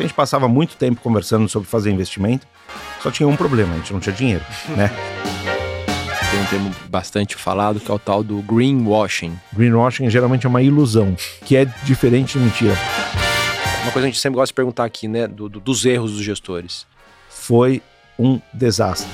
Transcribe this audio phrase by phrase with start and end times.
[0.00, 2.46] A gente passava muito tempo conversando sobre fazer investimento,
[3.02, 4.42] só tinha um problema, a gente não tinha dinheiro,
[4.74, 4.90] né?
[6.30, 9.38] Tem um termo bastante falado que é o tal do greenwashing.
[9.52, 12.74] Greenwashing geralmente é uma ilusão, que é diferente de mentira.
[13.82, 16.12] Uma coisa que a gente sempre gosta de perguntar aqui, né, do, do, dos erros
[16.12, 16.86] dos gestores.
[17.28, 17.82] Foi
[18.18, 19.10] um desastre.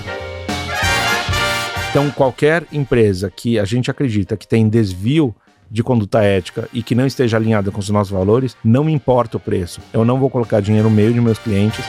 [1.90, 5.34] Então, qualquer empresa que a gente acredita que tem desvio
[5.70, 9.36] de conduta ética e que não esteja alinhada com os nossos valores, não me importa
[9.36, 9.80] o preço.
[9.92, 11.84] Eu não vou colocar dinheiro no meio de meus clientes.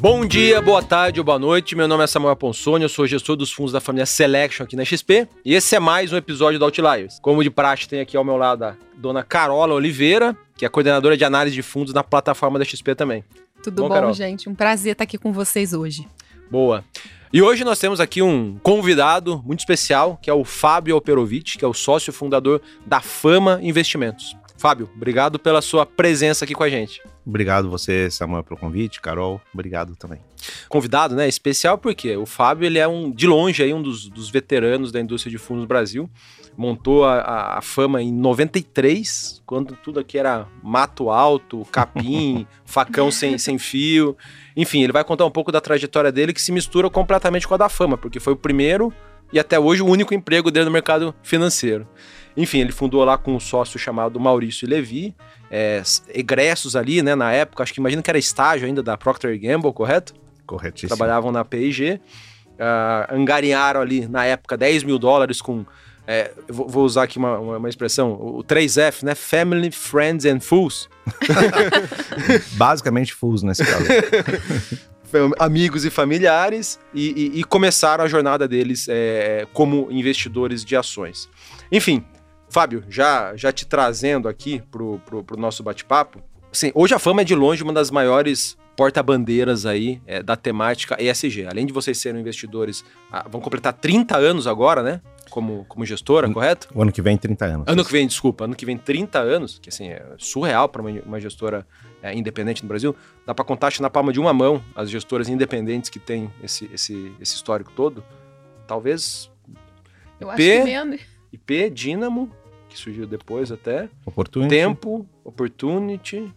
[0.00, 1.74] Bom dia, boa tarde ou boa noite.
[1.74, 4.84] Meu nome é Samuel Ponsoni, eu sou gestor dos fundos da família Selection aqui na
[4.84, 5.26] XP.
[5.44, 7.18] E esse é mais um episódio do Outliers.
[7.20, 11.16] Como de praxe, tem aqui ao meu lado a dona Carola Oliveira, que é coordenadora
[11.16, 13.24] de análise de fundos na plataforma da XP também.
[13.60, 14.48] Tudo bom, bom gente?
[14.48, 16.06] Um prazer estar aqui com vocês hoje.
[16.50, 16.84] Boa.
[17.30, 21.64] E hoje nós temos aqui um convidado muito especial, que é o Fábio Operovic, que
[21.64, 24.34] é o sócio fundador da Fama Investimentos.
[24.58, 27.00] Fábio, obrigado pela sua presença aqui com a gente.
[27.24, 29.00] Obrigado você, Samuel, pelo convite.
[29.00, 30.18] Carol, obrigado também.
[30.68, 31.28] Convidado, né?
[31.28, 35.00] Especial porque o Fábio, ele é um, de longe, aí, um dos, dos veteranos da
[35.00, 36.10] indústria de fundos no Brasil.
[36.56, 43.38] Montou a, a, fama em 93, quando tudo aqui era mato alto, capim, facão sem,
[43.38, 44.16] sem fio.
[44.56, 47.58] Enfim, ele vai contar um pouco da trajetória dele que se mistura completamente com a
[47.58, 48.92] da fama, porque foi o primeiro
[49.32, 51.86] e até hoje o único emprego dele no mercado financeiro.
[52.36, 55.14] Enfim, ele fundou lá com um sócio chamado Maurício Levi,
[55.50, 55.82] é,
[56.14, 59.72] egressos ali, né, na época, acho que imagino que era estágio ainda da Procter Gamble,
[59.72, 60.14] correto?
[60.46, 60.96] Corretíssimo.
[60.96, 62.00] Trabalhavam na P&G, uh,
[62.58, 65.64] ah, angariaram ali, na época, 10 mil dólares com,
[66.06, 70.88] é, vou, usar aqui uma, uma, uma, expressão, o 3F, né, Family, Friends and Fools.
[72.56, 73.84] Basicamente Fools nesse caso.
[75.38, 81.28] amigos e familiares e, e, e, começaram a jornada deles é, como investidores de ações.
[81.72, 82.04] Enfim,
[82.48, 87.22] Fábio, já, já te trazendo aqui pro, pro, pro nosso bate-papo, assim, hoje a fama
[87.22, 91.46] é de longe uma das maiores porta-bandeiras aí é, da temática ESG.
[91.46, 95.00] Além de vocês serem investidores, ah, vão completar 30 anos agora, né?
[95.30, 96.68] Como, como gestora, o, correto?
[96.72, 97.64] O ano que vem, 30 anos.
[97.66, 100.90] Ano que vem, desculpa, ano que vem, 30 anos, que assim, é surreal para uma,
[101.04, 101.66] uma, gestora
[102.00, 102.94] é, independente no Brasil.
[103.26, 106.70] Dá para contar acho, na palma de uma mão as gestoras independentes que têm esse,
[106.72, 108.04] esse, esse histórico todo.
[108.64, 109.28] Talvez.
[110.20, 111.00] Eu acho que menos.
[111.32, 112.30] IP, Dynamo,
[112.68, 113.88] que surgiu depois até.
[114.04, 114.50] Opportunity.
[114.50, 116.32] Tempo, Opportunity.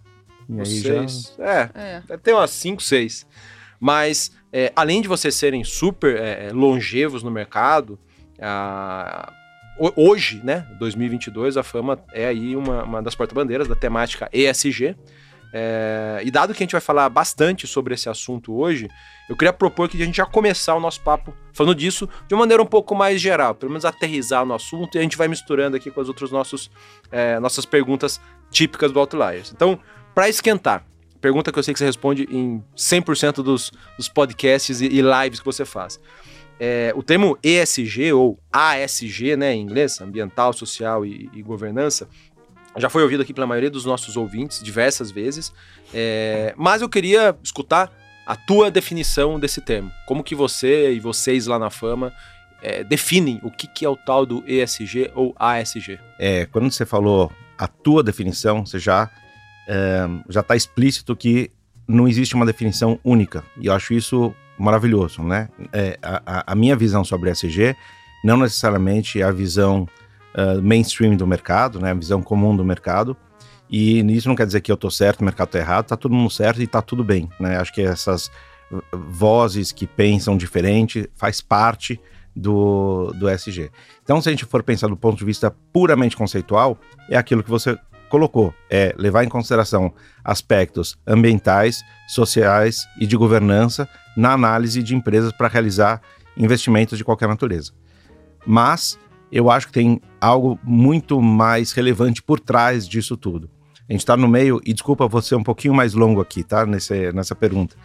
[0.50, 1.34] E aí seis.
[1.38, 1.70] Já...
[1.76, 3.26] É, é, ter umas 5, 6.
[3.80, 8.00] Mas, é, além de vocês serem super é, é longevos no mercado,
[8.40, 9.32] a...
[9.96, 14.96] hoje, né, 2022, a Fama é aí uma, uma das porta-bandeiras da temática ESG.
[15.54, 18.90] É, e dado que a gente vai falar bastante sobre esse assunto hoje,
[19.28, 22.42] eu queria propor que a gente já começar o nosso papo falando disso de uma
[22.42, 25.76] maneira um pouco mais geral, pelo menos aterrizar no assunto e a gente vai misturando
[25.76, 26.72] aqui com as outras nossos,
[27.12, 29.52] é, nossas perguntas típicas do Outliers.
[29.54, 29.80] Então,
[30.16, 30.86] para esquentar,
[31.20, 35.40] pergunta que eu sei que você responde em 100% dos, dos podcasts e, e, lives
[35.40, 36.00] que você faz.
[36.60, 42.08] É, o termo ESG ou ASG, né, em inglês, ambiental, social e, e governança,
[42.78, 45.54] já foi ouvido aqui pela maioria dos nossos ouvintes diversas vezes,
[45.94, 47.92] é, mas eu queria escutar
[48.26, 49.92] a tua definição desse termo.
[50.08, 52.14] Como que você e vocês lá na Fama
[52.62, 56.00] é, definem o que, que é o tal do ESG ou ASG?
[56.20, 59.10] É, quando você falou a tua definição, você já
[59.68, 61.52] é, já está explícito que
[61.88, 63.44] não existe uma definição única.
[63.60, 65.50] E eu acho isso maravilhoso, né?
[65.74, 67.76] É, a, a, minha visão sobre ESG
[68.24, 69.88] não necessariamente é a visão
[70.36, 73.16] uh, mainstream do mercado, né, a visão comum do mercado.
[73.70, 76.14] E isso não quer dizer que eu estou certo, o mercado está errado, está todo
[76.14, 77.30] mundo certo e está tudo bem.
[77.40, 77.58] Né?
[77.58, 78.30] Acho que essas
[78.94, 82.00] vozes que pensam diferente faz parte
[82.36, 83.70] do, do SG.
[84.04, 86.78] Então, se a gente for pensar do ponto de vista puramente conceitual,
[87.10, 87.78] é aquilo que você
[88.10, 89.94] colocou, é levar em consideração
[90.24, 93.88] aspectos ambientais, sociais e de governança
[94.18, 96.02] na análise de empresas para realizar
[96.36, 97.72] investimentos de qualquer natureza.
[98.46, 99.00] Mas
[99.32, 103.50] eu acho que tem algo muito mais relevante por trás disso tudo.
[103.88, 106.66] A gente está no meio, e desculpa você um pouquinho mais longo aqui, tá?
[106.66, 107.76] Nesse, nessa pergunta.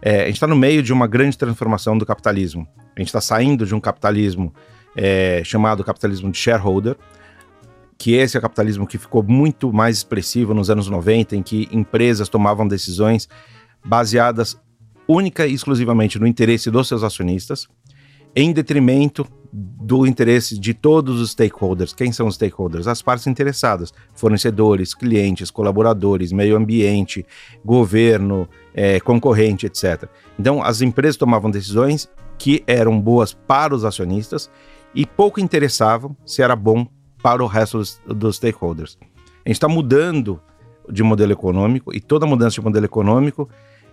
[0.00, 2.66] É, a gente está no meio de uma grande transformação do capitalismo.
[2.96, 4.52] A gente está saindo de um capitalismo
[4.96, 6.96] é, chamado capitalismo de shareholder,
[7.96, 11.68] que esse é o capitalismo que ficou muito mais expressivo nos anos 90, em que
[11.72, 13.28] empresas tomavam decisões
[13.84, 14.60] baseadas
[15.06, 17.68] única e exclusivamente no interesse dos seus acionistas,
[18.34, 21.92] em detrimento do interesse de todos os stakeholders.
[21.92, 22.88] Quem são os stakeholders?
[22.88, 27.24] As partes interessadas: fornecedores, clientes, colaboradores, meio ambiente,
[27.64, 30.08] governo, é, concorrente, etc.
[30.36, 34.50] Então, as empresas tomavam decisões que eram boas para os acionistas
[34.92, 36.84] e pouco interessavam se era bom
[37.22, 38.98] para o resto dos, dos stakeholders.
[39.44, 40.40] A gente está mudando
[40.90, 43.48] de modelo econômico e toda mudança de modelo econômico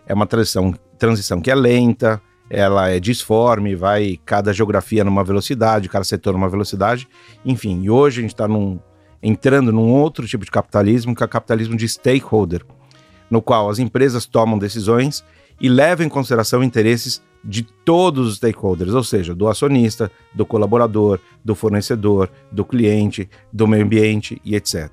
[0.07, 2.19] é uma transição, transição que é lenta,
[2.53, 7.07] ela é disforme, vai cada geografia numa velocidade, cada setor numa velocidade,
[7.45, 7.81] enfim.
[7.81, 8.45] E hoje a gente está
[9.23, 12.65] entrando num outro tipo de capitalismo, que é o capitalismo de stakeholder,
[13.29, 15.23] no qual as empresas tomam decisões
[15.61, 21.21] e levam em consideração interesses de todos os stakeholders, ou seja, do acionista, do colaborador,
[21.45, 24.91] do fornecedor, do cliente, do meio ambiente e etc.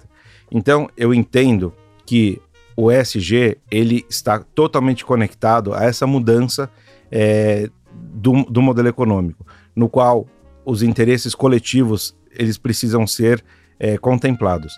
[0.48, 1.74] Então, eu entendo
[2.06, 2.40] que
[2.76, 6.70] o ESG ele está totalmente conectado a essa mudança
[7.10, 10.26] é, do, do modelo econômico, no qual
[10.64, 13.42] os interesses coletivos eles precisam ser
[13.78, 14.74] é, contemplados.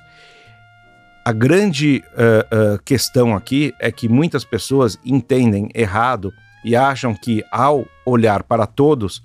[1.25, 6.33] A grande uh, uh, questão aqui é que muitas pessoas entendem errado
[6.65, 9.23] e acham que ao olhar para todos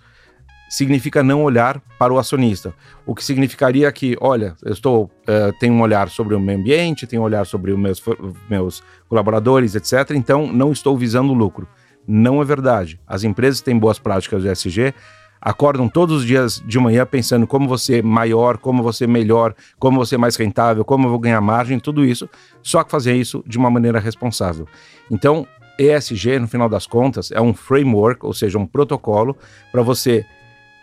[0.70, 2.74] significa não olhar para o acionista.
[3.06, 7.08] O que significaria que, olha, eu estou uh, tenho um olhar sobre o meio ambiente,
[7.08, 8.04] tenho um olhar sobre os meus,
[8.50, 10.12] meus colaboradores, etc.
[10.16, 11.68] Então não estou visando lucro.
[12.08, 13.00] Não é verdade.
[13.08, 14.94] As empresas que têm boas práticas de ESG
[15.42, 20.18] acordam todos os dias de manhã pensando como você maior, como você melhor, como você
[20.18, 22.28] mais rentável, como eu vou ganhar margem, tudo isso,
[22.64, 24.68] só que fazer isso de uma maneira responsável.
[25.10, 25.48] Então,
[25.78, 29.38] ESG, no final das contas, é um framework, ou seja, um protocolo
[29.72, 30.26] para você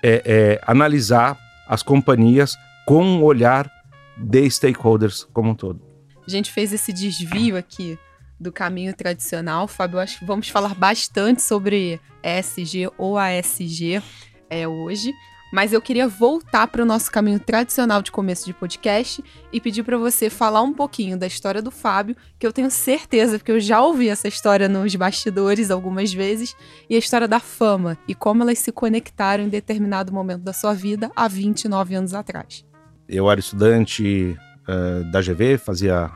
[0.02, 1.36] é, é, analisar
[1.66, 3.70] as companhias com um olhar
[4.16, 5.80] de stakeholders como um todo.
[6.24, 7.98] A gente fez esse desvio aqui
[8.42, 9.66] do caminho tradicional.
[9.68, 14.02] Fábio, acho que vamos falar bastante sobre ESG ou ASG
[14.50, 15.12] é, hoje.
[15.52, 19.22] Mas eu queria voltar para o nosso caminho tradicional de começo de podcast
[19.52, 23.38] e pedir para você falar um pouquinho da história do Fábio, que eu tenho certeza,
[23.38, 26.56] porque eu já ouvi essa história nos bastidores algumas vezes,
[26.88, 30.72] e a história da fama e como elas se conectaram em determinado momento da sua
[30.72, 32.64] vida há 29 anos atrás.
[33.06, 34.34] Eu era estudante
[34.66, 36.10] uh, da GV, fazia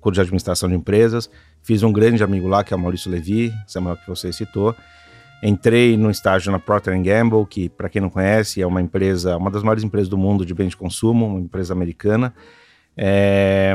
[0.00, 1.30] curso de administração de empresas,
[1.66, 4.74] fiz um grande amigo lá, que é o Maurício Levi, Samuel que você citou,
[5.42, 9.50] Entrei no estágio na Procter Gamble, que para quem não conhece é uma empresa, uma
[9.50, 12.34] das maiores empresas do mundo de bens de consumo, uma empresa americana.
[12.96, 13.74] É,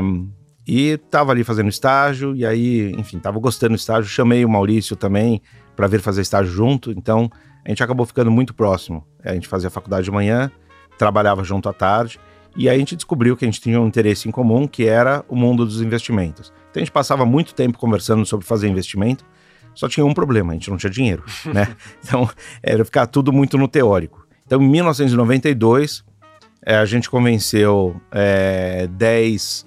[0.66, 4.10] e estava ali fazendo estágio e aí, enfim, estava gostando do estágio.
[4.10, 5.40] Chamei o Maurício também
[5.76, 6.90] para vir fazer estágio junto.
[6.90, 7.30] Então
[7.64, 9.06] a gente acabou ficando muito próximo.
[9.24, 10.50] A gente fazia faculdade de manhã,
[10.98, 12.18] trabalhava junto à tarde.
[12.56, 15.24] E aí a gente descobriu que a gente tinha um interesse em comum, que era
[15.28, 16.52] o mundo dos investimentos.
[16.72, 19.24] Então a gente passava muito tempo conversando sobre fazer investimento
[19.74, 21.74] só tinha um problema, a gente não tinha dinheiro, né?
[22.04, 22.28] Então,
[22.62, 24.26] era ficar tudo muito no teórico.
[24.46, 26.04] Então, em 1992,
[26.64, 29.66] é, a gente convenceu é, 10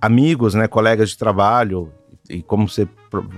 [0.00, 1.92] amigos, né, colegas de trabalho,
[2.28, 2.88] e como você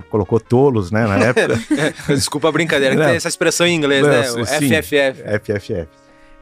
[0.09, 1.59] colocou tolos, né, na época.
[2.07, 4.31] Desculpa a brincadeira, não, tem essa expressão em inglês, não, né?
[4.31, 5.23] O sim, FFF.
[5.43, 5.87] FFF.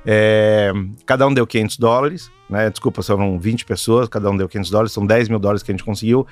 [0.05, 0.71] É,
[1.05, 2.69] cada um deu 500 dólares, né?
[2.69, 5.73] Desculpa, foram 20 pessoas, cada um deu 500 dólares, são 10 mil dólares que a
[5.73, 6.25] gente conseguiu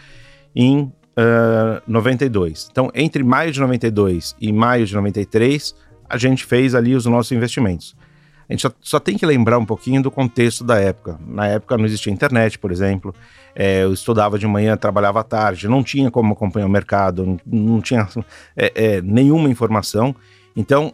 [0.55, 2.67] em uh, 92.
[2.71, 5.75] Então, entre maio de 92 e maio de 93,
[6.09, 7.95] a gente fez ali os nossos investimentos.
[8.47, 11.19] A gente só, só, tem que lembrar um pouquinho do contexto da época.
[11.25, 13.13] Na época não existia internet, por exemplo.
[13.55, 17.39] É, eu estudava de manhã, trabalhava à tarde, não tinha como acompanhar o mercado, não,
[17.45, 18.07] não tinha
[18.55, 20.15] é, é, nenhuma informação.
[20.55, 20.93] Então,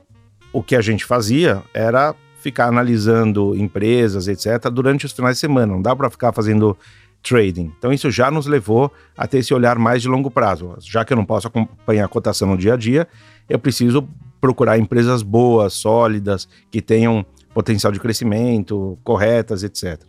[0.54, 5.74] o que a gente fazia era ficar analisando empresas, etc., durante os finais de semana.
[5.74, 6.78] Não dá para ficar fazendo
[7.22, 7.72] trading.
[7.78, 10.76] Então isso já nos levou a ter esse olhar mais de longo prazo.
[10.82, 13.08] Já que eu não posso acompanhar a cotação no dia a dia,
[13.48, 14.08] eu preciso
[14.40, 20.02] procurar empresas boas, sólidas, que tenham potencial de crescimento, corretas, etc.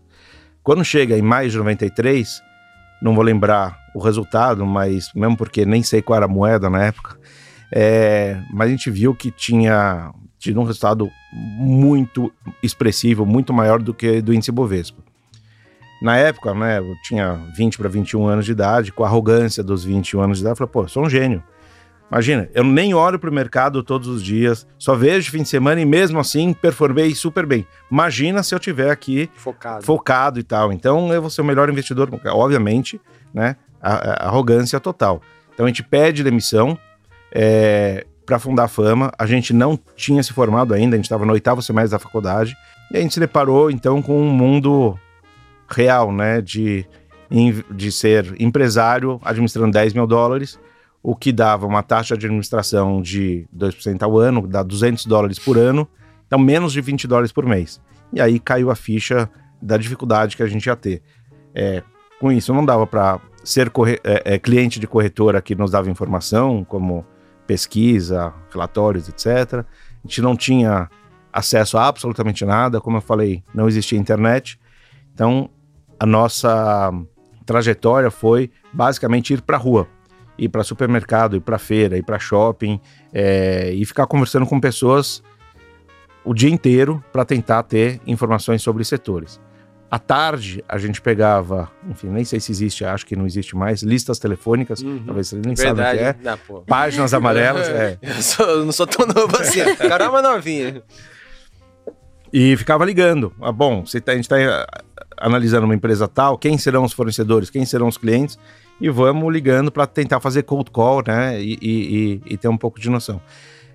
[0.63, 2.41] Quando chega em maio de 93,
[3.03, 6.85] não vou lembrar o resultado, mas mesmo porque nem sei qual era a moeda na
[6.85, 7.19] época,
[7.71, 12.33] é, mas a gente viu que tinha tido um resultado muito
[12.63, 15.03] expressivo, muito maior do que do índice Bovespa.
[16.03, 19.85] Na época, né, eu tinha 20 para 21 anos de idade, com a arrogância dos
[19.85, 21.43] 21 anos de idade, eu falei, pô, sou um gênio.
[22.11, 25.81] Imagina, eu nem olho para o mercado todos os dias, só vejo fim de semana
[25.81, 27.65] e mesmo assim performei super bem.
[27.91, 30.73] Imagina se eu tiver aqui focado, focado e tal.
[30.73, 33.01] Então eu vou ser o melhor investidor, obviamente,
[33.33, 33.57] né?
[33.81, 35.23] A, a arrogância total.
[35.55, 36.79] Então a gente pede demissão
[37.35, 39.13] é, para fundar a Fama.
[39.19, 42.57] A gente não tinha se formado ainda, a gente estava no oitavo semestre da faculdade.
[42.91, 44.99] E a gente se deparou então com um mundo
[45.69, 46.87] real, né, de,
[47.71, 50.59] de ser empresário administrando 10 mil dólares,
[51.03, 55.59] o que dava uma taxa de administração de 2% ao ano, dá 200 dólares por
[55.59, 55.87] ano,
[56.27, 57.83] então menos de 20 dólares por mês.
[58.15, 59.29] E aí caiu a ficha
[59.61, 61.03] da dificuldade que a gente ia ter.
[61.55, 61.83] É,
[62.19, 63.71] com isso, não dava para ser
[64.05, 67.05] é, é, cliente de corretora que nos dava informação, como
[67.47, 69.65] pesquisa, relatórios, etc.
[69.65, 69.65] A
[70.07, 70.89] gente não tinha
[71.33, 74.61] acesso a absolutamente nada, como eu falei, não existia internet.
[75.15, 75.49] Então,
[75.99, 76.93] a nossa
[77.47, 79.89] trajetória foi basicamente ir para a rua,
[80.39, 82.81] ir para supermercado, ir para feira, ir para shopping
[83.13, 85.23] é, e ficar conversando com pessoas
[86.25, 89.41] o dia inteiro para tentar ter informações sobre setores.
[89.93, 93.83] À tarde, a gente pegava, enfim, nem sei se existe, acho que não existe mais,
[93.83, 95.03] listas telefônicas, uhum.
[95.05, 96.17] talvez vocês nem sabem o que é.
[96.23, 97.69] Não, páginas amarelas.
[97.69, 97.99] é.
[98.01, 100.83] eu, sou, eu, não sou tão novo assim, caramba novinha.
[102.33, 103.35] E ficava ligando.
[103.39, 104.67] Ah, bom, você tá, a gente está eh,
[105.19, 108.39] analisando uma empresa tal, quem serão os fornecedores, quem serão os clientes,
[108.81, 111.39] e vamos ligando para tentar fazer cold call, né?
[111.39, 113.21] E, e, e, ter um pouco de noção.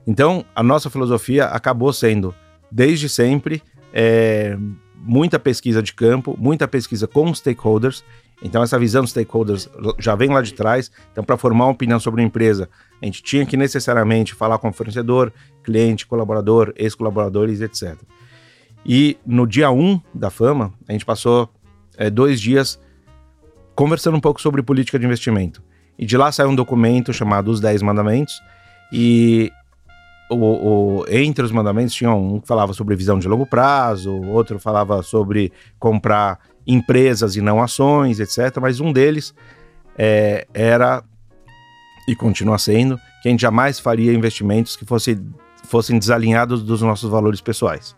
[0.07, 2.33] Então, a nossa filosofia acabou sendo,
[2.71, 3.61] desde sempre,
[3.93, 4.57] é,
[4.97, 8.03] muita pesquisa de campo, muita pesquisa com stakeholders.
[8.41, 10.91] Então, essa visão dos stakeholders já vem lá de trás.
[11.11, 12.69] Então, para formar uma opinião sobre a empresa,
[13.01, 15.31] a gente tinha que necessariamente falar com o fornecedor,
[15.63, 17.97] cliente, colaborador, ex-colaboradores, etc.
[18.85, 21.49] E no dia 1 um da fama, a gente passou
[21.97, 22.79] é, dois dias
[23.75, 25.63] conversando um pouco sobre política de investimento.
[25.97, 28.39] E de lá saiu um documento chamado Os 10 Mandamentos.
[28.91, 29.51] E
[30.29, 34.59] o, o, entre os mandamentos tinha um que falava sobre visão de longo prazo, outro
[34.59, 38.57] falava sobre comprar empresas e não ações, etc.
[38.61, 39.33] Mas um deles
[39.97, 41.03] é, era
[42.07, 45.21] e continua sendo que a gente jamais faria investimentos que fosse,
[45.63, 47.95] fossem desalinhados dos nossos valores pessoais.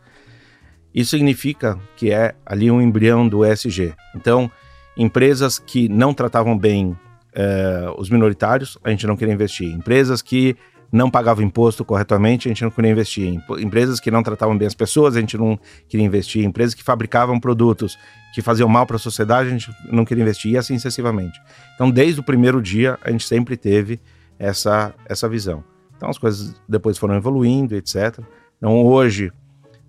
[0.93, 3.93] Isso significa que é ali um embrião do ESG.
[4.15, 4.51] Então,
[4.97, 6.97] empresas que não tratavam bem
[7.33, 9.71] é, os minoritários, a gente não queria investir.
[9.71, 10.57] Empresas que
[10.91, 13.41] não pagavam imposto corretamente, a gente não queria investir.
[13.59, 16.43] Empresas que não tratavam bem as pessoas, a gente não queria investir.
[16.43, 17.97] Empresas que fabricavam produtos
[18.33, 21.39] que faziam mal para a sociedade, a gente não queria investir, e assim sucessivamente.
[21.75, 23.99] Então, desde o primeiro dia, a gente sempre teve
[24.37, 25.63] essa, essa visão.
[25.95, 28.19] Então, as coisas depois foram evoluindo, etc.
[28.57, 29.31] Então, hoje,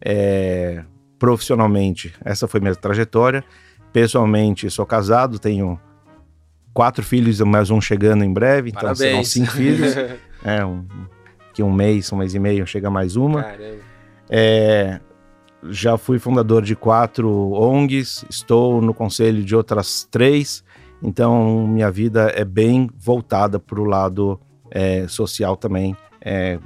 [0.00, 0.83] é,
[1.19, 3.45] profissionalmente, essa foi minha trajetória.
[3.92, 5.78] Pessoalmente, sou casado, tenho
[6.73, 9.95] quatro filhos, mais um chegando em breve, então serão cinco filhos.
[10.44, 10.85] É, um,
[11.52, 13.42] que um mês, um mês e meio, chega mais uma.
[13.42, 13.78] Caramba.
[14.28, 15.00] É,
[15.64, 20.64] já fui fundador de quatro ONGs, estou no conselho de outras três,
[21.02, 25.97] então minha vida é bem voltada para o lado é, social também.
[26.20, 26.59] É,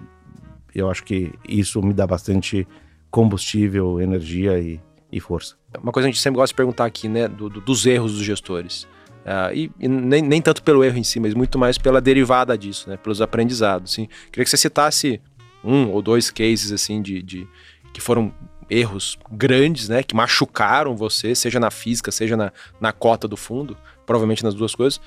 [0.75, 2.67] eu acho que isso me dá bastante
[3.11, 5.57] combustível, energia e, e força.
[5.81, 8.13] Uma coisa que a gente sempre gosta de perguntar aqui, né, do, do, dos erros
[8.13, 8.87] dos gestores.
[9.25, 12.57] Uh, e, e nem, nem, tanto pelo erro em si, mas muito mais pela derivada
[12.59, 12.97] disso, né?
[12.97, 13.97] Pelos aprendizados.
[13.97, 15.21] Queria que você citasse
[15.65, 17.49] um ou dois cases assim de, de
[17.93, 18.33] que foram
[18.69, 20.03] erros grandes, né?
[20.03, 24.75] Que machucaram você, seja na física, seja na, na cota do fundo, provavelmente nas duas
[24.75, 25.01] coisas.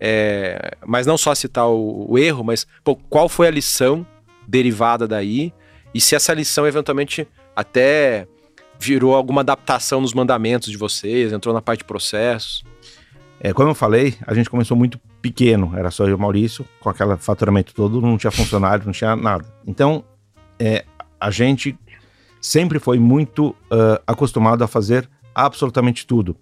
[0.00, 4.06] É, mas não só citar o, o erro, mas pô, qual foi a lição
[4.46, 5.52] derivada daí
[5.94, 8.26] e se essa lição eventualmente até
[8.78, 12.64] virou alguma adaptação nos mandamentos de vocês, entrou na parte de processos.
[13.44, 16.64] É, como eu falei, a gente começou muito pequeno, era só eu e o Maurício,
[16.80, 19.44] com aquele faturamento todo, não tinha funcionário, não tinha nada.
[19.66, 20.02] Então,
[20.58, 20.82] é,
[21.20, 21.78] a gente
[22.40, 26.34] sempre foi muito uh, acostumado a fazer absolutamente tudo.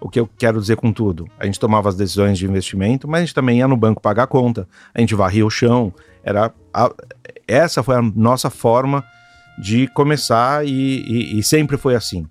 [0.00, 1.28] O que eu quero dizer com tudo?
[1.38, 4.24] A gente tomava as decisões de investimento, mas a gente também ia no banco pagar
[4.24, 5.94] a conta, a gente varria o chão.
[6.24, 6.92] Era a,
[7.46, 9.04] essa foi a nossa forma
[9.62, 12.26] de começar e, e, e sempre foi assim.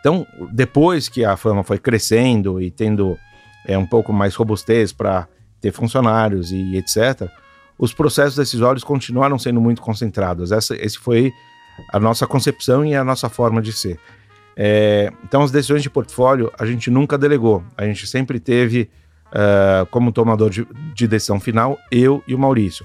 [0.00, 3.18] Então, depois que a fama foi crescendo e tendo
[3.66, 5.28] é, um pouco mais robustez para
[5.60, 7.28] ter funcionários e etc.,
[7.78, 10.52] os processos decisórios continuaram sendo muito concentrados.
[10.52, 11.32] Essa esse foi
[11.90, 13.98] a nossa concepção e a nossa forma de ser.
[14.54, 17.64] É, então, as decisões de portfólio a gente nunca delegou.
[17.76, 18.90] A gente sempre teve
[19.28, 22.84] uh, como tomador de, de, decisão final eu e o Maurício.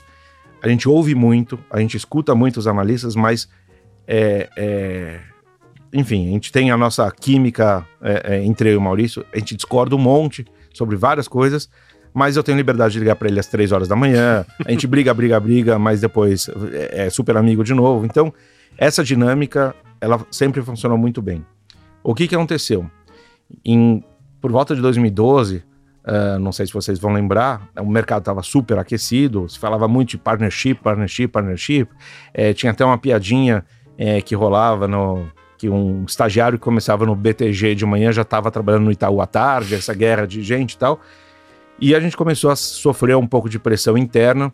[0.61, 3.49] A gente ouve muito, a gente escuta muito os analistas, mas
[4.07, 5.19] é, é,
[5.93, 9.37] enfim, a gente tem a nossa química é, é, entre eu e o Maurício, a
[9.37, 10.45] gente discorda um monte,
[10.77, 11.69] sobre várias coisas,
[12.13, 14.45] mas eu tenho liberdade de ligar para ele às três horas da manhã.
[14.65, 18.05] A gente briga, briga, briga, mas depois é, é super amigo de novo.
[18.05, 18.33] Então,
[18.77, 21.45] essa dinâmica, ela sempre funcionou muito bem.
[22.03, 22.89] O que, que aconteceu?
[23.65, 24.03] Em,
[24.39, 25.63] por volta de 2012, uh,
[26.05, 30.11] ah, não sei se vocês vão lembrar, o mercado estava super aquecido, se falava muito
[30.11, 31.89] de partnership, partnership, partnership.
[32.33, 33.65] É, tinha até uma piadinha
[33.97, 35.25] é, que rolava no,
[35.57, 39.25] que um estagiário que começava no BTG de manhã já estava trabalhando no Itaú à
[39.25, 40.99] tarde, essa guerra de gente e tal.
[41.79, 44.51] E a gente começou a sofrer um pouco de pressão interna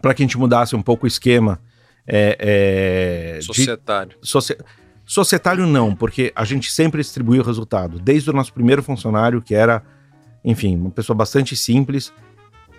[0.00, 1.60] para que a gente mudasse um pouco o esquema.
[2.06, 4.16] É, é, societário.
[4.20, 4.56] De, soci,
[5.04, 7.98] societário não, porque a gente sempre distribuiu o resultado.
[7.98, 9.82] Desde o nosso primeiro funcionário, que era,
[10.44, 12.12] enfim, uma pessoa bastante simples,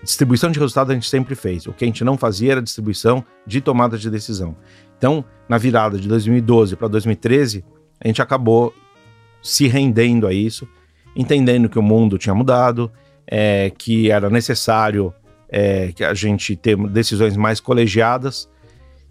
[0.04, 1.66] distribuição de resultado a gente sempre fez.
[1.66, 4.56] O que a gente não fazia era distribuição de tomada de decisão.
[4.98, 7.64] Então, na virada de 2012 para 2013,
[8.00, 8.74] a gente acabou
[9.42, 10.68] se rendendo a isso,
[11.16, 12.92] entendendo que o mundo tinha mudado,
[13.28, 15.14] é, que era necessário
[15.50, 18.50] é, que a gente ter decisões mais colegiadas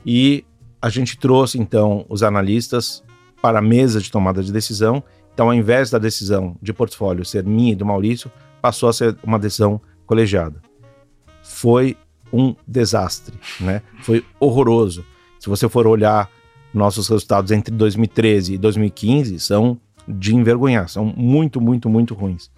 [0.04, 0.44] e
[0.80, 3.02] a gente trouxe então os analistas
[3.40, 5.02] para a mesa de tomada de decisão.
[5.32, 9.16] Então, ao invés da decisão de portfólio ser minha e do Maurício, passou a ser
[9.22, 10.60] uma decisão colegiada.
[11.42, 11.96] Foi
[12.32, 13.82] um desastre, né?
[14.02, 15.04] Foi horroroso.
[15.44, 16.30] Se você for olhar
[16.72, 22.50] nossos resultados entre 2013 e 2015, são de envergonhar, são muito, muito, muito ruins.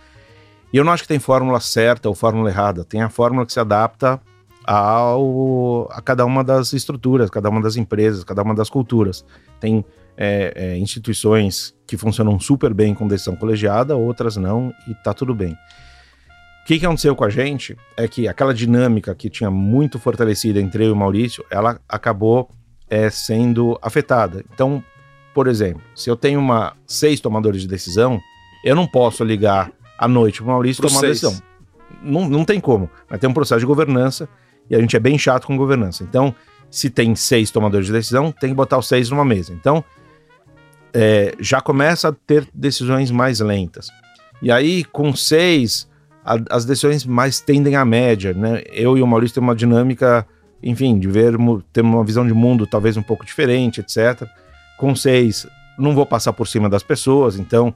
[0.72, 3.52] E eu não acho que tem fórmula certa ou fórmula errada, tem a fórmula que
[3.52, 4.20] se adapta
[4.64, 9.24] ao, a cada uma das estruturas, cada uma das empresas, cada uma das culturas.
[9.58, 9.84] Tem
[10.16, 15.34] é, é, instituições que funcionam super bem com decisão colegiada, outras não, e tá tudo
[15.34, 15.54] bem.
[16.62, 20.60] O que, que aconteceu com a gente é que aquela dinâmica que tinha muito fortalecida
[20.60, 22.48] entre eu e o Maurício, ela acabou
[22.88, 24.44] é, sendo afetada.
[24.52, 24.82] Então,
[25.34, 28.20] por exemplo, se eu tenho uma seis tomadores de decisão,
[28.64, 31.20] eu não posso ligar à noite para o Maurício Pro tomar seis.
[31.20, 31.42] decisão.
[32.02, 32.90] Não, não tem como.
[33.08, 34.28] Vai ter um processo de governança
[34.68, 36.02] e a gente é bem chato com governança.
[36.02, 36.34] Então,
[36.70, 39.52] se tem seis tomadores de decisão, tem que botar os seis numa mesa.
[39.52, 39.84] Então,
[40.92, 43.88] é, já começa a ter decisões mais lentas.
[44.42, 45.88] E aí, com seis,
[46.24, 48.62] a, as decisões mais tendem à média, né?
[48.72, 50.26] Eu e o Maurício temos uma dinâmica,
[50.68, 51.34] enfim, de ver,
[51.72, 54.28] ter uma visão de mundo talvez um pouco diferente, etc.
[54.76, 55.46] Com seis,
[55.78, 57.74] não vou passar por cima das pessoas, então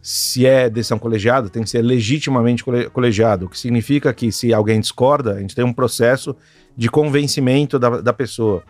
[0.00, 4.80] se é decisão colegiada, tem que ser legitimamente colegiado, o que significa que se alguém
[4.80, 6.36] discorda, a gente tem um processo
[6.76, 8.64] de convencimento da, da pessoa.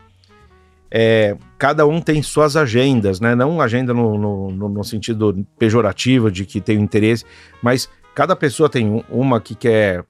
[0.90, 3.34] É, cada um tem suas agendas, né?
[3.34, 7.24] Não agenda no, no, no, sentido pejorativo de que tem interesse,
[7.62, 10.04] mas cada pessoa tem uma que quer,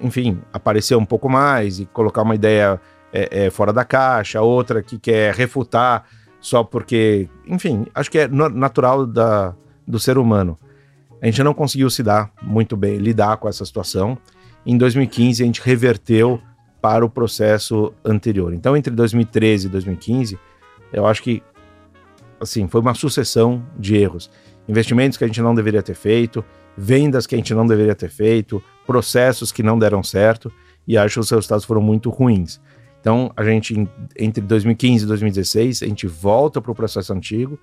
[0.00, 2.80] enfim, aparecer um pouco mais e colocar uma ideia
[3.12, 6.04] é, é, fora da caixa, outra que quer refutar
[6.40, 9.54] só porque, enfim, acho que é natural da,
[9.86, 10.58] do ser humano.
[11.22, 14.18] A gente não conseguiu se dar muito bem, lidar com essa situação.
[14.66, 16.38] Em 2015, a gente reverteu
[16.82, 18.52] para o processo anterior.
[18.52, 20.38] Então, entre 2013 e 2015,
[20.92, 21.42] eu acho que
[22.40, 24.30] assim, foi uma sucessão de erros.
[24.68, 26.44] Investimentos que a gente não deveria ter feito,
[26.76, 30.52] vendas que a gente não deveria ter feito, processos que não deram certo,
[30.86, 32.60] e acho que os resultados foram muito ruins.
[33.00, 37.58] Então, a gente, entre 2015 e 2016, a gente volta para o processo antigo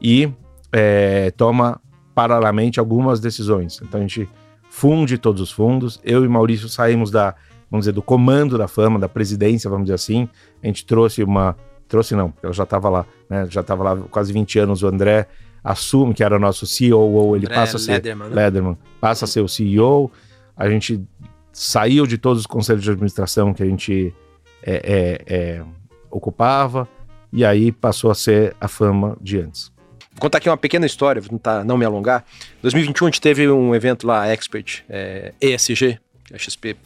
[0.00, 0.30] e
[0.72, 1.80] é, toma
[2.14, 3.80] paralelamente algumas decisões.
[3.82, 4.28] Então a gente
[4.68, 6.00] funde todos os fundos.
[6.02, 7.34] Eu e Maurício saímos da,
[7.70, 10.28] vamos dizer, do comando da fama, da presidência, vamos dizer assim.
[10.62, 11.56] A gente trouxe uma.
[11.86, 13.46] Trouxe não, ela já estava lá, né?
[13.48, 14.82] Já estava lá quase 20 anos.
[14.82, 15.26] O André
[15.62, 17.92] assume que era nosso CEO, ele André passa a ser.
[17.92, 18.34] Lederman, né?
[18.34, 20.10] Lederman, passa a ser o CEO.
[20.58, 21.00] A gente
[21.52, 24.12] saiu de todos os conselhos de administração que a gente
[24.62, 25.64] é, é, é,
[26.10, 26.88] ocupava,
[27.32, 29.70] e aí passou a ser a fama de antes.
[30.12, 32.24] Vou contar aqui uma pequena história, vou tentar não me alongar.
[32.58, 35.98] Em 2021 a gente teve um evento lá, Expert, é, ESG,
[36.34, 36.76] a XP,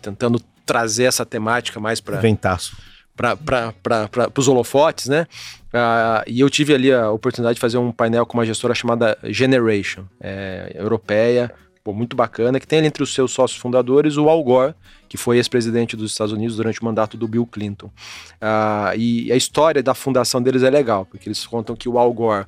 [0.00, 2.18] tentando trazer essa temática mais para...
[2.18, 2.76] Ventaço.
[3.14, 5.26] Para os holofotes, né?
[5.68, 9.16] Uh, e eu tive ali a oportunidade de fazer um painel com uma gestora chamada
[9.22, 11.52] Generation, é, europeia,
[11.82, 14.74] pô, muito bacana, que tem entre os seus sócios fundadores o Al Gore,
[15.08, 17.86] que foi ex-presidente dos Estados Unidos durante o mandato do Bill Clinton.
[17.86, 22.12] Uh, e a história da fundação deles é legal, porque eles contam que o Al
[22.12, 22.46] Gore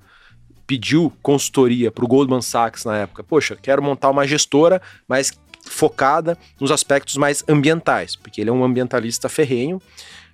[0.67, 3.23] pediu consultoria para o Goldman Sachs na época.
[3.23, 5.33] Poxa, quero montar uma gestora, mas
[5.67, 9.77] focada nos aspectos mais ambientais, porque ele é um ambientalista ferrenho.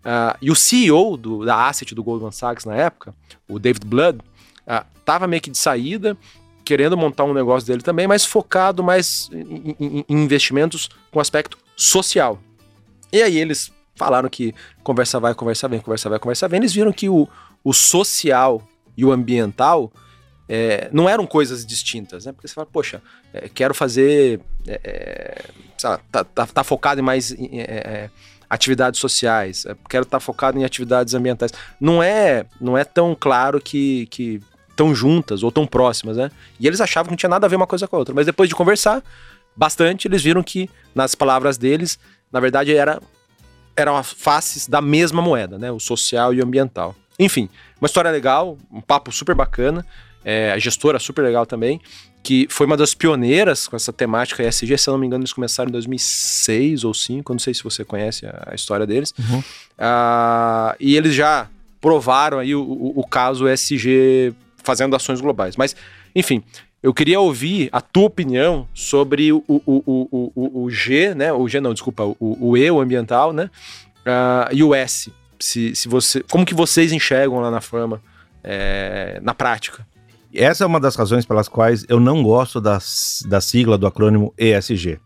[0.00, 3.14] Uh, e o CEO do, da Asset do Goldman Sachs na época,
[3.48, 4.18] o David Blood,
[4.98, 6.16] estava uh, meio que de saída,
[6.70, 11.58] querendo montar um negócio dele também, mas focado mais em, em, em investimentos com aspecto
[11.74, 12.40] social.
[13.12, 14.54] E aí eles falaram que
[14.84, 16.60] conversa vai, conversa vem, conversa vai, conversa vem.
[16.60, 17.28] Eles viram que o,
[17.64, 18.62] o social
[18.96, 19.92] e o ambiental
[20.48, 22.30] é, não eram coisas distintas, né?
[22.30, 23.02] Porque você fala, poxa,
[23.34, 24.38] é, quero fazer.
[24.64, 28.10] É, é lá, tá, tá, tá, focado em mais é, é,
[28.48, 31.50] atividades sociais, quero estar tá focado em atividades ambientais.
[31.80, 34.40] Não é, não é tão claro que, que
[34.80, 36.30] tão juntas ou tão próximas, né?
[36.58, 38.14] E eles achavam que não tinha nada a ver uma coisa com a outra.
[38.14, 39.02] Mas depois de conversar
[39.54, 41.98] bastante, eles viram que, nas palavras deles,
[42.32, 43.00] na verdade era,
[43.76, 45.70] eram as faces da mesma moeda, né?
[45.70, 46.94] O social e o ambiental.
[47.18, 49.84] Enfim, uma história legal, um papo super bacana
[50.24, 51.80] é, a gestora super legal também,
[52.22, 55.32] que foi uma das pioneiras com essa temática ESG, se eu não me engano, eles
[55.32, 59.14] começaram em 2006 ou 2005, não sei se você conhece a, história deles.
[59.18, 59.38] Uhum.
[59.38, 61.48] Uh, e eles já
[61.80, 65.56] provaram aí o, o, o, caso ESG fazendo ações globais.
[65.56, 65.74] Mas,
[66.14, 66.42] enfim,
[66.82, 71.32] eu queria ouvir a tua opinião sobre o, o, o, o G, né?
[71.32, 73.50] O G não, desculpa, o, o E, o ambiental, né?
[74.00, 75.12] Uh, e o S.
[75.38, 78.02] Se, se você, como que vocês enxergam lá na Fama
[78.42, 79.86] é, na prática?
[80.32, 82.78] Essa é uma das razões pelas quais eu não gosto da,
[83.26, 85.00] da sigla do acrônimo ESG.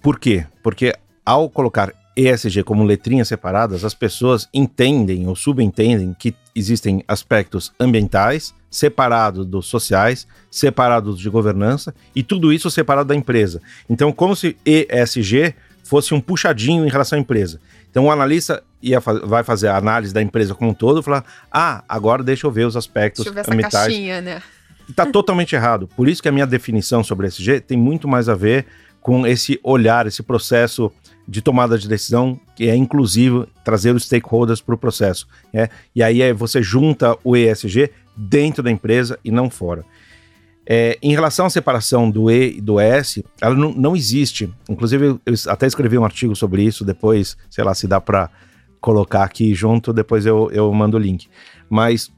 [0.00, 0.46] Por quê?
[0.62, 0.94] Porque
[1.24, 8.54] ao colocar ESG como letrinhas separadas, as pessoas entendem ou subentendem que existem aspectos ambientais
[8.70, 13.60] separados dos sociais, separados de governança e tudo isso separado da empresa.
[13.88, 17.60] Então, como se ESG fosse um puxadinho em relação à empresa.
[17.90, 21.24] Então, o analista ia, vai fazer a análise da empresa como um todo e falar:
[21.50, 23.86] ah, agora deixa eu ver os aspectos deixa eu ver essa ambientais.
[23.86, 24.42] Caixinha, né?
[24.88, 25.88] Está totalmente errado.
[25.96, 28.66] Por isso que a minha definição sobre ESG tem muito mais a ver
[29.00, 30.92] com esse olhar, esse processo
[31.28, 35.26] de tomada de decisão que é inclusivo trazer os stakeholders para o processo.
[35.52, 35.68] É?
[35.94, 39.84] E aí é, você junta o ESG dentro da empresa e não fora.
[40.68, 44.52] É, em relação à separação do E e do S, ela não, não existe.
[44.68, 48.28] Inclusive, eu até escrevi um artigo sobre isso, depois, sei lá, se dá para
[48.80, 51.28] colocar aqui junto, depois eu, eu mando o link.
[51.70, 52.10] Mas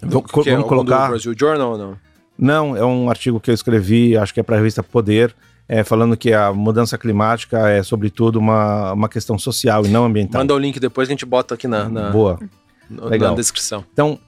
[0.00, 1.06] vamos é colocar.
[1.06, 1.98] Do Brasil Journal ou não?
[2.38, 5.34] Não, é um artigo que eu escrevi, acho que é para a revista Poder,
[5.68, 10.40] é, falando que a mudança climática é, sobretudo, uma, uma questão social e não ambiental.
[10.40, 12.38] Manda o link depois, a gente bota aqui na, na, Boa.
[12.90, 13.30] Legal.
[13.30, 13.84] na descrição.
[13.92, 14.18] Então,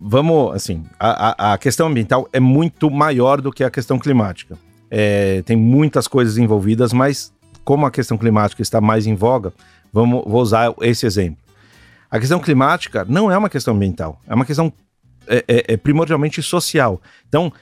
[0.00, 4.58] vamos, assim, a, a, questão ambiental é muito maior do que a questão climática.
[4.90, 7.32] É, tem muitas coisas envolvidas, mas
[7.64, 9.52] como a questão climática está mais em voga,
[9.92, 11.38] vamos, vou usar esse exemplo.
[12.10, 14.72] A questão climática não é uma questão ambiental, é uma questão
[15.26, 17.00] é, é, é primordialmente social.
[17.28, 17.52] Então,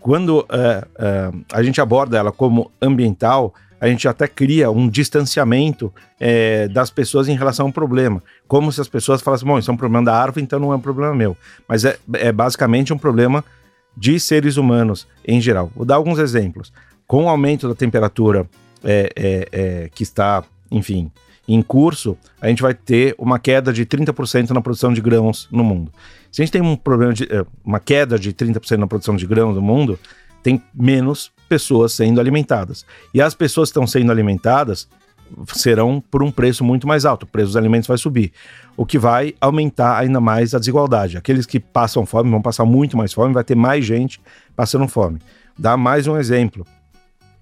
[0.00, 5.92] quando uh, uh, a gente aborda ela como ambiental, a gente até cria um distanciamento
[6.18, 8.22] é, das pessoas em relação ao problema.
[8.48, 10.76] Como se as pessoas falassem, bom, isso é um problema da árvore, então não é
[10.76, 11.36] um problema meu.
[11.68, 13.44] Mas é, é basicamente um problema
[13.94, 15.70] de seres humanos em geral.
[15.76, 16.72] Vou dar alguns exemplos.
[17.06, 18.48] Com o aumento da temperatura
[18.82, 21.10] é, é, que está, enfim,
[21.46, 25.62] em curso, a gente vai ter uma queda de 30% na produção de grãos no
[25.62, 25.92] mundo.
[26.34, 29.24] Se a gente tem um problema de é, uma queda de 30% na produção de
[29.24, 29.96] grãos no mundo,
[30.42, 32.84] tem menos pessoas sendo alimentadas.
[33.14, 34.88] E as pessoas que estão sendo alimentadas
[35.52, 38.32] serão por um preço muito mais alto, o preço dos alimentos vai subir,
[38.76, 41.16] o que vai aumentar ainda mais a desigualdade.
[41.16, 44.20] Aqueles que passam fome vão passar muito mais fome, vai ter mais gente
[44.56, 45.20] passando fome.
[45.56, 46.66] Dá mais um exemplo.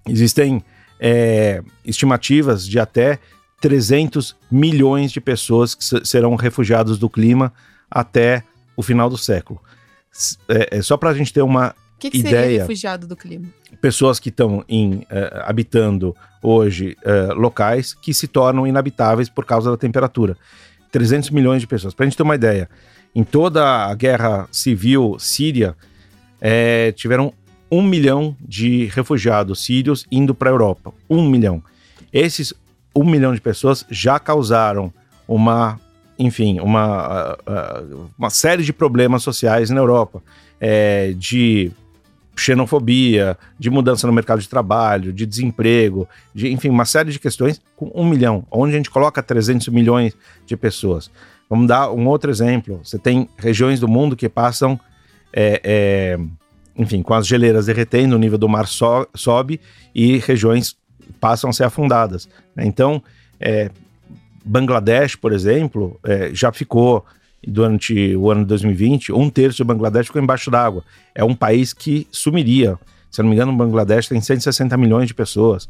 [0.07, 0.63] Existem
[0.99, 3.17] é, estimativas de até
[3.59, 7.51] 300 milhões de pessoas que serão refugiados do clima
[7.89, 8.43] até
[8.75, 9.61] o final do século.
[10.47, 12.41] É, é só para a gente ter uma que, que ideia.
[12.41, 13.47] seria refugiado do clima?
[13.81, 14.65] Pessoas que estão uh,
[15.45, 20.37] habitando hoje uh, locais que se tornam inabitáveis por causa da temperatura.
[20.91, 21.93] 300 milhões de pessoas.
[21.93, 22.69] Para a gente ter uma ideia,
[23.15, 25.75] em toda a guerra civil síria,
[26.39, 27.33] é, tiveram
[27.71, 30.93] um milhão de refugiados sírios indo para a Europa.
[31.09, 31.63] Um milhão.
[32.11, 32.53] Esses
[32.95, 34.93] um milhão de pessoas já causaram
[35.27, 35.79] uma,
[36.17, 37.37] enfim, uma,
[38.17, 40.21] uma série de problemas sociais na Europa.
[40.59, 41.71] É, de
[42.35, 47.61] xenofobia, de mudança no mercado de trabalho, de desemprego, de, enfim, uma série de questões
[47.75, 51.11] com um milhão, onde a gente coloca 300 milhões de pessoas.
[51.49, 52.79] Vamos dar um outro exemplo.
[52.83, 54.79] Você tem regiões do mundo que passam,
[55.31, 56.19] é, é,
[56.75, 59.61] enfim, com as geleiras derretendo, o nível do mar so, sobe
[59.93, 60.75] e regiões
[61.19, 62.27] passam a ser afundadas.
[62.55, 62.65] Né?
[62.65, 63.03] Então,
[63.39, 63.69] é,
[64.43, 67.05] Bangladesh, por exemplo, é, já ficou
[67.45, 70.83] durante o ano de 2020, um terço de Bangladesh ficou embaixo d'água.
[71.13, 72.79] É um país que sumiria.
[73.11, 75.69] Se não me engano, o Bangladesh tem 160 milhões de pessoas.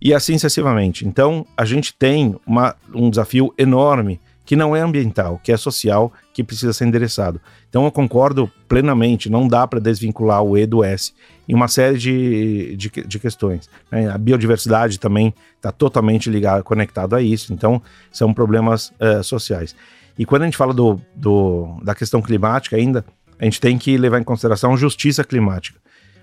[0.00, 1.06] E assim sucessivamente.
[1.06, 4.20] Então, a gente tem uma, um desafio enorme
[4.50, 7.40] que não é ambiental, que é social, que precisa ser endereçado.
[7.68, 11.12] Então, eu concordo plenamente, não dá para desvincular o E do S
[11.48, 13.70] em uma série de, de, de questões.
[13.92, 14.10] Né?
[14.10, 17.52] A biodiversidade também está totalmente ligada, conectado a isso.
[17.52, 19.76] Então, são problemas uh, sociais.
[20.18, 23.04] E quando a gente fala do, do, da questão climática ainda,
[23.38, 25.78] a gente tem que levar em consideração justiça climática.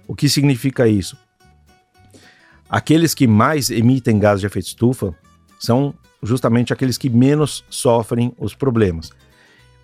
[0.05, 1.17] O que significa isso?
[2.69, 5.15] Aqueles que mais emitem gases de efeito estufa
[5.57, 9.11] são justamente aqueles que menos sofrem os problemas.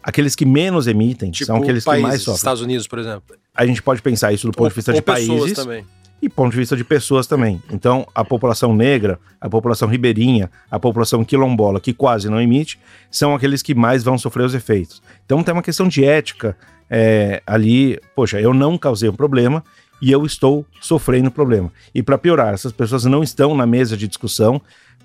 [0.01, 2.35] Aqueles que menos emitem tipo são aqueles países, que mais sofrem.
[2.35, 3.35] Estados Unidos, por exemplo.
[3.55, 5.53] A gente pode pensar isso do ponto ou, de vista de países.
[5.53, 5.85] Também
[6.23, 7.61] e ponto de vista de pessoas também.
[7.69, 12.79] Então, a população negra, a população ribeirinha, a população quilombola, que quase não emite,
[13.11, 15.03] são aqueles que mais vão sofrer os efeitos.
[15.25, 16.55] Então, tem uma questão de ética
[16.89, 17.99] é, ali.
[18.15, 19.61] Poxa, eu não causei um problema
[20.01, 21.69] e eu estou sofrendo problema.
[21.93, 24.61] E para piorar, essas pessoas não estão na mesa de discussão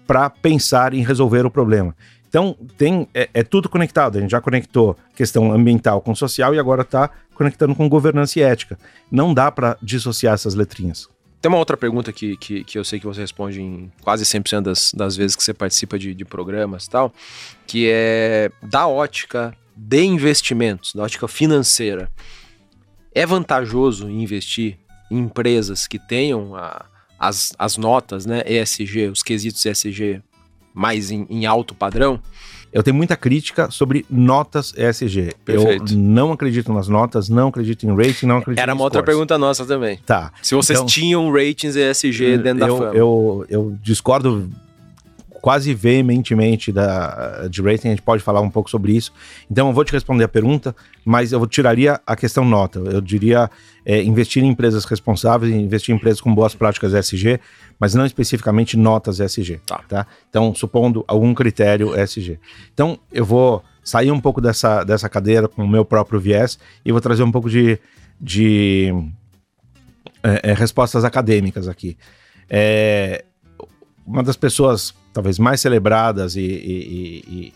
[0.09, 1.95] para pensar em resolver o problema.
[2.27, 4.17] Então, tem, é, é, tudo conectado.
[4.17, 8.43] A gente já conectou questão ambiental com social e agora está conectando com governança e
[8.43, 8.79] ética.
[9.11, 11.09] Não dá para dissociar essas letrinhas.
[11.43, 14.63] Tem uma outra pergunta que, que, que eu sei que você responde em quase 100%
[14.63, 17.13] das, das vezes que você participa de, de programas e tal,
[17.67, 22.11] que é da ótica de investimentos, da ótica financeira.
[23.15, 24.79] é vantajoso investir
[25.11, 26.87] em empresas que tenham a,
[27.19, 30.21] as, as notas, né, ESG, os quesitos ESG
[30.75, 32.21] mais em, em alto padrão?
[32.71, 35.33] Eu tenho muita crítica sobre notas ESG.
[35.45, 35.95] Perfeito.
[35.95, 38.99] Eu não acredito nas notas, não acredito em rating, não acredito Era em uma outra
[39.01, 39.11] scores.
[39.15, 39.99] pergunta nossa também.
[40.05, 40.33] Tá.
[40.43, 42.95] Se vocês Então- tinham ratings ESG dentro da eu, fama.
[42.95, 44.51] eu, eu discordo
[45.41, 49.13] quase veementemente da, de rating, a gente pode falar um pouco sobre isso.
[49.51, 52.81] Então eu vou te responder a pergunta, mas eu tiraria a questão nota.
[52.81, 53.49] Eu diria
[53.89, 57.41] é, investir em empresas responsáveis, investir em empresas com boas práticas ESG,
[57.81, 59.63] mas não especificamente notas ESG.
[59.89, 60.07] Tá.
[60.29, 62.39] Então, supondo algum critério ESG.
[62.75, 66.93] Então, eu vou sair um pouco dessa, dessa cadeira com o meu próprio viés e
[66.93, 67.79] vou trazer um pouco de,
[68.21, 68.93] de
[70.23, 71.97] é, é, respostas acadêmicas aqui.
[72.51, 73.25] É,
[74.07, 77.53] uma das pessoas talvez mais celebradas e, e- e-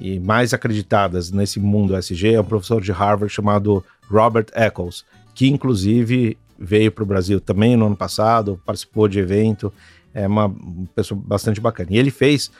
[0.00, 5.04] e- e mais acreditadas nesse mundo SG é um professor de Harvard chamado Robert Eccles,
[5.36, 9.70] que inclusive veio para o Brasil também no ano passado, participou de evento,
[10.14, 10.50] é uma
[10.94, 11.90] pessoa bastante bacana.
[11.92, 12.50] E ele fez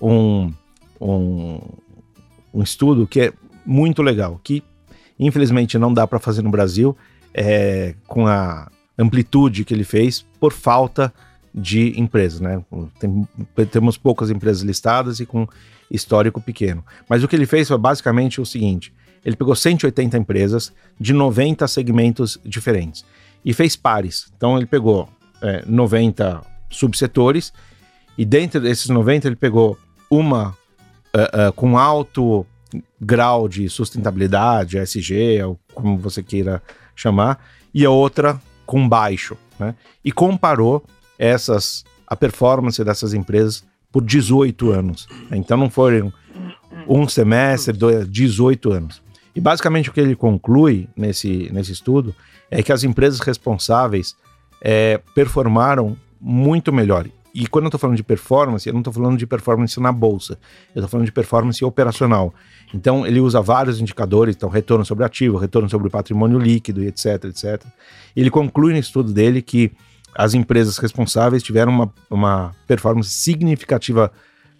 [0.00, 0.52] um,
[1.00, 1.60] um,
[2.54, 3.32] um estudo que é
[3.66, 4.62] muito legal, que
[5.18, 6.96] infelizmente não dá para fazer no Brasil,
[7.34, 11.12] é, com a amplitude que ele fez por falta
[11.52, 12.64] de empresas, né?
[13.00, 13.28] Tem-
[13.72, 15.48] temos poucas empresas listadas e com
[15.90, 16.84] histórico pequeno.
[17.08, 18.92] Mas o que ele fez foi basicamente o seguinte:
[19.24, 23.04] ele pegou 180 empresas de 90 segmentos diferentes
[23.44, 24.32] e fez pares.
[24.36, 25.08] Então ele pegou
[25.42, 27.52] é, 90 subsetores
[28.16, 29.78] e dentro desses 90 ele pegou
[30.10, 30.56] uma
[31.12, 32.46] ah, ah, com alto
[33.00, 36.62] grau de sustentabilidade, SG, ou como você queira
[36.94, 39.74] chamar, e a outra com baixo, né?
[40.04, 40.84] E comparou
[41.18, 45.08] essas a performance dessas empresas por 18 anos.
[45.32, 46.12] Então não foram
[46.88, 49.02] um semestre, dois, 18 anos.
[49.40, 52.14] E basicamente o que ele conclui nesse, nesse estudo
[52.50, 54.14] é que as empresas responsáveis
[54.60, 57.06] é, performaram muito melhor.
[57.34, 60.34] E quando eu estou falando de performance, eu não estou falando de performance na bolsa,
[60.74, 62.34] eu estou falando de performance operacional.
[62.74, 67.64] Então ele usa vários indicadores, então retorno sobre ativo, retorno sobre patrimônio líquido, etc, etc.
[68.14, 69.72] Ele conclui no estudo dele que
[70.14, 73.08] as empresas responsáveis tiveram uma, uma performance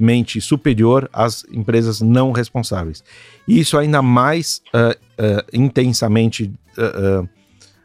[0.00, 3.04] significativamente superior às empresas não responsáveis.
[3.46, 7.24] E isso ainda mais ah, ah, intensamente ah,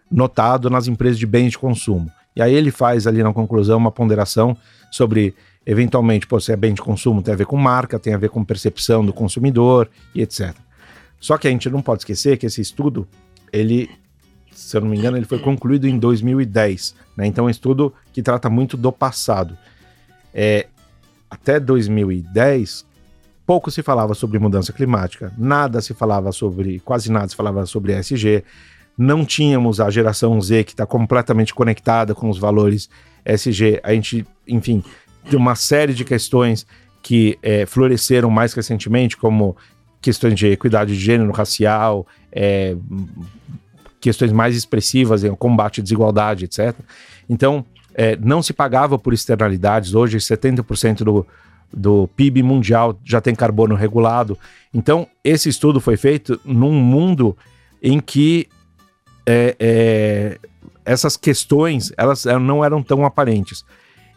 [0.09, 2.09] notado nas empresas de bens de consumo.
[2.35, 4.57] E aí ele faz ali na conclusão uma ponderação
[4.91, 5.33] sobre,
[5.65, 8.29] eventualmente, pô, se é bem de consumo, tem a ver com marca, tem a ver
[8.29, 10.53] com percepção do consumidor e etc.
[11.19, 13.07] Só que a gente não pode esquecer que esse estudo,
[13.51, 13.89] ele,
[14.51, 16.93] se eu não me engano, ele foi concluído em 2010.
[17.17, 17.27] Né?
[17.27, 19.57] Então é um estudo que trata muito do passado.
[20.33, 20.67] É,
[21.29, 22.85] até 2010,
[23.45, 27.97] pouco se falava sobre mudança climática, nada se falava sobre, quase nada se falava sobre
[27.97, 28.43] ESG,
[28.97, 32.89] não tínhamos a geração Z que está completamente conectada com os valores
[33.25, 33.81] ESG.
[33.83, 34.83] A gente, enfim,
[35.29, 36.65] tem uma série de questões
[37.03, 39.55] que é, floresceram mais recentemente, como
[40.01, 42.75] questões de equidade de gênero, racial, é,
[43.99, 46.75] questões mais expressivas, o combate à desigualdade, etc.
[47.29, 49.95] Então, é, não se pagava por externalidades.
[49.95, 51.25] Hoje, 70% do,
[51.73, 54.37] do PIB mundial já tem carbono regulado.
[54.73, 57.35] Então, esse estudo foi feito num mundo
[57.81, 58.47] em que
[59.25, 60.37] é, é,
[60.83, 63.63] essas questões elas não eram tão aparentes.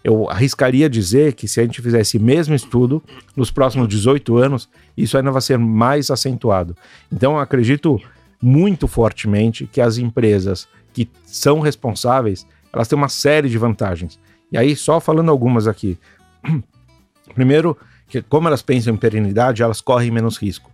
[0.03, 3.03] Eu arriscaria dizer que se a gente fizesse o mesmo estudo
[3.37, 6.77] nos próximos 18 anos, isso ainda vai ser mais acentuado.
[7.13, 8.01] Então, acredito
[8.41, 14.19] muito fortemente que as empresas que são responsáveis, elas têm uma série de vantagens.
[14.51, 15.99] E aí, só falando algumas aqui.
[17.35, 17.77] Primeiro,
[18.09, 20.71] que como elas pensam em perenidade, elas correm menos risco.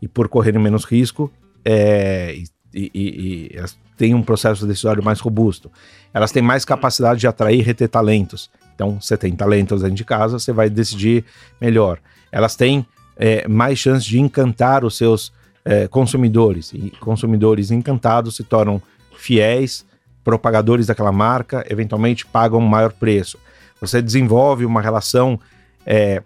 [0.00, 1.30] E por correrem menos risco,
[1.64, 2.34] é,
[2.74, 5.70] e, e- e elas têm um processo decisório mais robusto.
[6.14, 8.50] Elas têm mais capacidade de atrair e reter talentos.
[8.74, 11.24] Então, você tem talentos dentro de casa, você vai decidir
[11.60, 11.98] melhor.
[12.30, 15.32] Elas têm é, mais chance de encantar os seus
[15.64, 16.72] é, consumidores.
[16.72, 18.80] E consumidores encantados se tornam
[19.16, 19.84] fiéis,
[20.28, 23.38] propagadores daquela marca, eventualmente pagam um maior preço.
[23.80, 25.40] Você desenvolve uma relação
[25.86, 26.22] é,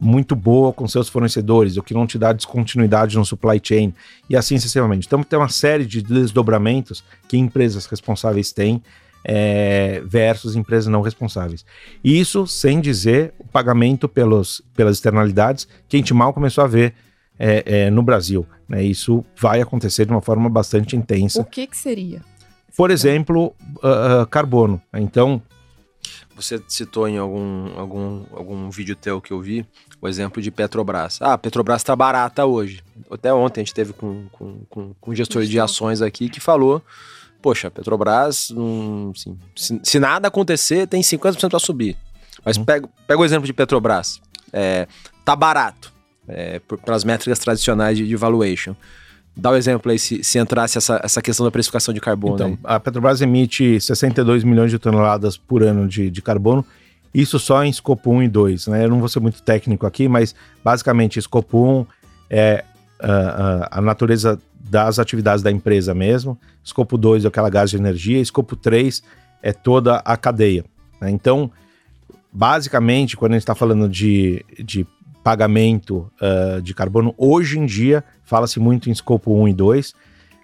[0.00, 3.94] muito boa com seus fornecedores, o que não te dá descontinuidade no supply chain,
[4.28, 5.06] e assim sucessivamente.
[5.06, 8.82] Então, tem uma série de desdobramentos que empresas responsáveis têm
[9.24, 11.64] é, versus empresas não responsáveis.
[12.02, 16.94] Isso sem dizer o pagamento pelos, pelas externalidades que a gente mal começou a ver
[17.38, 18.44] é, é, no Brasil.
[18.68, 18.82] Né?
[18.82, 21.40] Isso vai acontecer de uma forma bastante intensa.
[21.40, 22.20] O que que seria?
[22.76, 24.80] Por exemplo, ah, ah, carbono.
[24.94, 25.42] Então,
[26.34, 29.66] você citou em algum, algum, algum vídeo teu que eu vi
[30.00, 31.18] o exemplo de Petrobras.
[31.20, 32.82] Ah, Petrobras está barata hoje.
[33.10, 36.82] Até ontem a gente teve com, com, com, com gestor de ações aqui que falou
[37.40, 41.96] poxa, Petrobras, hum, assim, se, se, nada acontecer, tem 50% para subir.
[42.44, 42.64] Mas uhum.
[42.64, 44.20] pega, pega o exemplo de Petrobras.
[44.52, 44.86] É,
[45.24, 45.92] tá barato,
[46.26, 48.74] é, por, pelas métricas tradicionais de, de valuation.
[49.38, 52.34] Dá o um exemplo aí se, se entrasse essa, essa questão da precificação de carbono.
[52.34, 52.58] Então, aí.
[52.64, 56.66] a Petrobras emite 62 milhões de toneladas por ano de, de carbono.
[57.14, 58.84] Isso só em escopo 1 e 2, né?
[58.84, 61.86] Eu não vou ser muito técnico aqui, mas basicamente escopo 1
[62.28, 62.64] é
[63.00, 66.38] uh, uh, a natureza das atividades da empresa mesmo.
[66.62, 68.20] Escopo 2 é aquela gás de energia.
[68.20, 69.02] Escopo 3
[69.42, 70.64] é toda a cadeia.
[71.00, 71.10] Né?
[71.10, 71.50] Então,
[72.32, 74.86] basicamente, quando a gente está falando de, de
[75.22, 79.94] pagamento uh, de carbono, hoje em dia fala-se muito em escopo 1 e 2,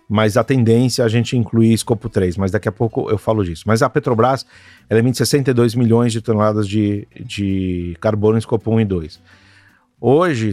[0.09, 3.45] mas a tendência é a gente incluir escopo 3, mas daqui a pouco eu falo
[3.45, 3.65] disso.
[3.67, 4.45] Mas a Petrobras,
[4.89, 9.21] ela emite 62 milhões de toneladas de, de carbono em escopo 1 e 2.
[10.01, 10.51] Hoje,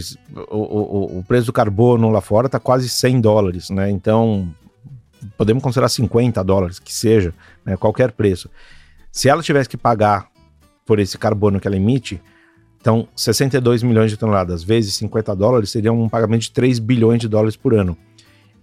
[0.49, 3.89] o, o, o preço do carbono lá fora está quase 100 dólares, né?
[3.89, 4.53] Então,
[5.37, 7.33] podemos considerar 50 dólares, que seja,
[7.65, 7.75] né?
[7.75, 8.49] qualquer preço.
[9.11, 10.29] Se ela tivesse que pagar
[10.85, 12.21] por esse carbono que ela emite,
[12.81, 17.27] então 62 milhões de toneladas vezes 50 dólares seria um pagamento de 3 bilhões de
[17.27, 17.95] dólares por ano.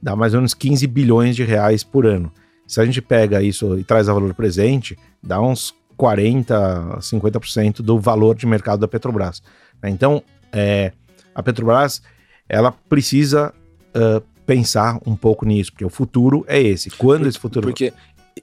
[0.02, 2.31] Dá mais ou menos 15 bilhões de reais por ano.
[2.66, 7.98] Se a gente pega isso e traz a valor presente, dá uns 40, 50% do
[7.98, 9.42] valor de mercado da Petrobras.
[9.83, 9.90] Né?
[9.90, 10.92] Então, é,
[11.35, 12.02] a Petrobras
[12.48, 13.52] ela precisa
[13.94, 16.90] uh, pensar um pouco nisso, porque o futuro é esse.
[16.90, 17.66] Quando Por, esse futuro.
[17.66, 17.92] Porque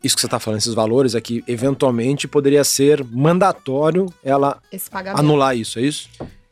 [0.04, 4.62] isso que você está falando, esses valores, é que eventualmente poderia ser mandatório ela
[5.14, 6.10] anular isso, é isso?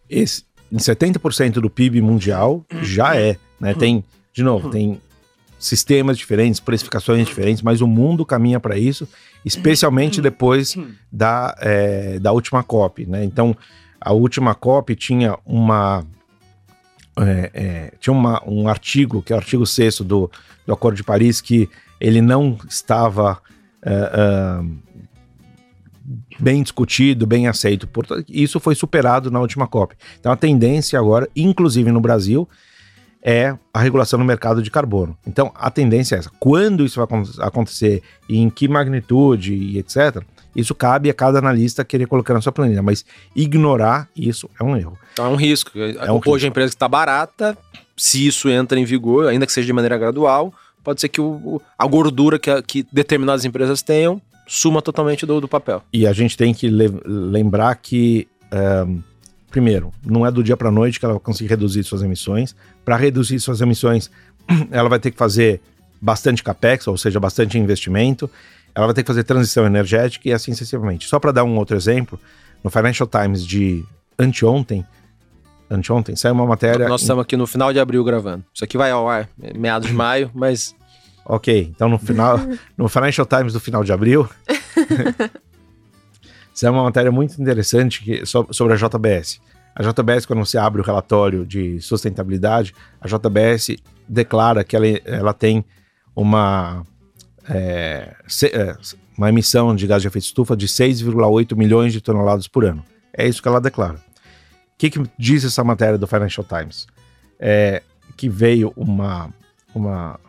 [0.10, 3.38] Esse, em 70% do PIB mundial já é.
[3.60, 3.74] Né?
[3.74, 4.04] Tem,
[4.34, 5.00] de novo, tem
[5.60, 9.08] sistemas diferentes, precificações diferentes, mas o mundo caminha para isso,
[9.46, 10.76] especialmente depois
[11.12, 13.06] da, é, da última COP.
[13.06, 13.24] Né?
[13.24, 13.56] Então,
[14.00, 16.06] a última COP tinha uma.
[17.16, 20.30] É, é, tinha uma, um artigo, que é o artigo 6 do,
[20.66, 21.70] do Acordo de Paris, que
[22.04, 23.42] ele não estava
[23.82, 24.60] é, é,
[26.38, 27.88] bem discutido, bem aceito.
[27.88, 29.96] Portanto, isso foi superado na última COP.
[30.20, 32.48] Então a tendência agora, inclusive no Brasil,
[33.22, 35.18] é a regulação no mercado de carbono.
[35.26, 36.32] Então a tendência é essa.
[36.42, 40.22] Quando isso vai acontecer, em que magnitude e etc.,
[40.54, 44.76] isso cabe a cada analista querer colocar na sua planilha, mas ignorar isso é um
[44.76, 45.00] erro.
[45.14, 45.72] Então é um risco.
[45.80, 46.46] É um Hoje risco.
[46.46, 47.58] a empresa que está barata,
[47.96, 51.62] se isso entra em vigor, ainda que seja de maneira gradual, pode ser que o,
[51.78, 55.82] a gordura que, que determinadas empresas tenham suma totalmente do, do papel.
[55.92, 58.28] E a gente tem que le lembrar que,
[58.88, 59.02] um,
[59.50, 62.56] primeiro, não é do dia para noite que ela vai conseguir reduzir suas emissões.
[62.84, 64.12] Para reduzir suas emissões,
[64.70, 65.62] ela vai ter que fazer
[66.02, 68.30] bastante capex, ou seja, bastante investimento
[68.76, 71.08] ela vai ter que fazer transição energética e assim sucessivamente.
[71.08, 72.20] Só para dar um outro exemplo,
[72.64, 73.84] no Financial Times de
[74.18, 74.86] anteontem,
[75.76, 76.88] anteontem, saiu uma matéria...
[76.88, 78.44] Nós estamos aqui no final de abril gravando.
[78.54, 80.76] Isso aqui vai ao ar meados de maio, mas...
[81.26, 82.38] Ok, então no final,
[82.78, 84.30] no Financial Times do final de abril,
[86.54, 89.40] saiu uma matéria muito interessante que, sobre a JBS.
[89.76, 95.34] A JBS, quando você abre o relatório de sustentabilidade, a JBS declara que ela, ela
[95.34, 95.66] tem
[96.16, 96.84] uma
[97.50, 98.76] é, se, é,
[99.18, 102.84] uma emissão de gás de efeito estufa de 6,8 milhões de toneladas por ano.
[103.16, 104.00] É isso que ela declara.
[104.74, 106.88] O que, que diz essa matéria do Financial Times?
[107.40, 107.82] É
[108.16, 109.34] que veio uma,
[109.74, 110.20] uma,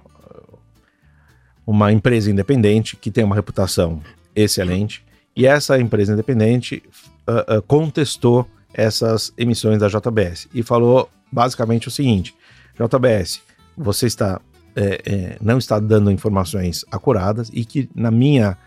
[1.67, 4.03] uma empresa independente que tem uma reputação
[4.35, 5.05] excelente
[5.37, 6.83] e essa empresa independente
[7.29, 12.35] uh, uh, contestou essas emissões da JBS e falou basicamente o seguinte:
[12.75, 13.41] JBS,
[13.77, 14.41] você está
[14.77, 18.59] é, é, não está dando informações acuradas e que, na minha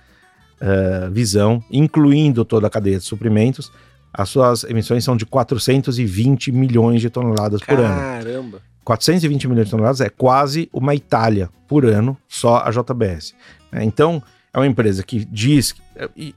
[0.62, 3.72] uh, visão, incluindo toda a cadeia de suprimentos,
[4.18, 7.96] as suas emissões são de 420 milhões de toneladas por ano.
[7.96, 8.62] Caramba!
[8.84, 13.36] 420 milhões de toneladas é quase uma Itália por ano, só a JBS.
[13.72, 15.76] É, então, é uma empresa que diz,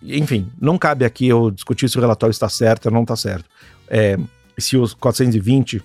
[0.02, 3.46] enfim, não cabe aqui eu discutir se o relatório está certo ou não está certo.
[3.88, 4.18] É,
[4.58, 5.82] se os 420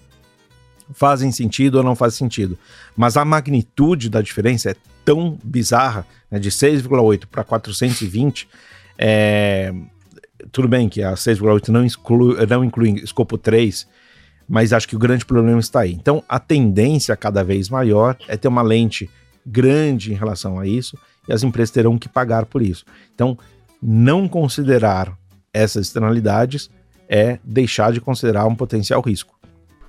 [0.93, 2.57] fazem sentido ou não fazem sentido.
[2.95, 4.75] Mas a magnitude da diferença é
[5.05, 8.49] tão bizarra, né, de 6,8 para 420,
[8.97, 9.73] é,
[10.55, 11.85] tudo bem que a 6,8 não,
[12.47, 13.85] não inclui escopo 3,
[14.47, 15.91] mas acho que o grande problema está aí.
[15.91, 19.09] Então, a tendência cada vez maior é ter uma lente
[19.45, 20.97] grande em relação a isso
[21.27, 22.85] e as empresas terão que pagar por isso.
[23.13, 23.37] Então,
[23.83, 25.17] não considerar
[25.51, 26.69] essas externalidades
[27.09, 29.37] é deixar de considerar um potencial risco.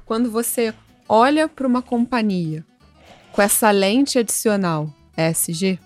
[0.05, 0.75] Quando você
[1.09, 2.65] olha para uma companhia
[3.31, 5.79] com essa lente adicional SG,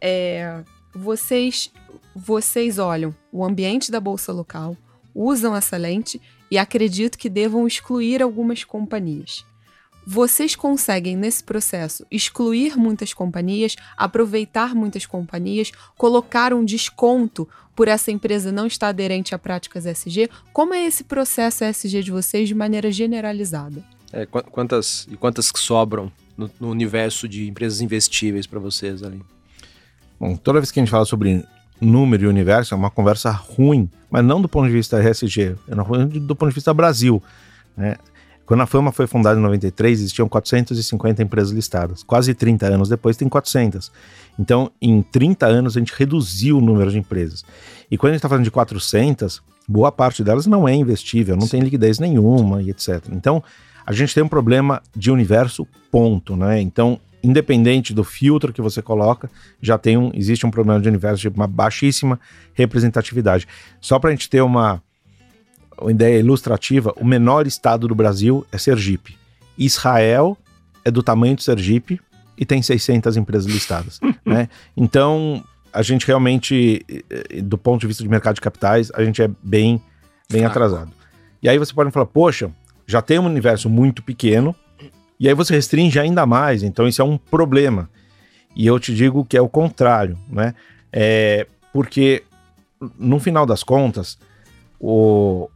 [0.00, 1.70] é, vocês
[2.14, 4.76] vocês olham o ambiente da bolsa local,
[5.14, 9.44] usam essa lente e acredito que devam excluir algumas companhias.
[10.04, 18.10] Vocês conseguem, nesse processo, excluir muitas companhias, aproveitar muitas companhias, colocar um desconto por essa
[18.10, 20.28] empresa não estar aderente a práticas SG?
[20.52, 23.82] Como é esse processo SG de vocês de maneira generalizada?
[24.12, 29.22] É, quantas e quantas que sobram no, no universo de empresas investíveis para vocês ali?
[30.18, 31.44] Bom, toda vez que a gente fala sobre
[31.82, 35.74] número e universo, é uma conversa ruim, mas não do ponto de vista RSG, é
[36.20, 37.22] do ponto de vista Brasil.
[37.76, 37.96] Né?
[38.46, 42.02] Quando a Fama foi fundada em 93, existiam 450 empresas listadas.
[42.02, 43.90] Quase 30 anos depois, tem 400.
[44.38, 47.44] Então, em 30 anos, a gente reduziu o número de empresas.
[47.90, 51.42] E quando a gente está falando de 400, boa parte delas não é investível, não
[51.42, 51.52] Sim.
[51.52, 53.04] tem liquidez nenhuma e etc.
[53.12, 53.42] Então,
[53.86, 56.60] a gente tem um problema de universo, ponto, né?
[56.60, 61.22] Então, independente do filtro que você coloca, já tem um, existe um problema de universo
[61.22, 62.18] de uma baixíssima
[62.54, 63.46] representatividade.
[63.80, 64.82] Só para a gente ter uma,
[65.80, 69.16] uma ideia ilustrativa, o menor estado do Brasil é Sergipe.
[69.56, 70.36] Israel
[70.84, 72.00] é do tamanho de Sergipe
[72.36, 74.00] e tem 600 empresas listadas.
[74.24, 74.48] né?
[74.76, 79.22] Então, a gente realmente, eh, do ponto de vista de mercado de capitais, a gente
[79.22, 79.80] é bem,
[80.30, 80.90] bem atrasado.
[81.42, 82.50] E aí você pode falar, poxa,
[82.86, 84.54] já tem um universo muito pequeno,
[85.18, 87.88] e aí você restringe ainda mais, então isso é um problema.
[88.54, 90.54] E eu te digo que é o contrário, né?
[90.92, 92.22] É porque,
[92.98, 94.18] no final das contas,
[94.78, 95.48] o,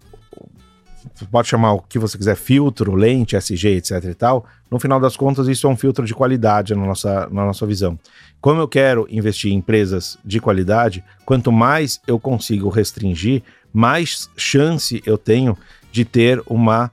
[1.30, 5.16] pode chamar o que você quiser, filtro, lente, SG, etc e tal, no final das
[5.16, 7.98] contas isso é um filtro de qualidade na nossa, na nossa visão.
[8.40, 13.42] Como eu quero investir em empresas de qualidade, quanto mais eu consigo restringir,
[13.72, 15.56] mais chance eu tenho
[15.92, 16.90] de ter uma,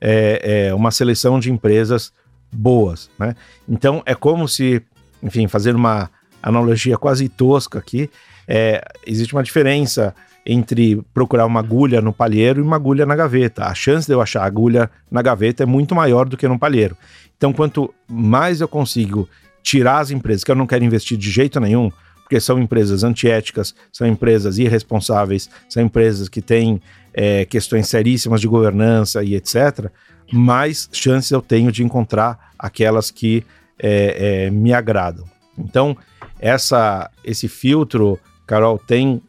[0.00, 2.12] é, é, uma seleção de empresas
[2.52, 3.34] boas, né?
[3.68, 4.82] Então é como se,
[5.22, 6.10] enfim, fazer uma
[6.42, 8.10] analogia quase tosca aqui,
[8.46, 10.14] é, existe uma diferença
[10.46, 13.64] entre procurar uma agulha no palheiro e uma agulha na gaveta.
[13.64, 16.96] A chance de eu achar agulha na gaveta é muito maior do que no palheiro.
[17.36, 19.28] Então, quanto mais eu consigo
[19.60, 21.90] tirar as empresas que eu não quero investir de jeito nenhum,
[22.26, 26.82] porque são empresas antiéticas, são empresas irresponsáveis, são empresas que têm
[27.14, 29.90] é, questões seríssimas de governança e etc.,
[30.32, 33.46] mais chances eu tenho de encontrar aquelas que
[33.78, 35.24] é, é, me agradam.
[35.56, 35.96] Então,
[36.40, 39.22] essa, esse filtro, Carol, tem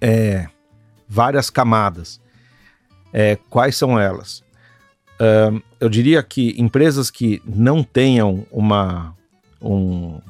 [0.00, 0.46] é,
[1.08, 2.20] várias camadas.
[3.12, 4.44] É, quais são elas?
[5.20, 9.16] Uh, eu diria que empresas que não tenham uma
[9.60, 10.20] um,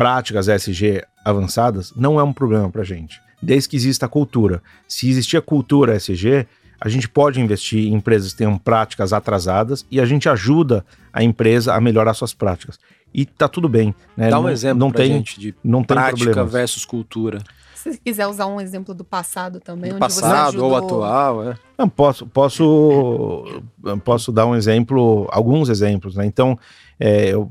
[0.00, 4.62] práticas SG avançadas não é um problema para a gente, desde que exista a cultura.
[4.88, 6.46] Se existir a cultura SG,
[6.80, 11.22] a gente pode investir em empresas que tenham práticas atrasadas e a gente ajuda a
[11.22, 12.78] empresa a melhorar suas práticas.
[13.12, 13.94] E tá tudo bem.
[14.16, 14.30] Né?
[14.30, 17.42] Dá um não, exemplo não tem, gente de não prática tem versus cultura.
[17.74, 20.70] Se quiser usar um exemplo do passado também, do onde passado ajudou...
[20.70, 21.58] ou atual, é.
[21.76, 23.62] Não, posso, posso,
[24.02, 26.24] posso dar um exemplo, alguns exemplos, né?
[26.24, 26.58] Então,
[26.98, 27.50] é, eu,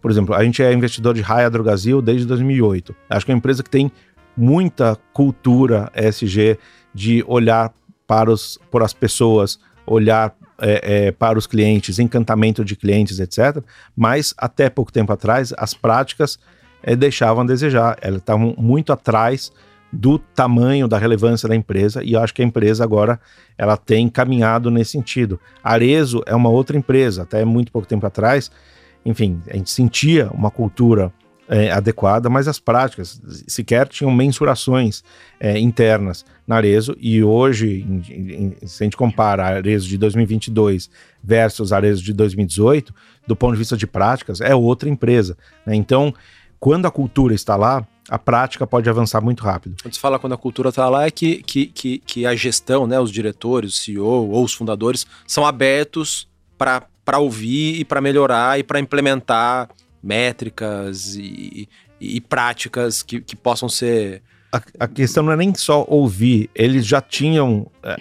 [0.00, 2.94] por exemplo, a gente é investidor de Raia Drogasil desde 2008.
[3.10, 3.90] Acho que é uma empresa que tem
[4.36, 6.58] muita cultura ESG
[6.94, 7.72] de olhar
[8.06, 13.62] para, os, para as pessoas, olhar é, é, para os clientes, encantamento de clientes, etc.
[13.96, 16.38] Mas até pouco tempo atrás, as práticas
[16.82, 17.96] é, deixavam a desejar.
[18.00, 19.52] Elas estavam muito atrás
[19.92, 23.18] do tamanho, da relevância da empresa, e eu acho que a empresa agora
[23.56, 25.40] ela tem caminhado nesse sentido.
[25.64, 28.50] Arezo é uma outra empresa, até muito pouco tempo atrás,
[29.08, 31.10] enfim, a gente sentia uma cultura
[31.48, 35.02] é, adequada, mas as práticas sequer tinham mensurações
[35.40, 39.96] é, internas na Arezo, e hoje, em, em, se a gente compara a Arezo de
[39.96, 40.90] 2022
[41.24, 42.94] versus a Arezo de 2018,
[43.26, 45.38] do ponto de vista de práticas, é outra empresa.
[45.64, 45.74] Né?
[45.74, 46.14] Então,
[46.60, 49.76] quando a cultura está lá, a prática pode avançar muito rápido.
[49.80, 52.86] Quando se fala quando a cultura está lá, é que, que, que, que, a gestão,
[52.86, 56.28] né, os diretores, o CEO ou os fundadores são abertos
[56.58, 56.86] para
[57.16, 59.70] ouvir e para melhorar e para implementar
[60.02, 64.22] métricas e, e, e práticas que, que possam ser.
[64.52, 67.96] A, a, questão não é nem só ouvir, eles já tinham, é,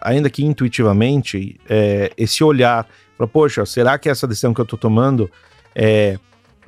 [0.00, 2.86] ainda que intuitivamente, é, esse olhar
[3.16, 5.30] para, poxa, será que essa decisão que eu estou tomando
[5.74, 6.18] é,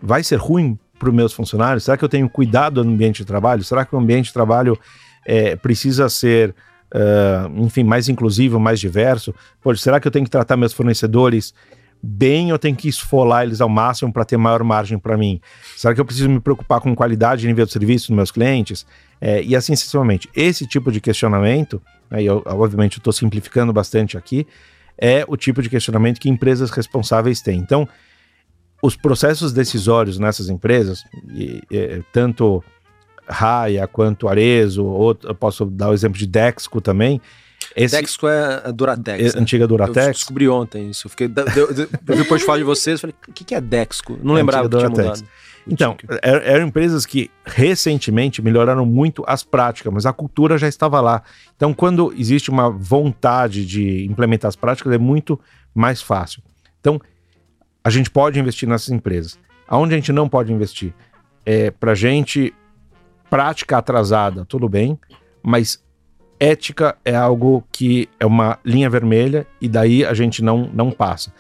[0.03, 1.85] vai ser ruim para os meus funcionários?
[1.85, 3.63] Será que eu tenho cuidado no ambiente de trabalho?
[3.63, 4.79] Será que o ambiente de trabalho
[5.27, 6.55] é, precisa ser,
[6.95, 9.35] uh, enfim, mais inclusivo, mais diverso?
[9.61, 11.55] Poxa, será que eu tenho que tratar meus fornecedores
[12.03, 15.41] bem ou eu tenho que esfolar eles ao máximo para ter maior margem para mim?
[15.77, 18.87] Será que eu preciso me preocupar com qualidade e nível de serviço dos meus clientes?
[19.21, 20.29] É, e assim sucessivamente.
[20.35, 24.47] Esse tipo de questionamento, né, e eu, obviamente estou simplificando bastante aqui,
[24.97, 27.59] é o tipo de questionamento que empresas responsáveis têm.
[27.59, 27.89] Então,
[28.83, 32.63] os processos decisórios nessas empresas, e, e, tanto
[33.29, 37.21] Raia, quanto Arezo, outro, eu posso dar o exemplo de Dexco também.
[37.75, 39.35] Esse, Dexco é a Duratex.
[39.35, 39.43] É, né?
[39.43, 40.07] Antiga Duratex.
[40.07, 41.07] Eu descobri ontem isso.
[41.07, 44.19] Eu, fiquei, vi o portfólio de vocês falei, o que, que é Dexco?
[44.23, 45.23] Não lembrava que tinha mudado.
[45.71, 51.01] Então, er, eram empresas que recentemente melhoraram muito as práticas, mas a cultura já estava
[51.01, 51.23] lá.
[51.57, 55.39] Então, quando existe uma vontade de implementar as práticas, é muito
[55.75, 56.43] mais fácil.
[56.81, 57.01] Então,
[57.85, 59.39] a gente pode investir nessas empresas.
[59.67, 60.95] Aonde a gente não pode investir?
[61.45, 62.55] É, para gente,
[63.29, 64.99] prática atrasada, tudo bem,
[65.43, 65.83] mas
[66.39, 71.33] ética é algo que é uma linha vermelha e daí a gente não, não passa.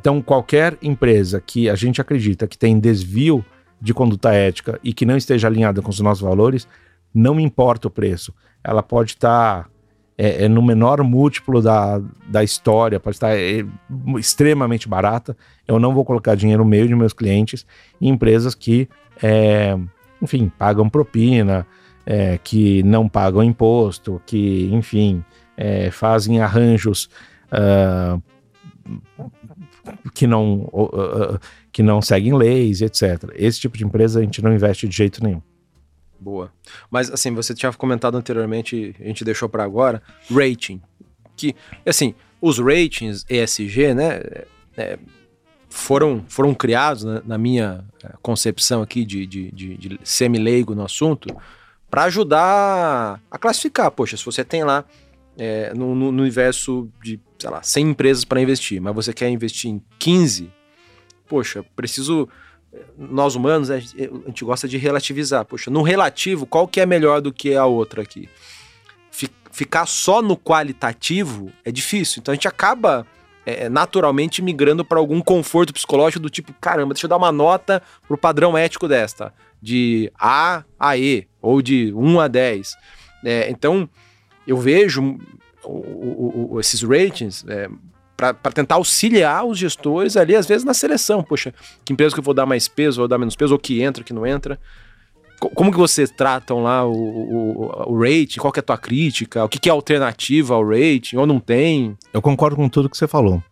[0.00, 3.44] Então, qualquer empresa que a gente acredita que tem desvio
[3.80, 6.66] de conduta ética e que não esteja alinhada com os nossos valores,
[7.14, 8.34] não importa o preço.
[8.62, 9.70] Ela pode estar tá,
[10.16, 13.64] é, é, no menor múltiplo da, da história, pode estar tá, é,
[14.18, 15.36] extremamente barata.
[15.66, 17.66] Eu não vou colocar dinheiro no meio de meus clientes
[18.00, 18.88] em empresas que,
[19.22, 19.78] é,
[20.20, 21.66] enfim, pagam propina,
[22.10, 25.24] é, que não pagam imposto, que, enfim,
[25.56, 27.08] é, fazem arranjos
[27.52, 28.20] uh,
[30.12, 31.38] que, não, uh,
[31.70, 33.30] que não seguem leis, etc.
[33.36, 35.40] Esse tipo de empresa a gente não investe de jeito nenhum.
[36.18, 36.52] Boa.
[36.90, 40.82] Mas, assim, você tinha comentado anteriormente, a gente deixou para agora, rating.
[41.36, 41.54] Que,
[41.86, 44.20] assim, os ratings ESG, né,
[44.76, 44.98] é,
[45.68, 47.84] foram, foram criados, né, na minha
[48.20, 51.28] concepção aqui de, de, de, de semi-leigo no assunto,
[51.90, 53.90] para ajudar a classificar.
[53.90, 54.84] Poxa, se você tem lá
[55.36, 59.70] é, no, no, universo de, sei lá, 100 empresas para investir, mas você quer investir
[59.70, 60.50] em 15,
[61.28, 62.28] poxa, preciso.
[62.96, 65.44] Nós humanos, a gente gosta de relativizar.
[65.44, 68.28] Poxa, no relativo, qual que é melhor do que a outra aqui?
[69.50, 72.20] Ficar só no qualitativo é difícil.
[72.20, 73.04] Então a gente acaba
[73.44, 77.82] é, naturalmente migrando para algum conforto psicológico do tipo, caramba, deixa eu dar uma nota
[78.06, 82.76] pro padrão ético desta de A a E, ou de 1 a 10.
[83.24, 83.88] É, então,
[84.46, 85.18] eu vejo
[85.64, 87.68] o, o, esses ratings é,
[88.16, 91.22] para tentar auxiliar os gestores ali, às vezes, na seleção.
[91.22, 93.82] Poxa, que empresa que eu vou dar mais peso, ou dar menos peso, ou que
[93.82, 94.58] entra, que não entra.
[95.38, 98.38] Como que vocês tratam lá o, o, o rating?
[98.38, 99.42] Qual é a tua crítica?
[99.42, 101.16] O que, que é alternativa ao rating?
[101.16, 101.96] Ou não tem?
[102.12, 103.42] Eu concordo com tudo que você falou.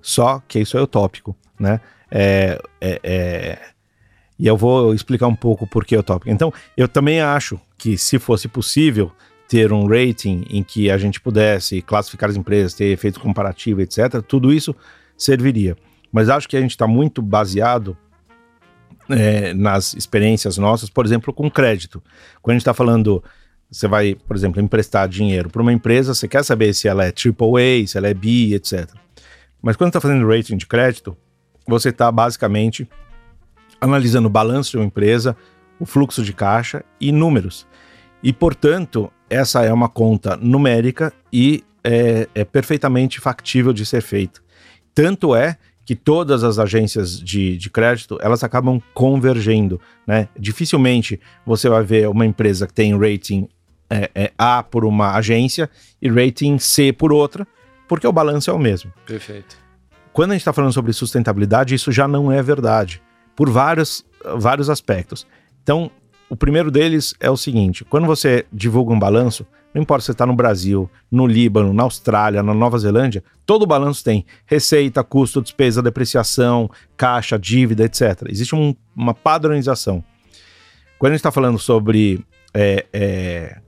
[0.00, 1.80] Só que isso é utópico, né?
[2.08, 3.58] É, é, é,
[4.38, 6.30] e eu vou explicar um pouco por que é utópico.
[6.30, 9.12] Então, eu também acho que se fosse possível
[9.48, 14.22] ter um rating em que a gente pudesse classificar as empresas, ter efeito comparativo, etc.,
[14.26, 14.74] tudo isso
[15.16, 15.76] serviria.
[16.10, 17.96] Mas acho que a gente está muito baseado
[19.08, 22.02] é, nas experiências nossas, por exemplo, com crédito.
[22.40, 23.22] Quando a gente está falando,
[23.70, 27.12] você vai, por exemplo, emprestar dinheiro para uma empresa, você quer saber se ela é
[27.12, 28.88] AAA, se ela é B, etc.
[29.60, 31.16] Mas quando está fazendo rating de crédito,
[31.66, 32.88] você está basicamente
[33.84, 35.36] analisando o balanço de uma empresa,
[35.78, 37.66] o fluxo de caixa e números.
[38.22, 44.40] E, portanto, essa é uma conta numérica e é, é perfeitamente factível de ser feita.
[44.94, 50.28] Tanto é que todas as agências de, de crédito elas acabam convergendo, né?
[50.38, 53.46] Dificilmente você vai ver uma empresa que tem rating
[53.90, 55.68] é, é, A por uma agência
[56.00, 57.46] e rating C por outra,
[57.86, 58.90] porque o balanço é o mesmo.
[59.04, 59.58] Perfeito.
[60.10, 63.02] Quando a gente está falando sobre sustentabilidade, isso já não é verdade
[63.36, 64.04] por vários,
[64.36, 65.26] vários aspectos.
[65.62, 65.90] Então,
[66.28, 70.12] o primeiro deles é o seguinte: quando você divulga um balanço, não importa se você
[70.12, 75.42] está no Brasil, no Líbano, na Austrália, na Nova Zelândia, todo balanço tem receita, custo,
[75.42, 78.22] despesa, depreciação, caixa, dívida, etc.
[78.28, 80.02] Existe um, uma padronização.
[80.98, 82.24] Quando a gente está falando sobre,
[82.54, 83.58] é, é,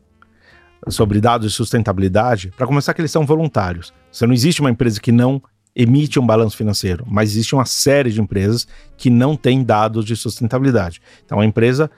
[0.88, 3.92] sobre dados de sustentabilidade, para começar, que eles são voluntários.
[4.10, 5.42] Você não existe uma empresa que não
[5.76, 8.66] emite um balanço financeiro, mas existe uma série de empresas
[8.96, 11.02] que não têm dados de sustentabilidade.
[11.24, 11.90] Então a empresa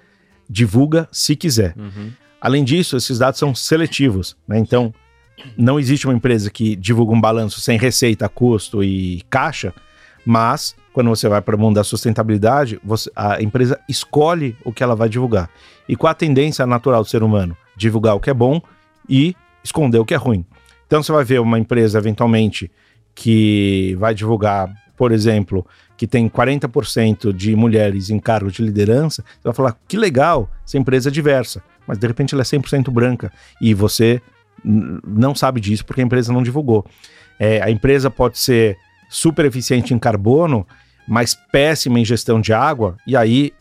[0.50, 1.74] divulga se quiser.
[1.78, 2.10] Uhum.
[2.40, 4.58] Além disso, esses dados são seletivos, né?
[4.58, 4.92] Então
[5.56, 9.72] não existe uma empresa que divulga um balanço sem receita, custo e caixa,
[10.26, 14.82] mas quando você vai para o mundo da sustentabilidade, você, a empresa escolhe o que
[14.82, 15.48] ela vai divulgar.
[15.88, 18.60] E com a tendência natural do ser humano, divulgar o que é bom
[19.08, 20.44] e esconder o que é ruim.
[20.86, 22.68] Então você vai ver uma empresa eventualmente
[23.18, 25.66] que vai divulgar, por exemplo,
[25.96, 30.78] que tem 40% de mulheres em cargo de liderança, você vai falar, que legal, essa
[30.78, 34.22] empresa é diversa, mas de repente ela é 100% branca e você
[34.64, 36.86] não sabe disso porque a empresa não divulgou.
[37.40, 38.76] É, a empresa pode ser
[39.10, 40.64] super eficiente em carbono,
[41.08, 43.52] mas péssima em gestão de água, e aí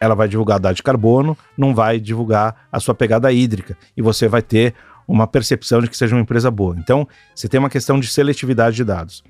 [0.00, 4.26] ela vai divulgar dado de carbono, não vai divulgar a sua pegada hídrica, e você
[4.26, 4.74] vai ter
[5.06, 6.76] uma percepção de que seja uma empresa boa.
[6.78, 9.22] Então, você tem uma questão de seletividade de dados.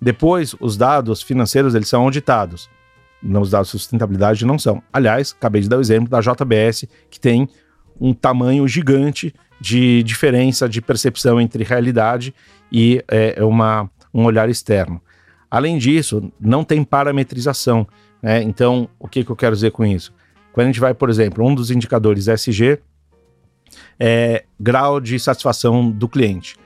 [0.00, 2.70] Depois, os dados financeiros eles são auditados.
[3.22, 4.82] Os dados de sustentabilidade não são.
[4.92, 7.48] Aliás, acabei de dar o exemplo da JBS, que tem
[8.00, 12.34] um tamanho gigante de diferença de percepção entre realidade
[12.72, 15.02] e é, uma, um olhar externo.
[15.50, 17.86] Além disso, não tem parametrização.
[18.22, 18.42] Né?
[18.42, 20.14] Então, o que, que eu quero dizer com isso?
[20.52, 22.78] Quando a gente vai, por exemplo, um dos indicadores SG
[23.98, 26.56] é grau de satisfação do cliente.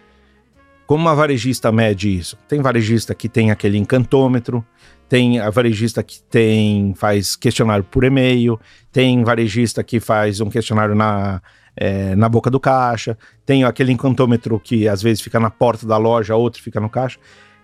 [0.86, 2.36] Como uma varejista mede isso?
[2.46, 4.64] Tem varejista que tem aquele encantômetro,
[5.08, 8.60] tem a varejista que tem faz questionário por e-mail,
[8.92, 11.40] tem varejista que faz um questionário na,
[11.76, 15.96] é, na boca do caixa, tem aquele encantômetro que às vezes fica na porta da
[15.96, 17.18] loja, outro fica no caixa.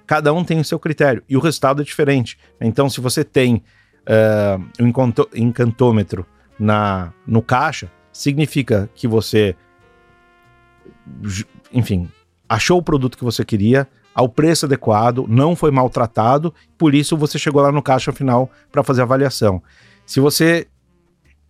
[0.07, 2.39] Cada um tem o seu critério e o resultado é diferente.
[2.61, 3.63] Então, se você tem
[4.07, 4.93] uh, um
[5.37, 6.27] encantômetro
[6.59, 7.91] na, no caixa,
[8.21, 9.57] significa que você,
[11.73, 12.07] enfim,
[12.47, 17.39] achou o produto que você queria, ao preço adequado, não foi maltratado, por isso você
[17.39, 19.63] chegou lá no caixa final para fazer a avaliação.
[20.05, 20.67] Se você.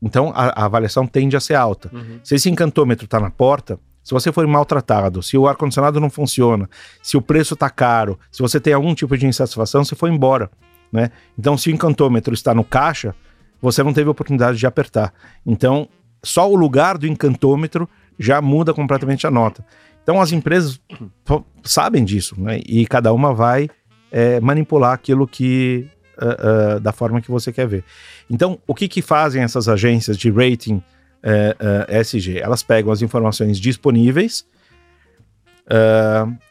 [0.01, 1.91] Então a, a avaliação tende a ser alta.
[1.93, 2.21] Uhum.
[2.23, 6.71] Se esse encantômetro está na porta, se você for maltratado, se o ar-condicionado não funciona,
[7.03, 10.49] se o preço está caro, se você tem algum tipo de insatisfação, você foi embora.
[10.93, 11.11] Né?
[11.37, 13.15] Então, se o encantômetro está no caixa,
[13.61, 15.13] você não teve oportunidade de apertar.
[15.45, 15.89] Então,
[16.23, 19.65] só o lugar do encantômetro já muda completamente a nota.
[20.03, 20.81] Então as empresas
[21.63, 22.61] sabem disso, né?
[22.67, 23.69] E cada uma vai
[24.11, 25.89] é, manipular aquilo que
[26.21, 27.85] uh, uh, da forma que você quer ver.
[28.29, 30.83] Então, o que, que fazem essas agências de rating uh,
[31.23, 32.39] é, é, SG?
[32.39, 34.45] Elas pegam as informações disponíveis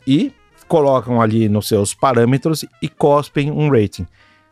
[0.08, 0.32] e
[0.66, 4.08] colocam ali nos seus parâmetros e cospem um rating.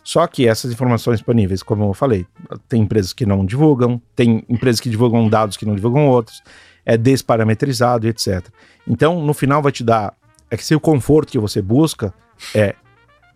[0.07, 2.25] Só que essas informações disponíveis, como eu falei,
[2.69, 6.41] tem empresas que não divulgam, tem empresas que divulgam dados que não divulgam outros,
[6.85, 8.47] é desparametrizado, etc.
[8.87, 10.13] Então, no final, vai te dar.
[10.49, 12.13] É que se o conforto que você busca
[12.55, 12.73] é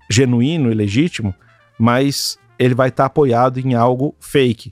[0.09, 1.35] genuíno e legítimo,
[1.77, 4.71] mas ele vai estar tá apoiado em algo fake.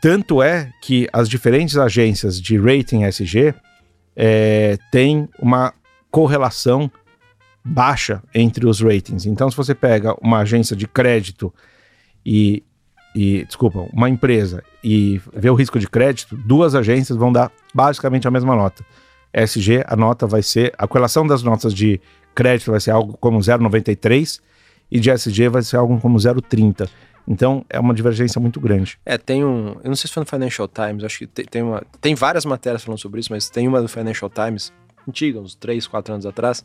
[0.00, 3.56] Tanto é que as diferentes agências de rating SG
[4.14, 5.74] é, têm uma
[6.12, 6.88] correlação
[7.68, 9.26] baixa entre os ratings.
[9.26, 11.52] Então, se você pega uma agência de crédito
[12.24, 12.62] e,
[13.14, 18.26] e desculpa, uma empresa e vê o risco de crédito, duas agências vão dar basicamente
[18.26, 18.84] a mesma nota.
[19.32, 22.00] SG, a nota vai ser, a correlação das notas de
[22.34, 24.40] crédito vai ser algo como 0,93
[24.90, 26.88] e de SG vai ser algo como 0,30.
[27.26, 28.98] Então é uma divergência muito grande.
[29.04, 29.76] É, tem um.
[29.84, 32.46] Eu não sei se foi no Financial Times, acho que tem, tem, uma, tem várias
[32.46, 34.72] matérias falando sobre isso, mas tem uma do Financial Times,
[35.06, 36.64] antiga, uns 3, 4 anos atrás,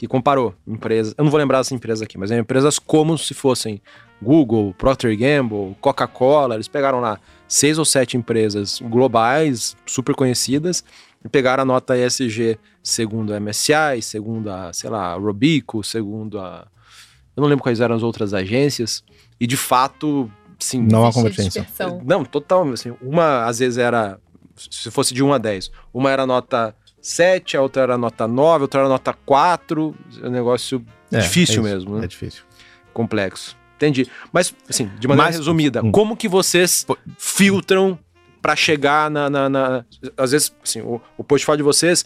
[0.00, 1.14] que comparou empresas.
[1.18, 3.82] Eu não vou lembrar dessa empresa aqui, mas é empresas como se fossem
[4.22, 6.54] Google, Procter Gamble, Coca-Cola.
[6.54, 10.82] Eles pegaram lá seis ou sete empresas globais, super conhecidas,
[11.22, 16.40] e pegaram a nota ESG segundo a MSCI, segundo a, sei lá, a Robico, segundo
[16.40, 16.66] a.
[17.36, 19.04] Eu não lembro quais eram as outras agências,
[19.38, 20.80] e de fato, sim.
[20.80, 21.66] Não há convergência.
[22.06, 22.66] Não, total.
[22.70, 24.18] Assim, uma às vezes era.
[24.56, 28.58] Se fosse de 1 a 10, uma era nota 7, a outra era nota 9,
[28.58, 29.94] a outra era nota 4.
[30.22, 32.04] É um negócio é, difícil é mesmo, né?
[32.04, 32.42] É difícil.
[32.92, 33.56] Complexo.
[33.76, 34.06] Entendi.
[34.32, 35.90] Mas, assim, de maneira Mas, resumida, hum.
[35.90, 36.86] como que vocês
[37.18, 37.98] filtram
[38.42, 39.84] para chegar na, na, na,
[40.16, 42.04] Às vezes, assim, o, o portfólio de vocês,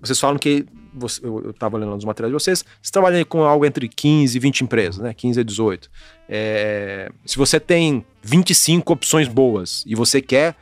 [0.00, 0.64] vocês falam que.
[0.94, 4.40] Você, eu estava lendo os materiais de vocês, vocês trabalham com algo entre 15 e
[4.40, 5.12] 20 empresas, né?
[5.12, 5.90] 15 a 18.
[6.28, 10.56] É, se você tem 25 opções boas e você quer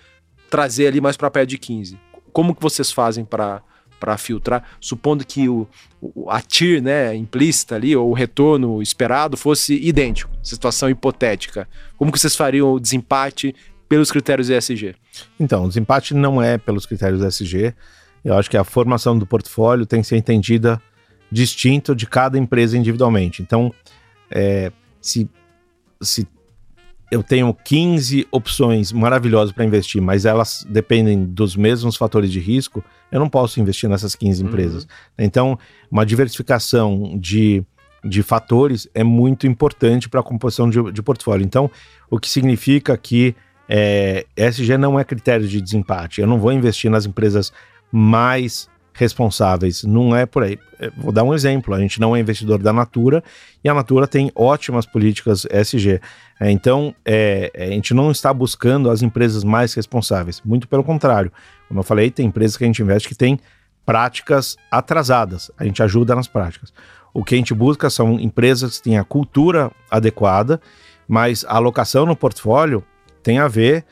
[0.50, 1.98] trazer ali mais para perto de 15,
[2.36, 3.62] como que vocês fazem para
[3.98, 5.66] para filtrar, supondo que o,
[6.28, 11.66] a TIR né, implícita ali, ou o retorno esperado fosse idêntico, situação hipotética.
[11.96, 13.54] Como que vocês fariam o desempate
[13.88, 14.94] pelos critérios ESG?
[15.40, 17.74] Então, o desempate não é pelos critérios ESG.
[18.22, 20.78] Eu acho que a formação do portfólio tem que ser entendida
[21.32, 23.40] distinto de cada empresa individualmente.
[23.40, 23.72] Então,
[24.30, 24.70] é,
[25.00, 25.26] se,
[26.02, 26.28] se
[27.10, 32.82] eu tenho 15 opções maravilhosas para investir, mas elas dependem dos mesmos fatores de risco,
[33.12, 34.48] eu não posso investir nessas 15 uhum.
[34.48, 34.88] empresas.
[35.16, 35.58] Então,
[35.90, 37.64] uma diversificação de,
[38.04, 41.44] de fatores é muito importante para a composição de, de portfólio.
[41.44, 41.70] Então,
[42.10, 43.34] o que significa que
[43.68, 46.20] é, SG não é critério de desempate.
[46.20, 47.52] Eu não vou investir nas empresas
[47.90, 49.84] mais responsáveis.
[49.84, 50.58] Não é por aí.
[50.80, 51.74] É, vou dar um exemplo.
[51.74, 53.22] A gente não é investidor da Natura
[53.62, 56.00] e a Natura tem ótimas políticas SG.
[56.40, 60.40] É, então, é, é, a gente não está buscando as empresas mais responsáveis.
[60.44, 61.30] Muito pelo contrário.
[61.68, 63.38] Como eu falei, tem empresas que a gente investe que tem
[63.84, 65.50] práticas atrasadas.
[65.56, 66.72] A gente ajuda nas práticas.
[67.12, 70.60] O que a gente busca são empresas que têm a cultura adequada,
[71.08, 72.84] mas a alocação no portfólio
[73.22, 73.84] tem a ver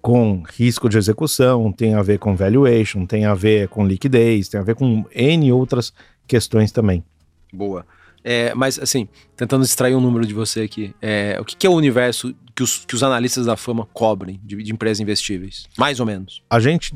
[0.00, 4.60] com risco de execução, tem a ver com valuation, tem a ver com liquidez, tem
[4.60, 5.92] a ver com N outras
[6.26, 7.04] questões também.
[7.52, 7.84] Boa.
[8.22, 11.70] É, mas, assim, tentando extrair um número de você aqui, é, o que, que, é
[11.70, 15.66] o universo que os, que os analistas da fama cobrem de, de, empresas investíveis?
[15.78, 16.42] Mais ou menos.
[16.50, 16.94] A gente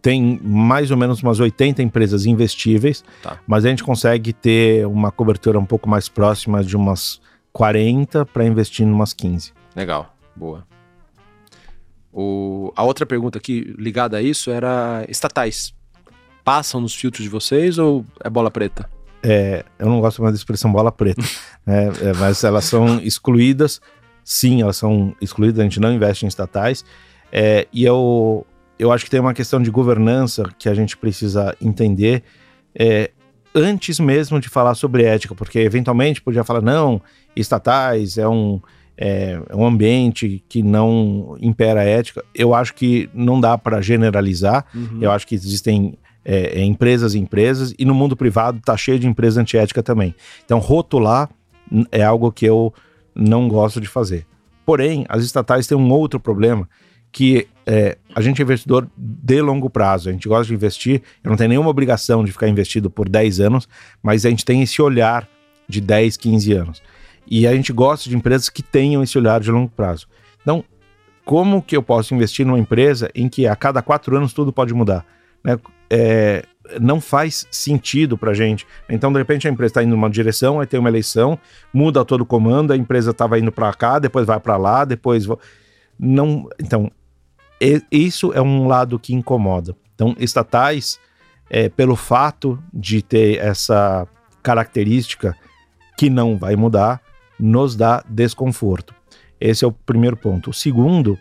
[0.00, 3.38] tem mais ou menos umas 80 empresas investíveis, Tá.
[3.46, 7.20] mas a gente consegue ter uma cobertura um pouco mais próxima de umas
[7.52, 9.52] 40 para investir em umas 15.
[9.74, 10.64] Legal, boa.
[12.12, 15.74] O, a outra pergunta aqui ligada a isso era estatais.
[16.44, 18.88] Passam nos filtros de vocês ou é bola preta?
[19.22, 21.22] É, eu não gosto mais da expressão bola preta,
[21.64, 23.80] né, é, mas elas são excluídas.
[24.24, 26.84] Sim, elas são excluídas, a gente não investe em estatais.
[27.30, 28.46] É, e eu,
[28.78, 32.22] eu acho que tem uma questão de governança que a gente precisa entender
[32.74, 33.10] é,
[33.54, 37.00] antes mesmo de falar sobre ética, porque eventualmente podia falar, não,
[37.34, 38.60] estatais é um,
[38.96, 42.24] é, é um ambiente que não impera a ética.
[42.34, 44.66] Eu acho que não dá para generalizar.
[45.00, 48.98] Eu acho que existem é, é, empresas e empresas, e no mundo privado tá cheio
[48.98, 50.14] de empresa antiética também.
[50.44, 51.28] Então, rotular
[51.90, 52.72] é algo que eu
[53.14, 54.26] não gosto de fazer.
[54.64, 56.68] Porém, as estatais têm um outro problema,
[57.10, 61.30] que é, a gente é investidor de longo prazo, a gente gosta de investir, eu
[61.30, 63.68] não tenho nenhuma obrigação de ficar investido por 10 anos,
[64.02, 65.28] mas a gente tem esse olhar
[65.68, 66.82] de 10, 15 anos.
[67.26, 70.06] E a gente gosta de empresas que tenham esse olhar de longo prazo.
[70.40, 70.64] Então,
[71.24, 74.74] como que eu posso investir numa empresa em que a cada quatro anos tudo pode
[74.74, 75.04] mudar?
[75.44, 75.58] Né?
[75.88, 76.44] É,
[76.80, 78.66] não faz sentido para gente.
[78.88, 81.38] Então, de repente, a empresa está indo numa direção, aí tem uma eleição,
[81.72, 85.26] muda todo o comando, a empresa estava indo para cá, depois vai para lá, depois.
[85.98, 86.48] Não.
[86.58, 86.90] Então,
[87.90, 89.76] isso é um lado que incomoda.
[89.94, 90.98] Então, estatais,
[91.48, 94.06] é, pelo fato de ter essa
[94.42, 95.36] característica
[95.96, 97.00] que não vai mudar,
[97.38, 98.94] nos dá desconforto.
[99.40, 100.50] Esse é o primeiro ponto.
[100.50, 101.18] O segundo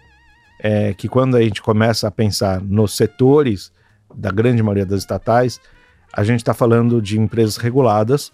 [0.60, 3.72] é que quando a gente começa a pensar nos setores
[4.14, 5.60] da grande maioria das estatais,
[6.14, 8.32] a gente está falando de empresas reguladas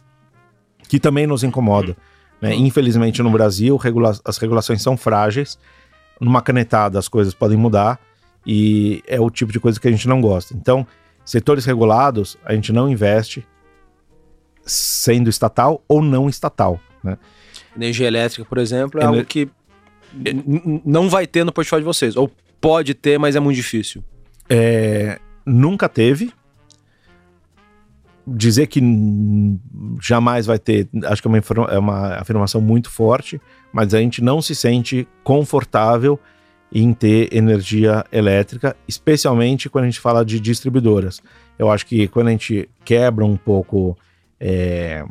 [0.90, 1.96] que também nos incomoda.
[2.42, 2.54] né?
[2.54, 5.58] Infelizmente, no Brasil, regula- as regulações são frágeis.
[6.20, 8.00] Numa canetada, as coisas podem mudar
[8.46, 10.54] e é o tipo de coisa que a gente não gosta.
[10.54, 10.86] Então,
[11.24, 13.46] setores regulados, a gente não investe,
[14.66, 16.80] sendo estatal ou não estatal.
[17.04, 17.18] Né?
[17.78, 19.48] Energia elétrica, por exemplo, é Ener- algo que
[20.84, 22.16] não vai ter no portfólio de vocês.
[22.18, 24.04] Ou pode ter, mas é muito difícil.
[24.50, 26.34] É, nunca teve.
[28.30, 28.82] Dizer que
[30.02, 31.38] jamais vai ter, acho que é uma,
[31.72, 33.40] é uma afirmação muito forte,
[33.72, 36.20] mas a gente não se sente confortável
[36.70, 41.22] em ter energia elétrica, especialmente quando a gente fala de distribuidoras.
[41.58, 43.98] Eu acho que quando a gente quebra um pouco
[44.42, 45.06] é,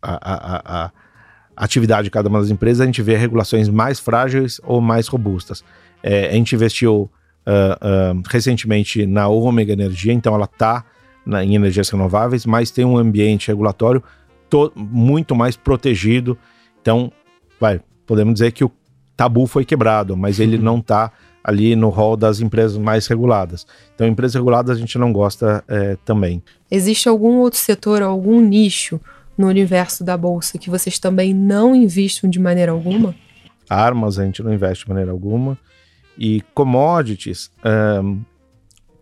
[0.00, 0.90] a- a- a
[1.64, 5.62] atividade de cada uma das empresas, a gente vê regulações mais frágeis ou mais robustas.
[6.02, 7.08] É, a gente investiu
[7.46, 10.84] ah, ah, recentemente na Ômega Energia, então ela está
[11.44, 14.02] em energias renováveis, mas tem um ambiente regulatório
[14.50, 16.36] to- muito mais protegido.
[16.80, 17.12] Então,
[17.60, 18.70] vai, podemos dizer que o
[19.16, 21.12] tabu foi quebrado, mas ele não está
[21.44, 23.66] ali no rol das empresas mais reguladas.
[23.94, 26.42] Então, empresas reguladas a gente não gosta eh, também.
[26.70, 29.00] Existe algum outro setor, algum nicho
[29.36, 33.14] no universo da bolsa que vocês também não investem de maneira alguma?
[33.68, 35.58] Armas a gente não investe de maneira alguma.
[36.18, 38.20] E commodities, ahn,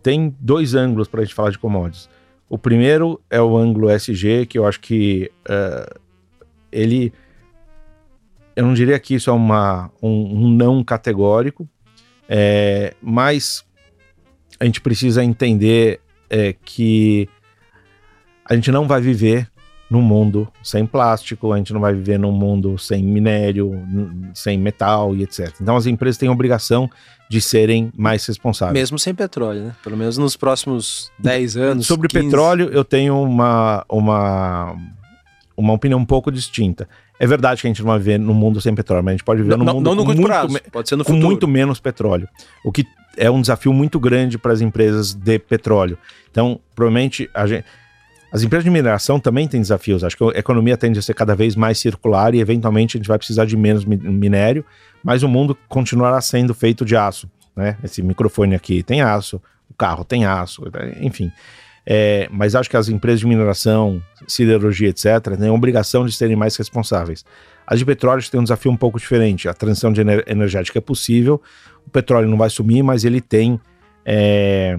[0.01, 2.09] tem dois ângulos para a gente falar de commodities.
[2.49, 5.99] O primeiro é o ângulo SG, que eu acho que eh,
[6.71, 7.13] ele.
[8.55, 11.67] Eu não diria que isso é uma, um, um não categórico,
[12.27, 13.65] eh, mas
[14.59, 17.29] a gente precisa entender eh, que
[18.45, 19.50] a gente não vai viver
[19.91, 23.77] num mundo sem plástico, a gente não vai viver num mundo sem minério,
[24.33, 25.53] sem metal e etc.
[25.61, 26.89] Então as empresas têm a obrigação
[27.29, 28.73] de serem mais responsáveis.
[28.79, 29.75] Mesmo sem petróleo, né?
[29.83, 31.87] Pelo menos nos próximos 10 anos.
[31.87, 32.25] Sobre 15.
[32.25, 34.77] petróleo, eu tenho uma, uma,
[35.57, 36.87] uma opinião um pouco distinta.
[37.19, 39.25] É verdade que a gente não vai viver num mundo sem petróleo, mas a gente
[39.25, 40.57] pode viver Não, num não, mundo não no muito prazo.
[40.71, 41.27] Pode ser no com futuro.
[41.27, 42.29] muito menos petróleo.
[42.63, 42.85] O que
[43.17, 45.97] é um desafio muito grande para as empresas de petróleo.
[46.31, 47.65] Então, provavelmente, a gente,
[48.31, 50.03] as empresas de mineração também têm desafios.
[50.03, 53.07] Acho que a economia tende a ser cada vez mais circular e, eventualmente, a gente
[53.07, 54.65] vai precisar de menos mi- minério,
[55.03, 57.29] mas o mundo continuará sendo feito de aço.
[57.55, 57.77] Né?
[57.83, 60.63] Esse microfone aqui tem aço, o carro tem aço,
[61.01, 61.31] enfim.
[61.85, 66.35] É, mas acho que as empresas de mineração, siderurgia, etc., têm a obrigação de serem
[66.35, 67.25] mais responsáveis.
[67.65, 69.49] As de petróleo têm um desafio um pouco diferente.
[69.49, 71.41] A transição ener- energética é possível,
[71.85, 73.59] o petróleo não vai sumir, mas ele tem,
[74.05, 74.77] é,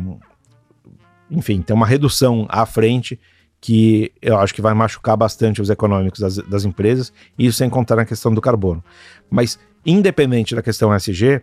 [1.31, 3.19] enfim, tem uma redução à frente
[3.63, 7.95] que eu acho que vai machucar bastante os econômicos das, das empresas, isso sem contar
[7.95, 8.83] na questão do carbono.
[9.31, 9.57] Mas,
[9.87, 11.41] independente da questão SG,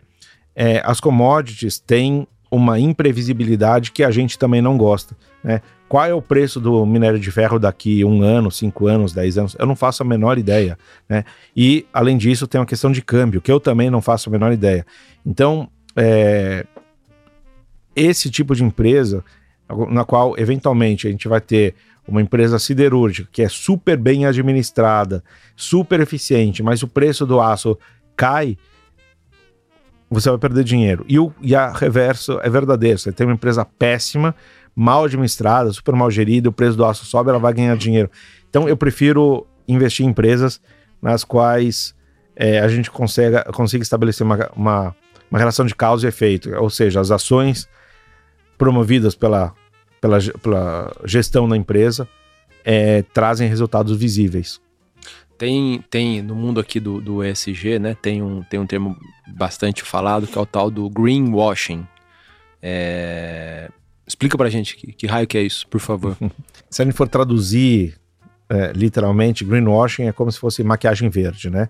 [0.53, 5.15] é, as commodities têm uma imprevisibilidade que a gente também não gosta.
[5.41, 5.61] Né?
[5.87, 9.55] Qual é o preço do minério de ferro daqui um ano, cinco anos, dez anos?
[9.57, 10.77] Eu não faço a menor ideia.
[11.07, 11.23] Né?
[11.55, 14.51] E, além disso, tem uma questão de câmbio, que eu também não faço a menor
[14.51, 14.85] ideia.
[15.25, 16.65] Então, é,
[17.95, 19.23] esse tipo de empresa,
[19.89, 21.75] na qual eventualmente a gente vai ter
[22.09, 25.23] uma empresa siderúrgica que é super bem administrada,
[25.55, 27.77] super eficiente, mas o preço do aço
[28.15, 28.57] cai,
[30.09, 31.05] você vai perder dinheiro.
[31.07, 32.97] E, o, e a reverso é verdadeiro.
[32.97, 34.35] Você tem uma empresa péssima,
[34.75, 38.09] mal administrada, super mal gerida, o preço do aço sobe, ela vai ganhar dinheiro.
[38.49, 40.59] Então eu prefiro investir em empresas
[41.01, 41.95] nas quais
[42.35, 44.95] é, a gente consiga, consiga estabelecer uma, uma,
[45.29, 47.69] uma relação de causa e efeito, ou seja, as ações
[48.57, 49.53] promovidas pela,
[49.99, 52.07] pela, pela gestão da empresa
[52.63, 54.59] é, trazem resultados visíveis.
[55.37, 57.95] Tem, tem no mundo aqui do, do ESG, né?
[58.01, 58.97] Tem um, tem um termo
[59.27, 61.87] bastante falado que é o tal do greenwashing.
[62.61, 63.69] É...
[64.05, 66.17] Explica pra gente que, que, raio que é isso, por favor.
[66.69, 67.95] Se a gente for traduzir
[68.49, 71.69] é, literalmente, greenwashing é como se fosse maquiagem verde, né?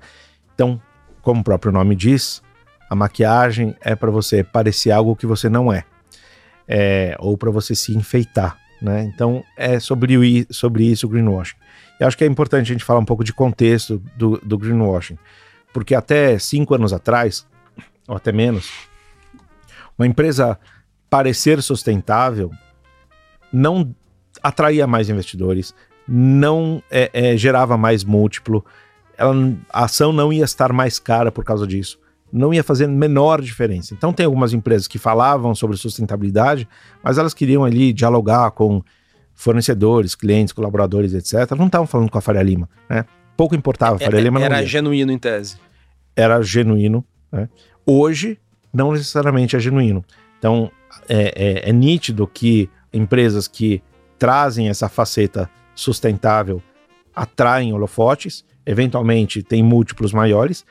[0.55, 0.81] Então,
[1.21, 2.41] como o próprio nome diz,
[2.89, 5.83] a maquiagem é para você parecer algo que você não é,
[6.69, 9.03] é ou para você se enfeitar, né?
[9.03, 11.57] Então, é sobre, o, sobre isso o greenwashing.
[11.99, 15.17] E acho que é importante a gente falar um pouco de contexto do, do greenwashing,
[15.73, 17.47] porque até cinco anos atrás,
[18.07, 18.71] ou até menos,
[19.97, 20.57] uma empresa
[21.09, 22.51] parecer sustentável
[23.51, 23.93] não
[24.43, 25.73] atraía mais investidores,
[26.07, 28.63] não é, é, gerava mais múltiplo,
[29.17, 29.33] ela,
[29.71, 31.99] a ação não ia estar mais cara por causa disso.
[32.31, 33.93] Não ia fazer menor diferença.
[33.93, 36.67] Então, tem algumas empresas que falavam sobre sustentabilidade,
[37.03, 38.83] mas elas queriam ali dialogar com
[39.33, 41.51] fornecedores, clientes, colaboradores, etc.
[41.57, 43.05] Não estavam falando com a Faria Lima, né?
[43.37, 45.57] Pouco importava, a Faria é, Lima Era genuíno em tese.
[46.15, 47.47] Era genuíno, né?
[47.85, 48.37] Hoje,
[48.73, 50.03] não necessariamente é genuíno.
[50.37, 50.69] Então,
[51.07, 53.81] é, é, é nítido que empresas que
[54.17, 56.61] trazem essa faceta sustentável
[57.15, 60.65] atraem holofotes, eventualmente tem múltiplos maiores,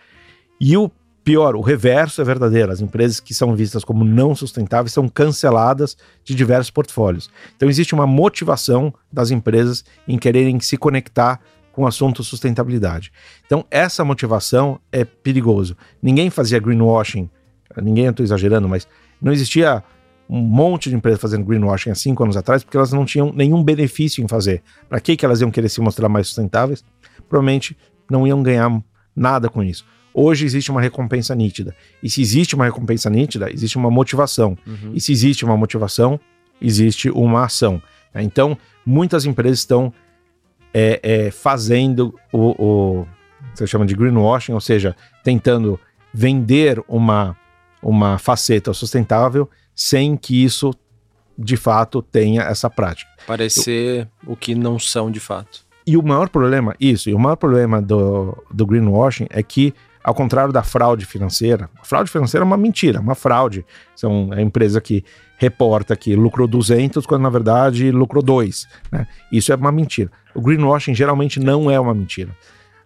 [0.60, 0.90] e o
[1.28, 2.72] pior, o reverso é verdadeiro.
[2.72, 7.28] As empresas que são vistas como não sustentáveis são canceladas de diversos portfólios.
[7.54, 11.38] Então existe uma motivação das empresas em quererem se conectar
[11.70, 13.12] com o assunto sustentabilidade.
[13.44, 15.76] Então essa motivação é perigoso.
[16.00, 17.28] Ninguém fazia greenwashing,
[17.76, 18.88] ninguém estou exagerando, mas
[19.20, 19.84] não existia
[20.30, 23.62] um monte de empresas fazendo greenwashing há cinco anos atrás, porque elas não tinham nenhum
[23.62, 24.62] benefício em fazer.
[24.88, 26.82] Para que, que elas iam querer se mostrar mais sustentáveis?
[27.28, 27.76] Provavelmente
[28.10, 28.82] não iam ganhar
[29.14, 29.84] nada com isso.
[30.20, 31.74] Hoje existe uma recompensa nítida.
[32.02, 34.56] E se existe uma recompensa nítida, existe uma motivação.
[34.66, 34.92] Uhum.
[34.94, 36.18] E se existe uma motivação,
[36.60, 37.80] existe uma ação.
[38.14, 39.92] Então, muitas empresas estão
[40.74, 43.06] é, é, fazendo o, o
[43.54, 45.78] você chama de greenwashing, ou seja, tentando
[46.12, 47.36] vender uma,
[47.82, 50.72] uma faceta sustentável sem que isso
[51.38, 53.10] de fato tenha essa prática.
[53.26, 55.66] Parecer Eu, o que não são de fato.
[55.86, 59.72] E o maior problema, isso, e o maior problema do, do greenwashing é que,
[60.08, 63.62] ao contrário da fraude financeira, a fraude financeira é uma mentira, uma fraude.
[63.94, 65.04] São é a empresa que
[65.36, 68.66] reporta que lucrou 200 quando na verdade lucrou 2.
[68.90, 69.06] Né?
[69.30, 70.10] Isso é uma mentira.
[70.34, 72.34] O greenwashing geralmente não é uma mentira.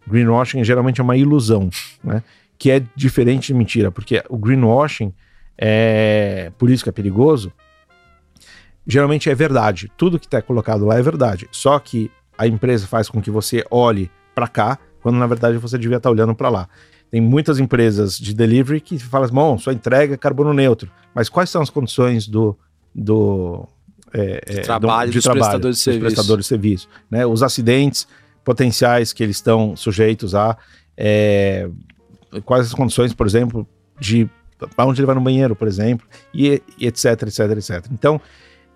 [0.04, 1.70] Greenwashing geralmente é uma ilusão,
[2.02, 2.24] né?
[2.58, 5.14] que é diferente de mentira, porque o greenwashing
[5.56, 7.52] é por isso que é perigoso,
[8.84, 9.88] geralmente é verdade.
[9.96, 11.48] Tudo que está colocado lá é verdade.
[11.52, 15.78] Só que a empresa faz com que você olhe para cá, quando na verdade você
[15.78, 16.68] devia estar tá olhando para lá.
[17.12, 20.90] Tem muitas empresas de delivery que falam, bom, sua entrega é carbono neutro.
[21.14, 22.56] Mas quais são as condições do,
[22.94, 23.68] do
[24.14, 26.04] é, de é, trabalho, do, de dos trabalho, prestadores de serviço.
[26.06, 27.26] prestadores de serviço né?
[27.26, 28.08] Os acidentes
[28.42, 30.56] potenciais que eles estão sujeitos a.
[30.96, 31.68] É,
[32.46, 33.68] quais as condições, por exemplo,
[34.00, 34.26] de
[34.74, 37.86] para onde ele vai no banheiro, por exemplo, e, e, etc, etc, etc.
[37.92, 38.18] Então,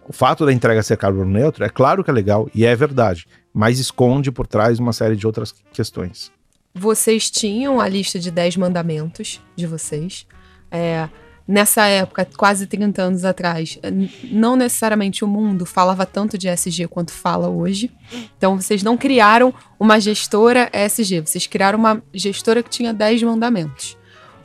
[0.07, 3.26] o fato da entrega ser carbono neutro é claro que é legal e é verdade,
[3.55, 6.30] mas esconde por trás uma série de outras questões.
[6.79, 10.27] Vocês tinham a lista de 10 mandamentos de vocês.
[10.70, 11.09] É,
[11.49, 13.79] nessa época, quase 30 anos atrás,
[14.24, 17.91] não necessariamente o mundo falava tanto de SG quanto fala hoje.
[18.37, 23.97] Então, vocês não criaram uma gestora SG, vocês criaram uma gestora que tinha 10 mandamentos.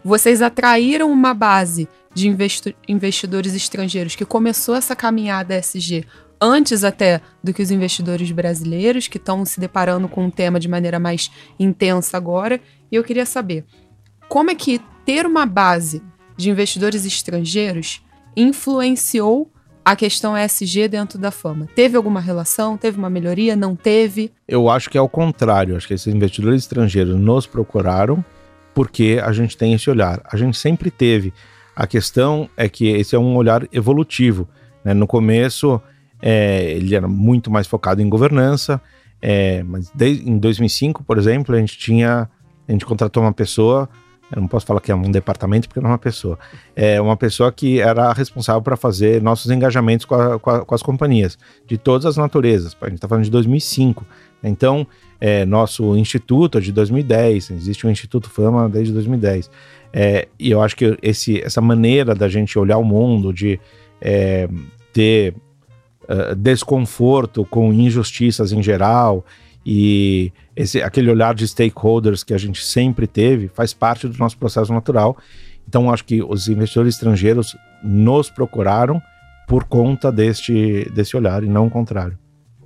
[0.01, 2.29] Vocês atraíram uma base de
[2.87, 6.05] investidores estrangeiros que começou essa caminhada SG
[6.41, 10.67] antes até do que os investidores brasileiros, que estão se deparando com o tema de
[10.67, 12.59] maneira mais intensa agora.
[12.91, 13.63] E eu queria saber
[14.27, 16.01] como é que ter uma base
[16.35, 18.01] de investidores estrangeiros
[18.35, 19.51] influenciou
[19.83, 21.67] a questão ESG dentro da fama?
[21.75, 22.77] Teve alguma relação?
[22.77, 23.55] Teve uma melhoria?
[23.55, 24.31] Não teve?
[24.47, 25.75] Eu acho que é o contrário.
[25.75, 28.23] Acho que esses investidores estrangeiros nos procuraram
[28.73, 30.21] porque a gente tem esse olhar.
[30.31, 31.33] A gente sempre teve.
[31.75, 34.47] A questão é que esse é um olhar evolutivo.
[34.83, 34.93] Né?
[34.93, 35.81] No começo,
[36.21, 38.81] é, ele era muito mais focado em governança,
[39.21, 42.29] é, mas em 2005, por exemplo, a gente tinha,
[42.67, 43.89] a gente contratou uma pessoa
[44.33, 46.39] eu não posso falar que é um departamento porque não é uma pessoa,
[46.73, 50.73] é uma pessoa que era responsável para fazer nossos engajamentos com, a, com, a, com,
[50.73, 52.75] as companhias, de todas as naturezas.
[52.79, 54.05] A gente está falando de 2005.
[54.41, 54.87] Então,
[55.19, 59.51] é, nosso instituto é de 2010, existe um Instituto Fama desde 2010.
[59.93, 63.59] É, e eu acho que esse, essa maneira da gente olhar o mundo, de
[63.99, 64.47] é,
[64.93, 65.35] ter
[66.11, 69.25] uh, desconforto com injustiças em geral
[69.65, 74.37] e esse, aquele olhar de stakeholders que a gente sempre teve faz parte do nosso
[74.37, 75.17] processo natural.
[75.67, 79.01] Então, acho que os investidores estrangeiros nos procuraram
[79.47, 82.17] por conta deste, desse olhar e não o contrário.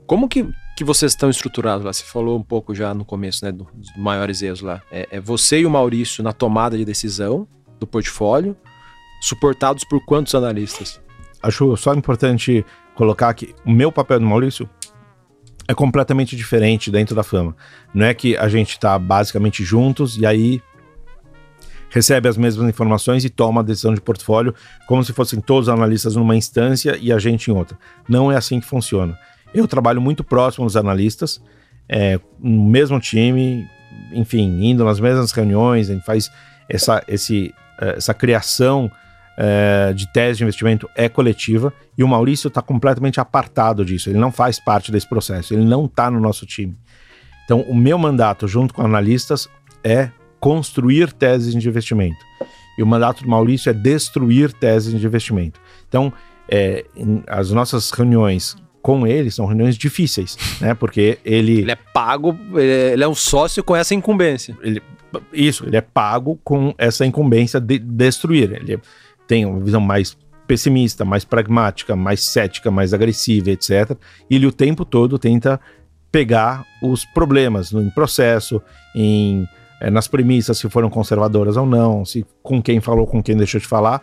[0.08, 1.92] Como que, que vocês estão estruturados lá?
[1.92, 4.82] Você falou um pouco já no começo, né, do, dos maiores erros lá.
[4.92, 7.48] É, é você e o Maurício na tomada de decisão
[7.80, 8.56] do portfólio,
[9.22, 11.02] suportados por quantos analistas?
[11.42, 12.66] Acho só importante
[12.96, 14.68] colocar que o meu papel do Maurício
[15.68, 17.56] é completamente diferente dentro da fama.
[17.94, 20.62] Não é que a gente está basicamente juntos e aí
[21.90, 24.54] recebe as mesmas informações e toma a decisão de portfólio
[24.88, 27.78] como se fossem todos os analistas numa instância e a gente em outra.
[28.08, 29.18] Não é assim que funciona.
[29.54, 31.42] Eu trabalho muito próximo dos analistas,
[31.88, 33.66] é, no mesmo time,
[34.12, 36.30] enfim, indo nas mesmas reuniões, a gente faz
[36.68, 38.92] essa, esse, essa criação
[39.38, 44.10] é, de tese de investimento é coletiva e o Maurício está completamente apartado disso.
[44.10, 46.76] Ele não faz parte desse processo, ele não está no nosso time.
[47.44, 49.48] Então, o meu mandato, junto com analistas,
[49.84, 50.10] é
[50.40, 52.18] construir teses de investimento.
[52.78, 55.60] E o mandato do Maurício é destruir teses de investimento.
[55.88, 56.12] Então,
[56.50, 56.86] é,
[57.28, 60.76] as nossas reuniões com ele são reuniões difíceis, né?
[60.76, 61.62] Porque ele.
[61.62, 64.56] Ele é pago, ele é um sócio com essa incumbência.
[64.62, 64.82] Ele,
[65.34, 68.52] isso, ele é pago com essa incumbência de destruir.
[68.52, 68.80] Ele
[69.28, 70.18] tem uma visão mais
[70.48, 73.98] pessimista, mais pragmática, mais cética, mais agressiva, etc.
[74.30, 75.60] E ele o tempo todo tenta
[76.12, 78.62] pegar os problemas no processo,
[78.96, 79.48] em,
[79.82, 83.60] é, nas premissas, se foram conservadoras ou não, se com quem falou, com quem deixou
[83.60, 84.02] de falar,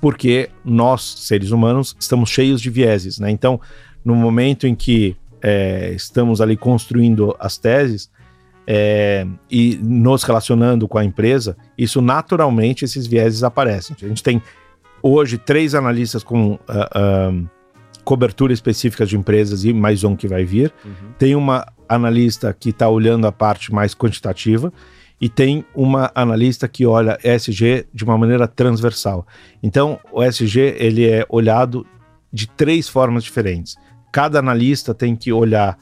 [0.00, 3.30] porque nós, seres humanos, estamos cheios de vieses, né?
[3.30, 3.60] Então,
[4.02, 8.10] no momento em que é, estamos ali construindo as teses,
[8.72, 13.96] é, e nos relacionando com a empresa, isso naturalmente esses vieses aparecem.
[14.00, 14.40] A gente tem
[15.02, 17.50] hoje três analistas com uh, uh,
[18.04, 20.72] cobertura específica de empresas e mais um que vai vir.
[20.84, 21.12] Uhum.
[21.18, 24.72] Tem uma analista que está olhando a parte mais quantitativa
[25.20, 29.26] e tem uma analista que olha ESG de uma maneira transversal.
[29.62, 31.86] Então, o ESG ele é olhado
[32.32, 33.76] de três formas diferentes.
[34.10, 35.78] Cada analista tem que olhar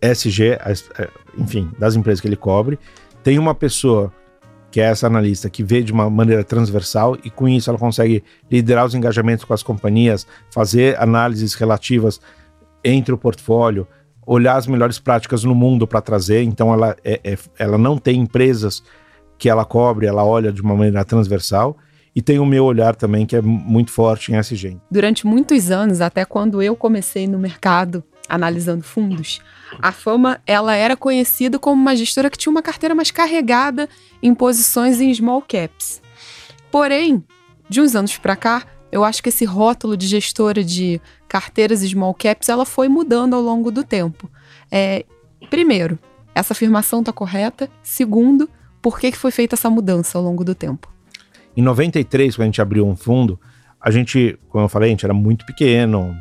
[0.00, 0.58] ESG,
[1.36, 2.78] enfim, das empresas que ele cobre.
[3.22, 4.12] Tem uma pessoa
[4.74, 8.24] que é essa analista que vê de uma maneira transversal e com isso ela consegue
[8.50, 12.20] liderar os engajamentos com as companhias, fazer análises relativas
[12.82, 13.86] entre o portfólio,
[14.26, 16.42] olhar as melhores práticas no mundo para trazer.
[16.42, 18.82] Então ela, é, é, ela não tem empresas
[19.38, 21.76] que ela cobre, ela olha de uma maneira transversal.
[22.12, 24.76] E tem o meu olhar também, que é muito forte em SG.
[24.90, 29.40] Durante muitos anos, até quando eu comecei no mercado, analisando fundos,
[29.80, 33.88] a Fama ela era conhecida como uma gestora que tinha uma carteira mais carregada
[34.22, 36.00] em posições em small caps.
[36.70, 37.22] Porém,
[37.68, 42.14] de uns anos para cá, eu acho que esse rótulo de gestora de carteiras small
[42.14, 44.30] caps ela foi mudando ao longo do tempo.
[44.70, 45.04] É,
[45.50, 45.98] primeiro,
[46.34, 47.68] essa afirmação está correta.
[47.82, 48.48] Segundo,
[48.82, 50.92] por que, que foi feita essa mudança ao longo do tempo?
[51.56, 53.38] Em 93, quando a gente abriu um fundo,
[53.80, 56.16] a gente, como eu falei, a gente era muito pequeno,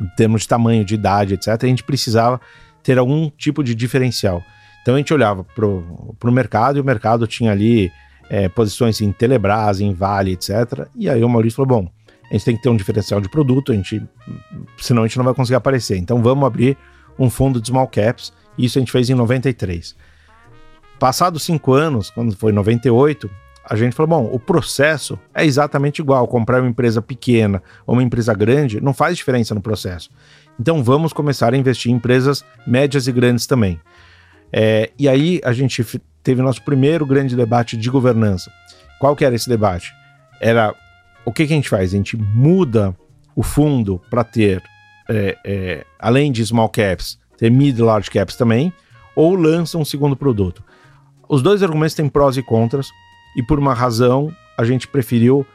[0.00, 2.40] em termos de tamanho, de idade, etc., a gente precisava
[2.82, 4.42] ter algum tipo de diferencial.
[4.82, 7.92] Então a gente olhava para o mercado e o mercado tinha ali
[8.30, 10.86] é, posições em Telebrás, em Vale, etc.
[10.94, 11.90] E aí o Maurício falou: bom,
[12.30, 14.02] a gente tem que ter um diferencial de produto, a gente,
[14.78, 15.96] senão a gente não vai conseguir aparecer.
[15.96, 16.76] Então vamos abrir
[17.18, 18.32] um fundo de small caps.
[18.56, 19.96] Isso a gente fez em 93.
[20.98, 23.30] Passados cinco anos, quando foi 98,
[23.68, 26.26] a gente falou: bom, o processo é exatamente igual.
[26.26, 30.10] Comprar uma empresa pequena ou uma empresa grande não faz diferença no processo.
[30.58, 33.78] Então vamos começar a investir em empresas médias e grandes também.
[34.52, 35.84] É, e aí a gente
[36.22, 38.50] teve nosso primeiro grande debate de governança.
[38.98, 39.92] Qual que era esse debate?
[40.40, 40.74] Era
[41.24, 41.92] o que, que a gente faz?
[41.92, 42.96] A gente muda
[43.36, 44.62] o fundo para ter,
[45.08, 48.72] é, é, além de small caps, ter mid large caps também,
[49.14, 50.64] ou lança um segundo produto.
[51.28, 52.88] Os dois argumentos têm prós e contras
[53.38, 55.46] e por uma razão a gente preferiu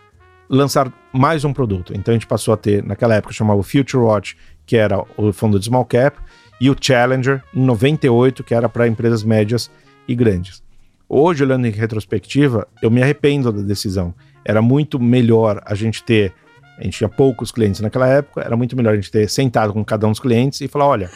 [0.49, 1.93] lançar mais um produto.
[1.93, 5.33] Então a gente passou a ter, naquela época chamava o Future Watch, que era o
[5.33, 6.17] fundo de small cap,
[6.61, 9.69] e o Challenger em 98, que era para empresas médias
[10.07, 10.63] e grandes.
[11.09, 14.15] Hoje, olhando em retrospectiva, eu me arrependo da decisão.
[14.45, 16.33] Era muito melhor a gente ter,
[16.77, 19.83] a gente tinha poucos clientes naquela época, era muito melhor a gente ter sentado com
[19.83, 21.09] cada um dos clientes e falar, olha,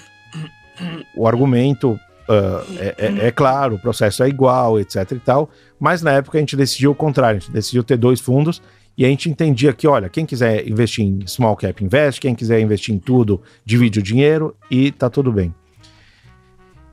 [1.16, 1.98] o argumento
[2.30, 5.50] uh, é, é, é, claro, o processo é igual, etc e tal,
[5.80, 8.62] mas na época a gente decidiu o contrário, a gente decidiu ter dois fundos
[8.98, 12.60] e a gente entendia que, olha, quem quiser investir em small cap investe, quem quiser
[12.60, 15.54] investir em tudo divide o dinheiro e tá tudo bem.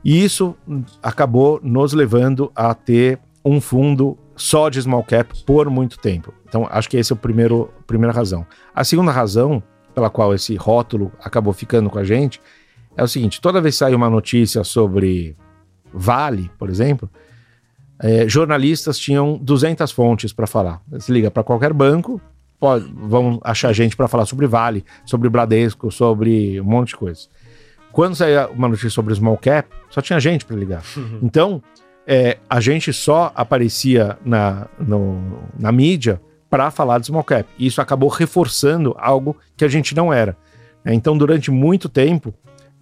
[0.03, 0.55] E isso
[1.01, 6.31] acabou nos levando a ter um fundo só de small cap por muito tempo.
[6.47, 8.45] Então, acho que essa é a primeiro, primeira razão.
[8.73, 9.63] A segunda razão
[9.95, 12.39] pela qual esse rótulo acabou ficando com a gente
[12.97, 15.35] é o seguinte: toda vez que sai uma notícia sobre
[15.93, 17.09] Vale, por exemplo,
[17.99, 20.81] é, jornalistas tinham 200 fontes para falar.
[20.89, 22.21] Você liga para qualquer banco,
[22.59, 27.21] pode, vão achar gente para falar sobre Vale, sobre Bradesco, sobre um monte de coisa.
[27.91, 30.83] Quando saía uma notícia sobre small cap, só tinha gente para ligar.
[30.97, 31.19] Uhum.
[31.23, 31.63] Então,
[32.05, 37.49] é, a gente só aparecia na, no, na mídia para falar de small cap.
[37.57, 40.35] E isso acabou reforçando algo que a gente não era.
[40.85, 42.33] Então, durante muito tempo,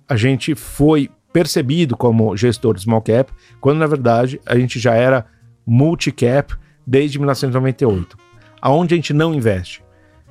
[0.08, 4.94] a gente foi percebido como gestor de small cap, quando na verdade a gente já
[4.94, 5.26] era
[5.66, 8.18] multi-cap desde 1998.
[8.62, 9.84] Aonde a gente não investe?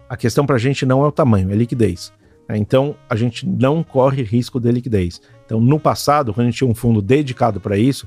[0.08, 2.12] A questão para a gente não é o tamanho, é liquidez.
[2.48, 2.56] Né?
[2.56, 5.20] Então a gente não corre risco de liquidez.
[5.44, 8.06] Então no passado, quando a gente tinha um fundo dedicado para isso,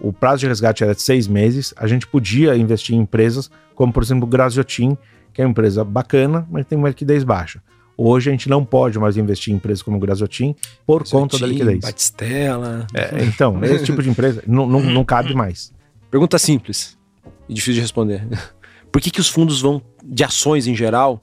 [0.00, 3.92] o prazo de resgate era de seis meses, a gente podia investir em empresas como,
[3.92, 4.96] por exemplo, o Graziotin,
[5.32, 7.62] que é uma empresa bacana, mas tem uma liquidez baixa.
[8.04, 11.46] Hoje a gente não pode mais investir em empresas como o Grasotin por conta da
[11.46, 11.78] liquidez.
[11.78, 12.84] Batistela.
[12.92, 15.72] É, então, esse tipo de empresa não, não, não cabe mais.
[16.10, 16.98] Pergunta simples
[17.48, 18.26] e difícil de responder.
[18.90, 21.22] Por que, que os fundos vão, de ações em geral,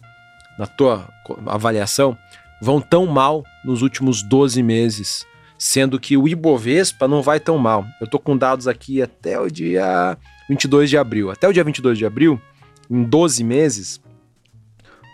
[0.58, 1.06] na tua
[1.48, 2.18] avaliação,
[2.62, 5.28] vão tão mal nos últimos 12 meses?
[5.58, 7.86] Sendo que o Ibovespa não vai tão mal.
[8.00, 10.18] Eu tô com dados aqui até o dia
[10.48, 11.30] 22 de abril.
[11.30, 12.42] Até o dia 22 de abril,
[12.90, 14.02] em 12 meses,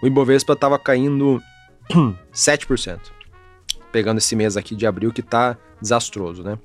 [0.03, 1.41] o Ibovespa estava caindo
[2.33, 2.99] 7%.
[3.91, 6.57] Pegando esse mês aqui de abril que está desastroso, né?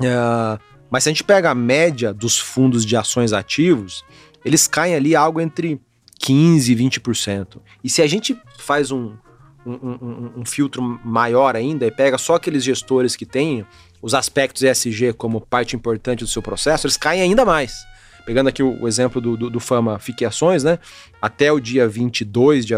[0.00, 4.04] Uh, mas se a gente pega a média dos fundos de ações ativos,
[4.44, 5.80] eles caem ali algo entre
[6.22, 7.60] 15% e 20%.
[7.82, 9.16] E se a gente faz um,
[9.64, 13.66] um, um, um, filtro maior ainda e pega só aqueles gestores que têm
[14.00, 17.84] os aspectos ESG como parte importante do seu processo, eles caem ainda mais
[18.26, 20.80] pegando aqui o, o exemplo do, do, do, Fama Fique Ações, né?
[21.22, 22.74] Até o dia 22 de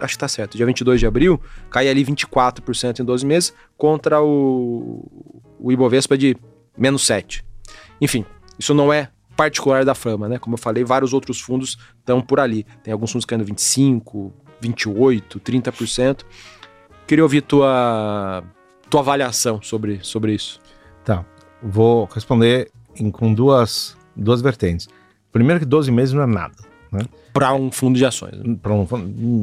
[0.00, 4.22] acho que tá certo, dia 22 de abril, cai ali 24% em 12 meses contra
[4.22, 5.04] o,
[5.58, 6.36] o Ibovespa de
[6.76, 7.44] menos 7.
[8.00, 8.24] Enfim,
[8.58, 10.38] isso não é particular da Fama, né?
[10.38, 12.64] Como eu falei, vários outros fundos estão por ali.
[12.82, 16.24] Tem alguns fundos caindo 25, 28, 30%.
[17.06, 18.42] Queria ouvir tua
[18.88, 20.60] tua avaliação sobre, sobre isso.
[21.02, 21.24] Tá.
[21.62, 24.88] Vou responder em, com duas duas vertentes.
[25.32, 26.71] Primeiro que 12 meses não é nada.
[26.92, 27.00] Né?
[27.32, 28.34] Para um fundo de ações.
[28.60, 28.86] Para um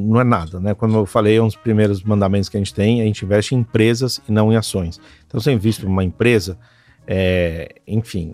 [0.07, 0.75] não é nada, né?
[0.75, 3.55] Como eu falei, é um dos primeiros mandamentos que a gente tem, a gente investe
[3.55, 5.01] em empresas e não em ações.
[5.25, 6.57] Então, invisto em uma empresa,
[7.07, 8.33] é, enfim,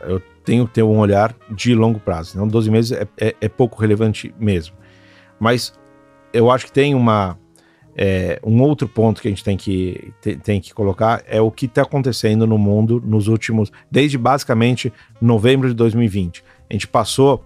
[0.00, 2.32] eu tenho que ter um olhar de longo prazo.
[2.34, 4.74] Então, 12 meses é, é, é pouco relevante mesmo.
[5.38, 5.74] Mas
[6.32, 7.38] eu acho que tem uma
[7.96, 10.12] é, um outro ponto que a gente tem que,
[10.42, 15.68] tem que colocar é o que está acontecendo no mundo nos últimos, desde basicamente novembro
[15.68, 16.42] de 2020.
[16.68, 17.44] A gente passou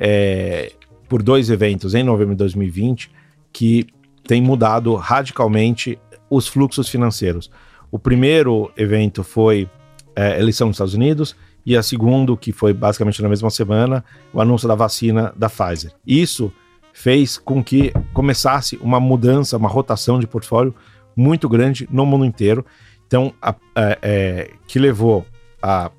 [0.00, 0.72] é,
[1.06, 3.10] por dois eventos em novembro de 2020
[3.52, 3.86] que
[4.26, 5.98] tem mudado radicalmente
[6.30, 7.50] os fluxos financeiros.
[7.90, 9.68] O primeiro evento foi
[10.16, 11.36] é, eleição nos Estados Unidos
[11.66, 15.92] e a segundo, que foi basicamente na mesma semana, o anúncio da vacina da Pfizer.
[16.06, 16.50] Isso
[16.92, 20.74] fez com que começasse uma mudança, uma rotação de portfólio
[21.14, 22.64] muito grande no mundo inteiro.
[23.06, 25.26] Então, a, a, é, que levou
[25.60, 25.90] à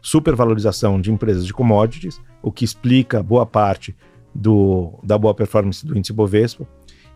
[0.00, 3.94] supervalorização de empresas de commodities, o que explica boa parte
[4.34, 6.66] do, da boa performance do índice Bovespa,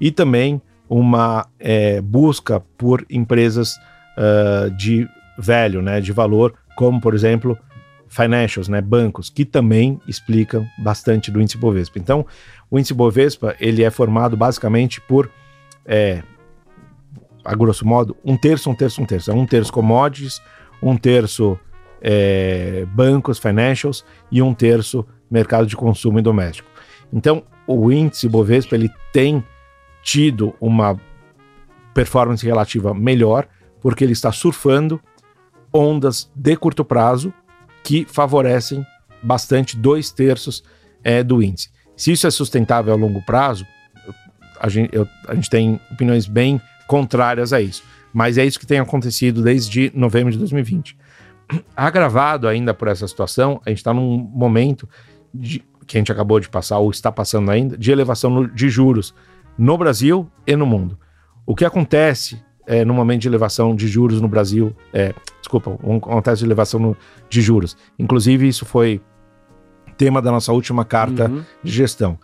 [0.00, 3.76] e também uma é, busca por empresas
[4.18, 7.58] uh, de velho, né, de valor, como por exemplo
[8.08, 11.98] financials, né, bancos, que também explicam bastante do índice Bovespa.
[11.98, 12.26] Então,
[12.70, 15.30] o índice Bovespa ele é formado basicamente por,
[15.84, 16.22] é,
[17.44, 19.30] a grosso modo, um terço, um terço, um terço.
[19.30, 20.40] É um terço commodities,
[20.82, 21.58] um terço
[22.06, 26.68] é, bancos, financials e um terço mercado de consumo e doméstico.
[27.10, 29.42] Então, o índice Bovespa ele tem
[30.02, 31.00] tido uma
[31.94, 33.48] performance relativa melhor,
[33.80, 35.00] porque ele está surfando
[35.72, 37.32] ondas de curto prazo
[37.82, 38.84] que favorecem
[39.22, 40.62] bastante dois terços
[41.02, 41.70] é, do índice.
[41.96, 43.66] Se isso é sustentável a longo prazo,
[44.60, 47.82] a gente, eu, a gente tem opiniões bem contrárias a isso.
[48.12, 50.96] Mas é isso que tem acontecido desde novembro de 2020.
[51.76, 54.88] Agravado ainda por essa situação, a gente está num momento
[55.32, 58.68] de, que a gente acabou de passar, ou está passando ainda, de elevação no, de
[58.68, 59.14] juros
[59.56, 60.98] no Brasil e no mundo.
[61.46, 64.74] O que acontece é, no momento de elevação de juros no Brasil.
[64.92, 66.96] É, desculpa, um contexto de elevação no,
[67.28, 67.76] de juros.
[67.98, 69.00] Inclusive, isso foi
[69.96, 71.42] tema da nossa última carta uhum.
[71.62, 72.18] de gestão.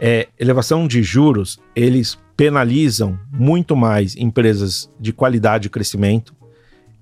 [0.00, 6.34] É, elevação de juros, eles penalizam muito mais empresas de qualidade e crescimento,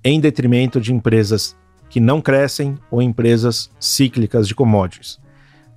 [0.03, 1.55] em detrimento de empresas
[1.89, 5.19] que não crescem ou empresas cíclicas de commodities.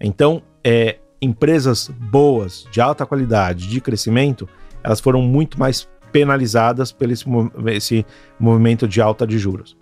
[0.01, 4.48] Então, é, empresas boas, de alta qualidade, de crescimento,
[4.82, 7.24] elas foram muito mais penalizadas pelo esse,
[7.66, 8.06] esse
[8.38, 9.76] movimento de alta de juros.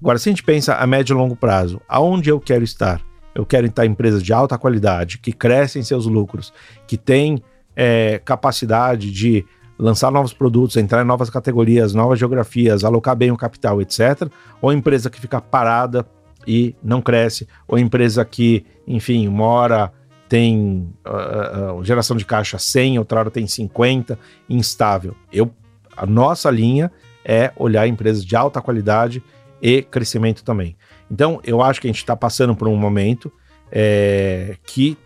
[0.00, 3.00] Agora, se a gente pensa a médio e longo prazo, aonde eu quero estar?
[3.34, 6.52] Eu quero estar em empresas de alta qualidade, que crescem seus lucros,
[6.86, 7.42] que têm
[7.76, 9.44] é, capacidade de
[9.78, 14.28] lançar novos produtos, entrar em novas categorias, novas geografias, alocar bem o capital, etc.
[14.60, 16.06] Ou empresa que fica parada
[16.46, 19.92] e não cresce, ou empresa que, enfim, uma hora
[20.28, 24.18] tem uh, uh, geração de caixa 100, outra hora tem 50,
[24.48, 25.14] instável.
[25.32, 25.50] Eu,
[25.96, 26.90] a nossa linha
[27.24, 29.22] é olhar empresas de alta qualidade
[29.60, 30.76] e crescimento também.
[31.10, 33.32] Então, eu acho que a gente está passando por um momento
[33.70, 34.98] é, que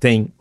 [0.00, 0.32] tem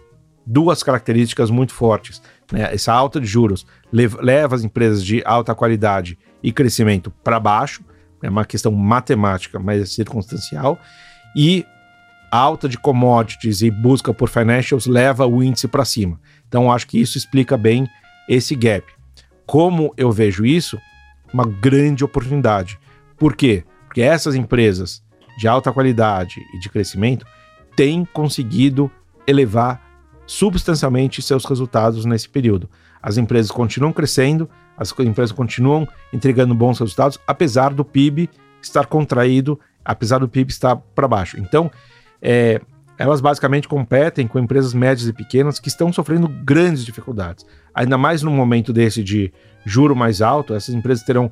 [0.45, 2.21] duas características muito fortes.
[2.51, 2.73] Né?
[2.73, 7.83] Essa alta de juros leva, as empresas de alta qualidade e crescimento para baixo,
[8.21, 10.79] é uma questão matemática, mas é circunstancial,
[11.35, 11.65] e
[12.31, 16.19] a alta de commodities e busca por financials leva o índice para cima.
[16.47, 17.87] Então, acho que isso explica bem
[18.27, 18.85] esse gap.
[19.45, 20.79] Como eu vejo isso?
[21.33, 22.79] Uma grande oportunidade.
[23.17, 23.63] Por quê?
[23.85, 25.03] Porque essas empresas
[25.37, 27.25] de alta qualidade e de crescimento
[27.75, 28.89] têm conseguido
[29.27, 29.81] elevar
[30.25, 32.69] substancialmente seus resultados nesse período.
[33.01, 38.29] As empresas continuam crescendo, as empresas continuam entregando bons resultados, apesar do PIB
[38.61, 41.37] estar contraído, apesar do PIB estar para baixo.
[41.39, 41.69] Então,
[42.21, 42.61] é,
[42.97, 47.45] elas basicamente competem com empresas médias e pequenas que estão sofrendo grandes dificuldades.
[47.73, 49.33] Ainda mais no momento desse de
[49.65, 51.31] juro mais alto, essas empresas terão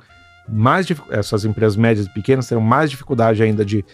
[0.49, 3.85] mais essas empresas médias e pequenas terão mais dificuldade ainda de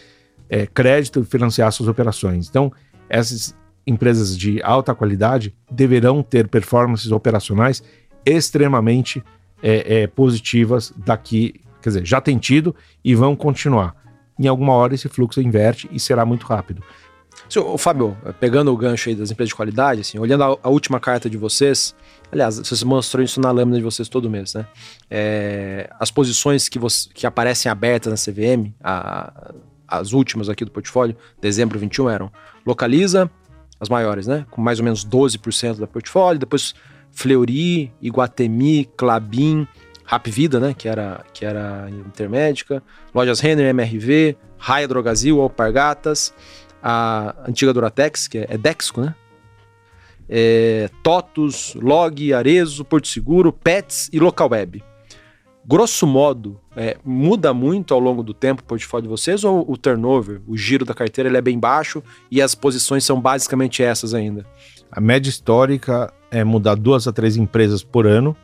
[0.50, 2.48] é, crédito e financiar suas operações.
[2.50, 2.72] Então,
[3.10, 3.56] essas
[3.88, 7.82] empresas de alta qualidade deverão ter performances operacionais
[8.26, 9.24] extremamente
[9.64, 13.96] é, é, positivas daqui, quer dizer, já tem tido e vão continuar.
[14.38, 16.84] Em alguma hora esse fluxo inverte e será muito rápido.
[17.50, 21.00] Senhor, Fábio, pegando o gancho aí das empresas de qualidade, assim, olhando a, a, última
[21.00, 21.96] carta de vocês,
[22.30, 24.68] aliás, vocês mostram isso na lâmina de vocês todo mês, né?
[25.10, 29.54] É, as posições que, você, que aparecem abertas na CVM, a,
[29.88, 32.32] as últimas aqui do portfólio, dezembro 21, eram
[32.66, 33.32] Localiza,
[33.80, 34.46] as maiores, né?
[34.50, 36.40] Com mais ou menos 12% da portfólio.
[36.40, 36.74] Depois
[37.12, 39.68] Fleury, Iguatemi, Clabin,
[40.04, 40.74] Rapvida, né?
[40.78, 42.82] Que era, que era intermédica.
[43.14, 46.34] Lojas Renner, MRV, Raia Drogazil, Alpargatas.
[46.82, 49.16] A antiga Duratex, que é, Dexco, né?
[50.30, 54.84] É, Totus, Log, Arezo, Porto Seguro, Pets e Local Web
[55.68, 59.76] grosso modo, é, muda muito ao longo do tempo o portfólio de vocês ou o
[59.76, 64.14] turnover, o giro da carteira, ele é bem baixo e as posições são basicamente essas
[64.14, 64.46] ainda?
[64.90, 68.36] A média histórica é mudar duas a três empresas por ano.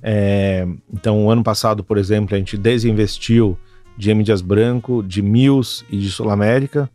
[0.00, 3.58] É, então, ano passado, por exemplo, a gente desinvestiu
[3.96, 4.22] de M.
[4.22, 6.88] Dias Branco, de Mills e de Sul América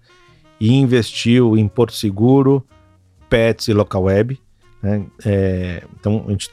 [0.58, 2.66] e investiu em Porto Seguro,
[3.30, 4.40] Pets e Local Web.
[4.82, 5.04] Né?
[5.26, 6.50] É, então, a gente,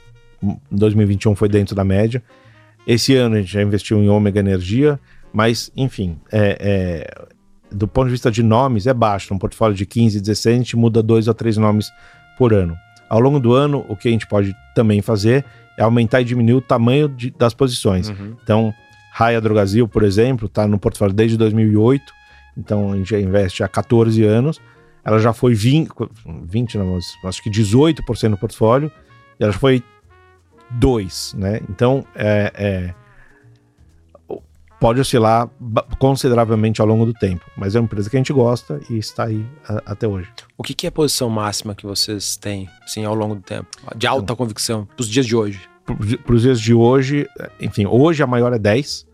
[0.72, 2.20] 2021 foi dentro da média.
[2.90, 4.98] Esse ano a gente já investiu em Ômega Energia,
[5.32, 7.24] mas, enfim, é, é,
[7.70, 9.32] do ponto de vista de nomes, é baixo.
[9.32, 11.88] Um portfólio de 15, 16, a gente muda dois ou três nomes
[12.36, 12.76] por ano.
[13.08, 15.44] Ao longo do ano, o que a gente pode também fazer
[15.78, 18.08] é aumentar e diminuir o tamanho de, das posições.
[18.08, 18.34] Uhum.
[18.42, 18.74] Então,
[19.12, 22.02] Raia Drogazil, por exemplo, está no portfólio desde 2008,
[22.58, 24.60] então a gente já investe há 14 anos.
[25.04, 25.90] Ela já foi 20,
[26.44, 28.90] 20 não, acho que 18% no portfólio,
[29.38, 29.80] e ela já foi
[30.72, 31.60] 2, né?
[31.68, 32.94] Então, é, é,
[34.80, 35.48] pode oscilar
[35.98, 39.24] consideravelmente ao longo do tempo, mas é uma empresa que a gente gosta e está
[39.24, 40.28] aí a, até hoje.
[40.56, 43.68] O que, que, é a posição máxima que vocês têm, assim, ao longo do tempo,
[43.94, 45.60] de alta então, convicção, para os dias de hoje?
[46.24, 47.28] Para os dias de hoje,
[47.60, 49.06] enfim, hoje a maior é 10,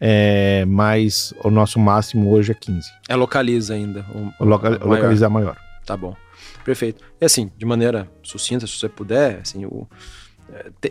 [0.00, 2.90] é, mas o nosso máximo hoje é 15.
[3.08, 4.04] É localiza ainda.
[4.40, 5.56] O, loca, localiza a maior.
[5.86, 6.16] Tá bom.
[6.64, 7.04] Perfeito.
[7.20, 9.86] E assim, de maneira sucinta, se você puder, assim, o,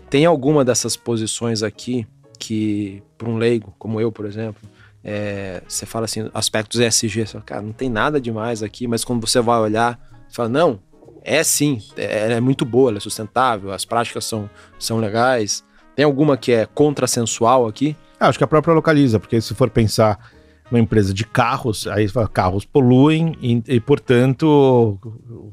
[0.10, 2.08] tem alguma dessas posições aqui
[2.40, 4.62] que, para um leigo, como eu, por exemplo,
[5.04, 9.04] é, você fala assim, aspectos ESG, você fala, cara, não tem nada demais aqui, mas
[9.04, 10.80] quando você vai olhar, você fala, não,
[11.24, 15.64] é sim, é, é muito boa, ela é sustentável, as práticas são, são legais.
[15.96, 17.96] Tem alguma que é contrassensual aqui?
[18.20, 20.32] Ah, acho que a própria localiza, porque se for pensar
[20.72, 24.98] uma empresa de carros, aí carros poluem e, e, portanto,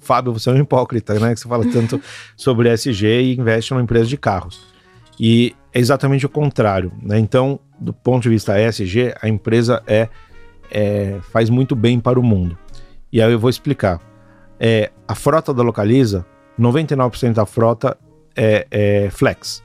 [0.00, 1.34] Fábio, você é um hipócrita, né?
[1.34, 2.00] Que você fala tanto
[2.36, 4.60] sobre SG e investe numa empresa de carros.
[5.18, 6.92] E é exatamente o contrário.
[7.02, 7.18] Né?
[7.18, 10.08] Então, do ponto de vista ESG, a empresa é,
[10.70, 12.56] é, faz muito bem para o mundo.
[13.12, 14.00] E aí eu vou explicar.
[14.58, 16.24] É, a frota da Localiza,
[16.58, 17.96] 99% da frota
[18.36, 19.62] é, é, flex.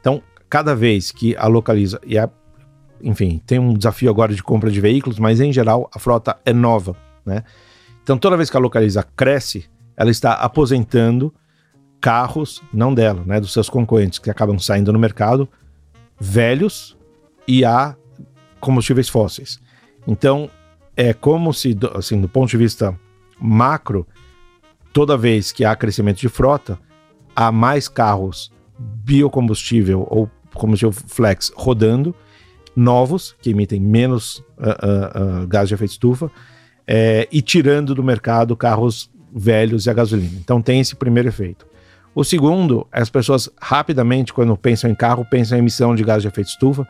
[0.00, 2.28] Então, cada vez que a Localiza, e a,
[3.02, 6.52] enfim, tem um desafio agora de compra de veículos, mas em geral a frota é
[6.52, 7.44] nova, né?
[8.02, 9.66] Então, toda vez que a Localiza cresce,
[9.96, 11.34] ela está aposentando
[12.00, 15.48] carros, não dela, né, dos seus concorrentes que acabam saindo no mercado,
[16.18, 16.96] velhos
[17.46, 17.94] e a
[18.60, 19.60] combustíveis fósseis.
[20.06, 20.50] Então,
[20.96, 22.98] é como se, assim, do ponto de vista
[23.40, 24.06] macro,
[24.92, 26.78] toda vez que há crescimento de frota,
[27.36, 32.14] há mais carros biocombustível ou combustível flex rodando,
[32.78, 36.30] novos, que emitem menos uh, uh, uh, gás de efeito estufa,
[36.86, 40.38] é, e tirando do mercado carros velhos e a gasolina.
[40.40, 41.66] Então tem esse primeiro efeito.
[42.14, 46.28] O segundo, as pessoas rapidamente, quando pensam em carro, pensam em emissão de gás de
[46.28, 46.88] efeito estufa,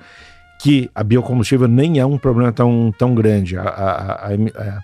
[0.61, 3.57] que a biocombustível nem é um problema tão, tão grande.
[3.57, 4.83] A, a, a,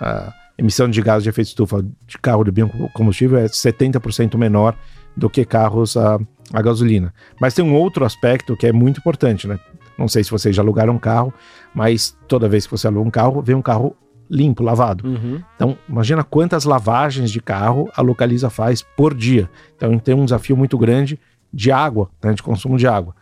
[0.00, 4.76] a emissão de gás de efeito estufa de carro de biocombustível é 70% menor
[5.16, 6.18] do que carros a,
[6.52, 7.12] a gasolina.
[7.40, 9.58] Mas tem um outro aspecto que é muito importante, né?
[10.00, 11.32] Não sei se vocês já alugaram um carro,
[11.74, 13.94] mas toda vez que você aluga um carro, vem um carro
[14.30, 15.06] limpo, lavado.
[15.06, 15.42] Uhum.
[15.54, 19.50] Então, imagina quantas lavagens de carro a Localiza faz por dia.
[19.76, 21.20] Então, tem um desafio muito grande
[21.52, 23.14] de água, né, de consumo de água.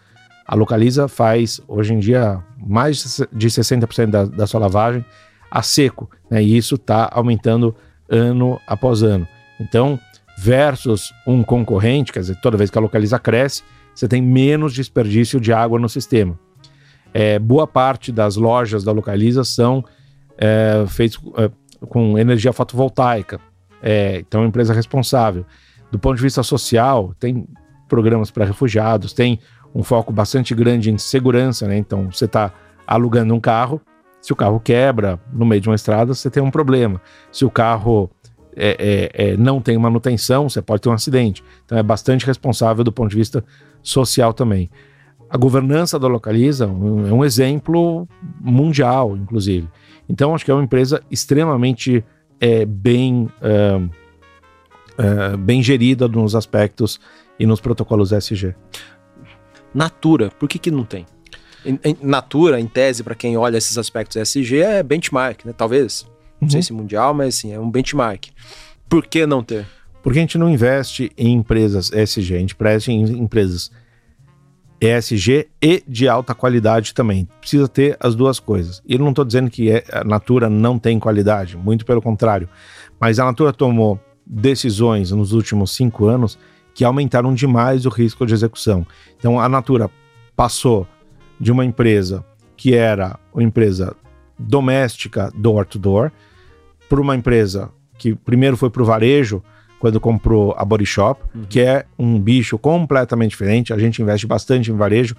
[0.47, 5.05] A Localiza faz, hoje em dia, mais de 60% da, da sua lavagem
[5.51, 7.75] a seco, né, e isso está aumentando
[8.09, 9.27] ano após ano.
[9.59, 9.99] Então,
[10.39, 13.65] versus um concorrente, quer dizer, toda vez que a Localiza cresce,
[13.95, 16.39] você tem menos desperdício de água no sistema.
[17.13, 19.85] É, boa parte das lojas da Localiza são
[20.37, 21.51] é, feitos é,
[21.87, 23.41] com energia fotovoltaica.
[23.83, 25.45] É, então, é uma empresa responsável.
[25.91, 27.47] Do ponto de vista social, tem
[27.89, 29.41] programas para refugiados, tem
[29.75, 31.79] um foco bastante grande em segurança, né?
[31.79, 32.53] Então, você está
[32.87, 33.81] alugando um carro,
[34.21, 37.01] se o carro quebra no meio de uma estrada, você tem um problema.
[37.31, 38.11] Se o carro
[38.57, 41.45] é, é, é, não tem manutenção, você pode ter um acidente.
[41.65, 43.45] Então é bastante responsável do ponto de vista
[43.83, 44.69] social também.
[45.31, 46.69] A governança da Localiza é
[47.13, 48.09] um exemplo
[48.41, 49.69] mundial, inclusive.
[50.09, 52.03] Então, acho que é uma empresa extremamente
[52.41, 53.81] é, bem, é,
[54.99, 56.99] é, bem gerida nos aspectos
[57.39, 58.55] e nos protocolos SG.
[59.75, 61.05] Natura, por que, que não tem?
[61.65, 65.53] Em, em, Natura, em tese, para quem olha esses aspectos SG, é benchmark, né?
[65.53, 66.07] Talvez.
[66.41, 66.51] Não uhum.
[66.51, 68.29] sei se mundial, mas sim, é um benchmark.
[68.89, 69.67] Por que não ter?
[70.03, 73.71] Porque a gente não investe em empresas SG, a gente presta em empresas
[74.81, 77.29] ESG e de alta qualidade também.
[77.41, 78.83] Precisa ter as duas coisas.
[78.87, 82.49] E eu não estou dizendo que é, a Natura não tem qualidade, muito pelo contrário.
[83.01, 86.39] Mas a Natura tomou decisões nos últimos cinco anos
[86.75, 88.87] que aumentaram demais o risco de execução.
[89.19, 89.91] Então a Natura
[90.37, 90.87] passou
[91.41, 92.25] de uma empresa
[92.57, 93.97] que era uma empresa
[94.39, 96.13] doméstica door to door
[96.89, 99.43] para uma empresa que primeiro foi para o varejo
[99.79, 101.45] quando comprou a Body Shop, uhum.
[101.49, 103.73] que é um bicho completamente diferente.
[103.73, 105.17] A gente investe bastante em varejo.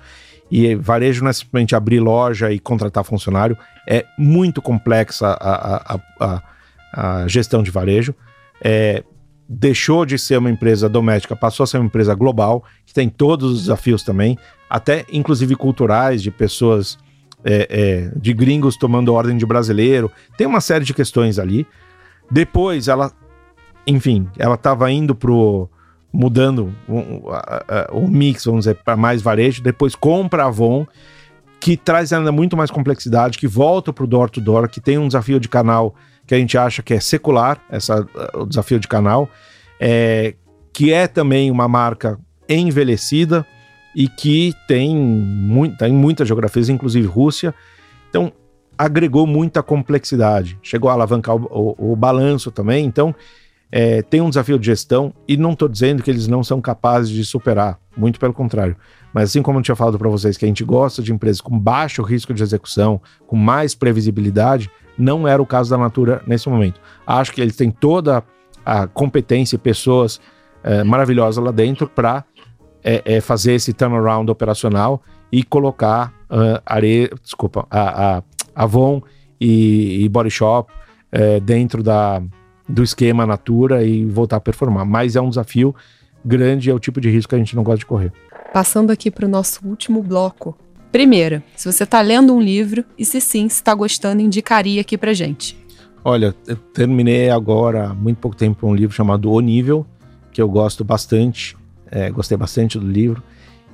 [0.51, 3.57] E varejo não é simplesmente abrir loja e contratar funcionário,
[3.87, 6.43] é muito complexa a, a, a,
[6.93, 8.15] a gestão de varejo.
[8.61, 9.03] É,
[9.47, 13.51] deixou de ser uma empresa doméstica, passou a ser uma empresa global, que tem todos
[13.51, 14.37] os desafios também,
[14.69, 16.97] até inclusive culturais, de pessoas,
[17.43, 20.11] é, é, de gringos tomando ordem de brasileiro.
[20.37, 21.65] Tem uma série de questões ali.
[22.29, 23.11] Depois ela
[23.85, 25.69] enfim, ela estava indo pro
[26.11, 27.29] mudando o, o,
[27.91, 30.87] o mix, vamos dizer, para mais varejo, depois compra a Avon,
[31.59, 34.97] que traz ainda muito mais complexidade, que volta para o door to door, que tem
[34.97, 35.93] um desafio de canal
[36.25, 39.29] que a gente acha que é secular, essa, o desafio de canal,
[39.79, 40.35] é,
[40.71, 43.45] que é também uma marca envelhecida
[43.95, 47.53] e que tem, muito, tem muitas geografias, inclusive Rússia.
[48.09, 48.31] Então,
[48.77, 50.57] agregou muita complexidade.
[50.61, 52.85] Chegou a alavancar o, o, o balanço também.
[52.85, 53.13] Então,
[53.71, 57.09] é, tem um desafio de gestão e não estou dizendo que eles não são capazes
[57.09, 58.75] de superar, muito pelo contrário.
[59.13, 61.57] Mas assim como eu tinha falado para vocês que a gente gosta de empresas com
[61.57, 66.79] baixo risco de execução, com mais previsibilidade, não era o caso da Natura nesse momento.
[67.05, 68.23] Acho que eles têm toda
[68.65, 70.19] a competência e pessoas
[70.63, 72.25] é, maravilhosas lá dentro para
[72.83, 75.01] é, é, fazer esse turnaround operacional
[75.31, 77.09] e colocar uh, are...
[77.21, 78.23] desculpa, a, a
[78.55, 79.01] Avon
[79.39, 80.71] e, e Body Shop
[81.11, 82.21] é, dentro da,
[82.69, 84.85] do esquema Natura e voltar a performar.
[84.85, 85.75] Mas é um desafio
[86.23, 88.13] grande, é o tipo de risco que a gente não gosta de correr.
[88.53, 90.55] Passando aqui para o nosso último bloco.
[90.91, 94.97] Primeira, se você está lendo um livro e se sim, se está gostando, indicaria aqui
[94.97, 95.57] para gente.
[96.03, 99.85] Olha, eu terminei agora há muito pouco tempo um livro chamado O Nível,
[100.31, 101.57] que eu gosto bastante,
[101.91, 103.21] é, gostei bastante do livro.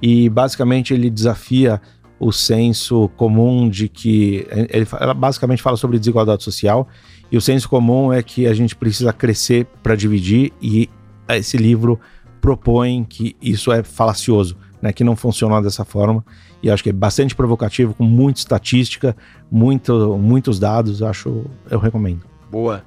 [0.02, 1.82] e basicamente ele desafia
[2.20, 6.88] o senso comum de que ele, ela basicamente fala sobre desigualdade social
[7.32, 10.90] e o senso comum é que a gente precisa crescer para dividir e
[11.30, 12.00] esse livro
[12.40, 16.24] propõe que isso é falacioso, né, que não funciona dessa forma
[16.62, 19.16] e acho que é bastante provocativo com muita estatística,
[19.52, 22.22] muito, muitos dados, acho eu recomendo.
[22.52, 22.84] Boa.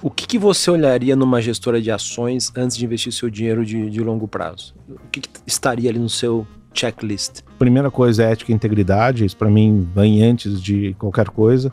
[0.00, 3.90] O que, que, você olharia numa gestora de ações antes de investir seu dinheiro de,
[3.90, 4.74] de longo prazo?
[4.88, 7.42] O que, que, estaria ali no seu checklist?
[7.58, 11.70] Primeira coisa é ética e integridade, isso para mim vem antes de qualquer coisa.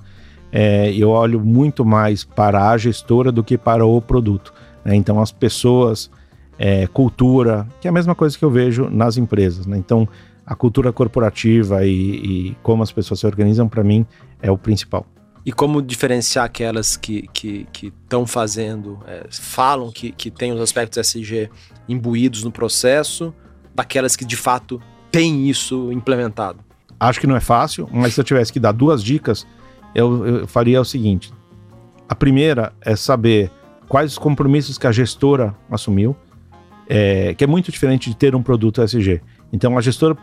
[0.51, 4.53] É, eu olho muito mais para a gestora do que para o produto.
[4.83, 4.95] Né?
[4.95, 6.11] Então, as pessoas,
[6.57, 9.65] é, cultura, que é a mesma coisa que eu vejo nas empresas.
[9.65, 9.77] Né?
[9.77, 10.07] Então,
[10.45, 14.05] a cultura corporativa e, e como as pessoas se organizam, para mim,
[14.41, 15.05] é o principal.
[15.45, 17.93] E como diferenciar aquelas que estão que, que
[18.27, 21.49] fazendo, é, falam que, que tem os aspectos SG
[21.89, 23.33] imbuídos no processo,
[23.73, 24.79] daquelas que de fato
[25.11, 26.59] têm isso implementado?
[26.99, 29.47] Acho que não é fácil, mas se eu tivesse que dar duas dicas,
[29.93, 31.33] eu, eu faria o seguinte:
[32.07, 33.51] a primeira é saber
[33.87, 36.15] quais os compromissos que a gestora assumiu,
[36.87, 39.21] é, que é muito diferente de ter um produto SG.
[39.51, 40.17] Então, a gestora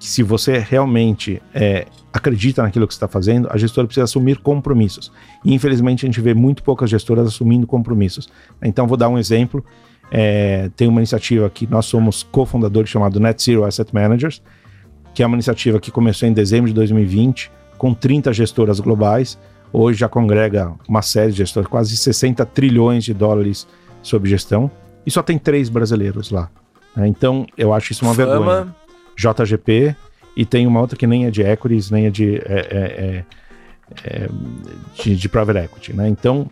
[0.00, 5.12] se você realmente é, acredita naquilo que está fazendo, a gestora precisa assumir compromissos.
[5.44, 8.30] E infelizmente a gente vê muito poucas gestoras assumindo compromissos.
[8.62, 9.62] Então vou dar um exemplo.
[10.10, 14.42] É, tem uma iniciativa que nós somos cofundadores chamado Net Zero Asset Managers,
[15.14, 19.38] que é uma iniciativa que começou em dezembro de 2020 com 30 gestoras globais.
[19.72, 23.66] Hoje já congrega uma série de gestoras, quase 60 trilhões de dólares
[24.02, 24.70] sob gestão.
[25.06, 26.50] E só tem três brasileiros lá.
[26.98, 28.26] Então eu acho isso uma Fama.
[28.28, 28.76] vergonha
[29.16, 29.96] JGP,
[30.36, 33.24] e tem uma outra que nem é de equities, nem é de, é, é, é,
[34.04, 34.28] é,
[35.02, 36.06] de, de, private equity, né?
[36.06, 36.48] Então,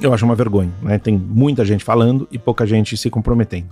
[0.00, 0.98] eu acho uma vergonha, né?
[0.98, 3.68] Tem muita gente falando e pouca gente se comprometendo.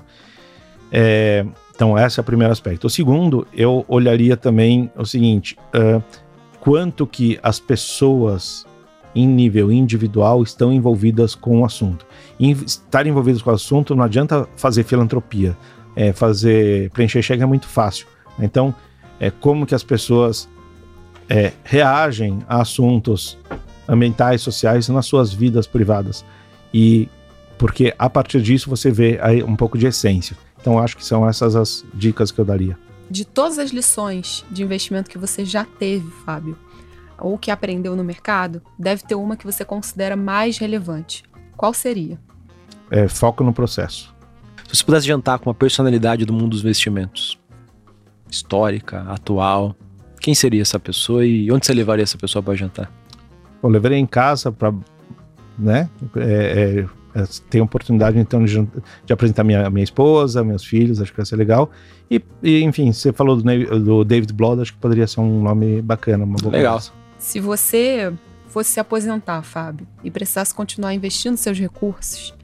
[0.90, 2.86] É, então, esse é o primeiro aspecto.
[2.86, 6.02] O segundo, eu olharia também o seguinte, uh,
[6.60, 8.66] quanto que as pessoas
[9.14, 12.06] em nível individual estão envolvidas com o assunto.
[12.38, 15.56] E estar envolvidas com o assunto não adianta fazer filantropia,
[15.96, 18.06] é, fazer preencher cheque é muito fácil.
[18.38, 18.74] Então,
[19.18, 20.48] é como que as pessoas
[21.28, 23.36] é, reagem a assuntos
[23.88, 26.24] ambientais, sociais nas suas vidas privadas.
[26.72, 27.08] E
[27.58, 30.36] porque a partir disso você vê um pouco de essência.
[30.60, 32.78] Então, acho que são essas as dicas que eu daria.
[33.10, 36.56] De todas as lições de investimento que você já teve, Fábio,
[37.18, 41.24] ou que aprendeu no mercado, deve ter uma que você considera mais relevante.
[41.56, 42.18] Qual seria?
[42.90, 44.14] É, foco no processo.
[44.68, 47.38] Se você pudesse jantar com uma personalidade do mundo dos investimentos,
[48.30, 49.74] histórica, atual,
[50.20, 52.92] quem seria essa pessoa e onde você levaria essa pessoa para jantar?
[53.62, 54.72] Eu levaria em casa para,
[55.58, 55.90] né?
[56.16, 58.66] É, é, é, ter a oportunidade então de,
[59.04, 61.70] de, apresentar minha, minha esposa, meus filhos, acho que vai ser legal.
[62.10, 65.80] E, e enfim, você falou do, do, David Blood, acho que poderia ser um nome
[65.80, 66.80] bacana, uma boa Legal.
[67.18, 68.12] Se você
[68.48, 72.34] fosse se aposentar, Fábio, e precisasse continuar investindo seus recursos,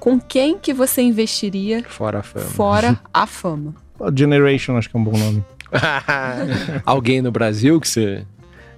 [0.00, 2.46] com quem que você investiria fora a fama?
[2.46, 3.74] Fora a fama.
[4.16, 5.44] Generation acho que é um bom nome.
[6.84, 8.26] Alguém no Brasil que você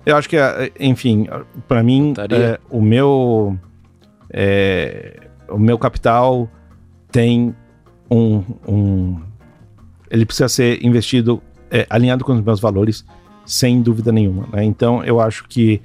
[0.07, 1.27] eu acho que, é, enfim,
[1.67, 3.59] para mim, é, o meu
[4.33, 5.19] é,
[5.49, 6.49] o meu capital
[7.11, 7.53] tem
[8.09, 9.21] um, um
[10.11, 13.05] ele precisa ser investido é, alinhado com os meus valores,
[13.45, 14.49] sem dúvida nenhuma.
[14.53, 14.65] Né?
[14.65, 15.81] Então, eu acho que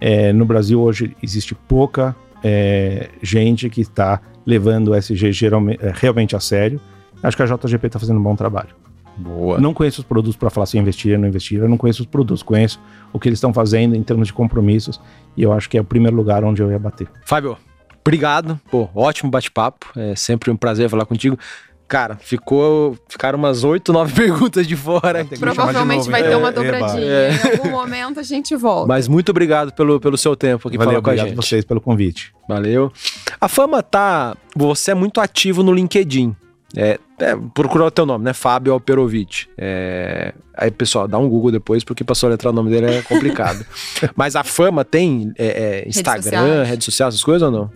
[0.00, 5.92] é, no Brasil hoje existe pouca é, gente que está levando o SG geralmente, é,
[5.94, 6.80] realmente a sério.
[7.22, 8.74] Acho que a JGP está fazendo um bom trabalho.
[9.16, 9.60] Boa.
[9.60, 11.60] Não conheço os produtos para falar se investir ou não investir.
[11.60, 12.80] Eu não conheço os produtos, conheço
[13.12, 15.00] o que eles estão fazendo em termos de compromissos.
[15.36, 17.08] E eu acho que é o primeiro lugar onde eu ia bater.
[17.24, 17.56] Fábio,
[18.04, 18.60] obrigado.
[18.70, 19.86] Pô, ótimo bate-papo.
[19.96, 21.38] É sempre um prazer falar contigo.
[21.86, 25.24] Cara, ficou, ficaram umas oito, nove perguntas de fora.
[25.38, 27.04] Provavelmente vai ter uma dobradinha.
[27.04, 27.30] É.
[27.30, 28.88] Em algum momento a gente volta.
[28.88, 31.22] Mas muito obrigado pelo, pelo seu tempo aqui Valeu, com a gente.
[31.22, 32.32] Obrigado vocês pelo convite.
[32.48, 32.92] Valeu.
[33.40, 34.36] A fama tá.
[34.56, 36.34] Você é muito ativo no LinkedIn.
[36.76, 38.32] É, é, o teu nome, né?
[38.32, 39.46] Fábio Alperovic.
[39.56, 43.02] É, aí, pessoal, dá um Google depois, porque passou a letrar o nome dele é
[43.02, 43.64] complicado.
[44.16, 47.70] Mas a fama tem é, é Instagram, redes sociais, essas coisas ou não?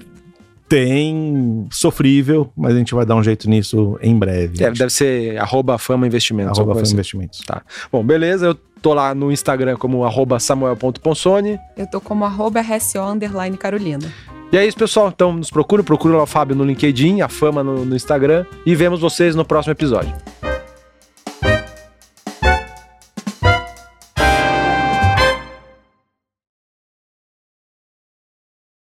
[0.68, 4.58] Tem sofrível, mas a gente vai dar um jeito nisso em breve.
[4.58, 6.58] Deve, deve ser arroba Fama Investimentos.
[6.58, 6.94] Arroba Fama assim.
[6.94, 7.40] Investimentos.
[7.40, 7.62] Tá.
[7.90, 8.46] Bom, beleza.
[8.46, 11.58] Eu tô lá no Instagram como arroba samuel.ponsone.
[11.76, 14.12] Eu tô como arroba RSO underline Carolina.
[14.52, 15.08] E é isso, pessoal.
[15.08, 18.74] Então nos procura, procura lá o Fábio no LinkedIn, a Fama no, no Instagram e
[18.74, 20.14] vemos vocês no próximo episódio.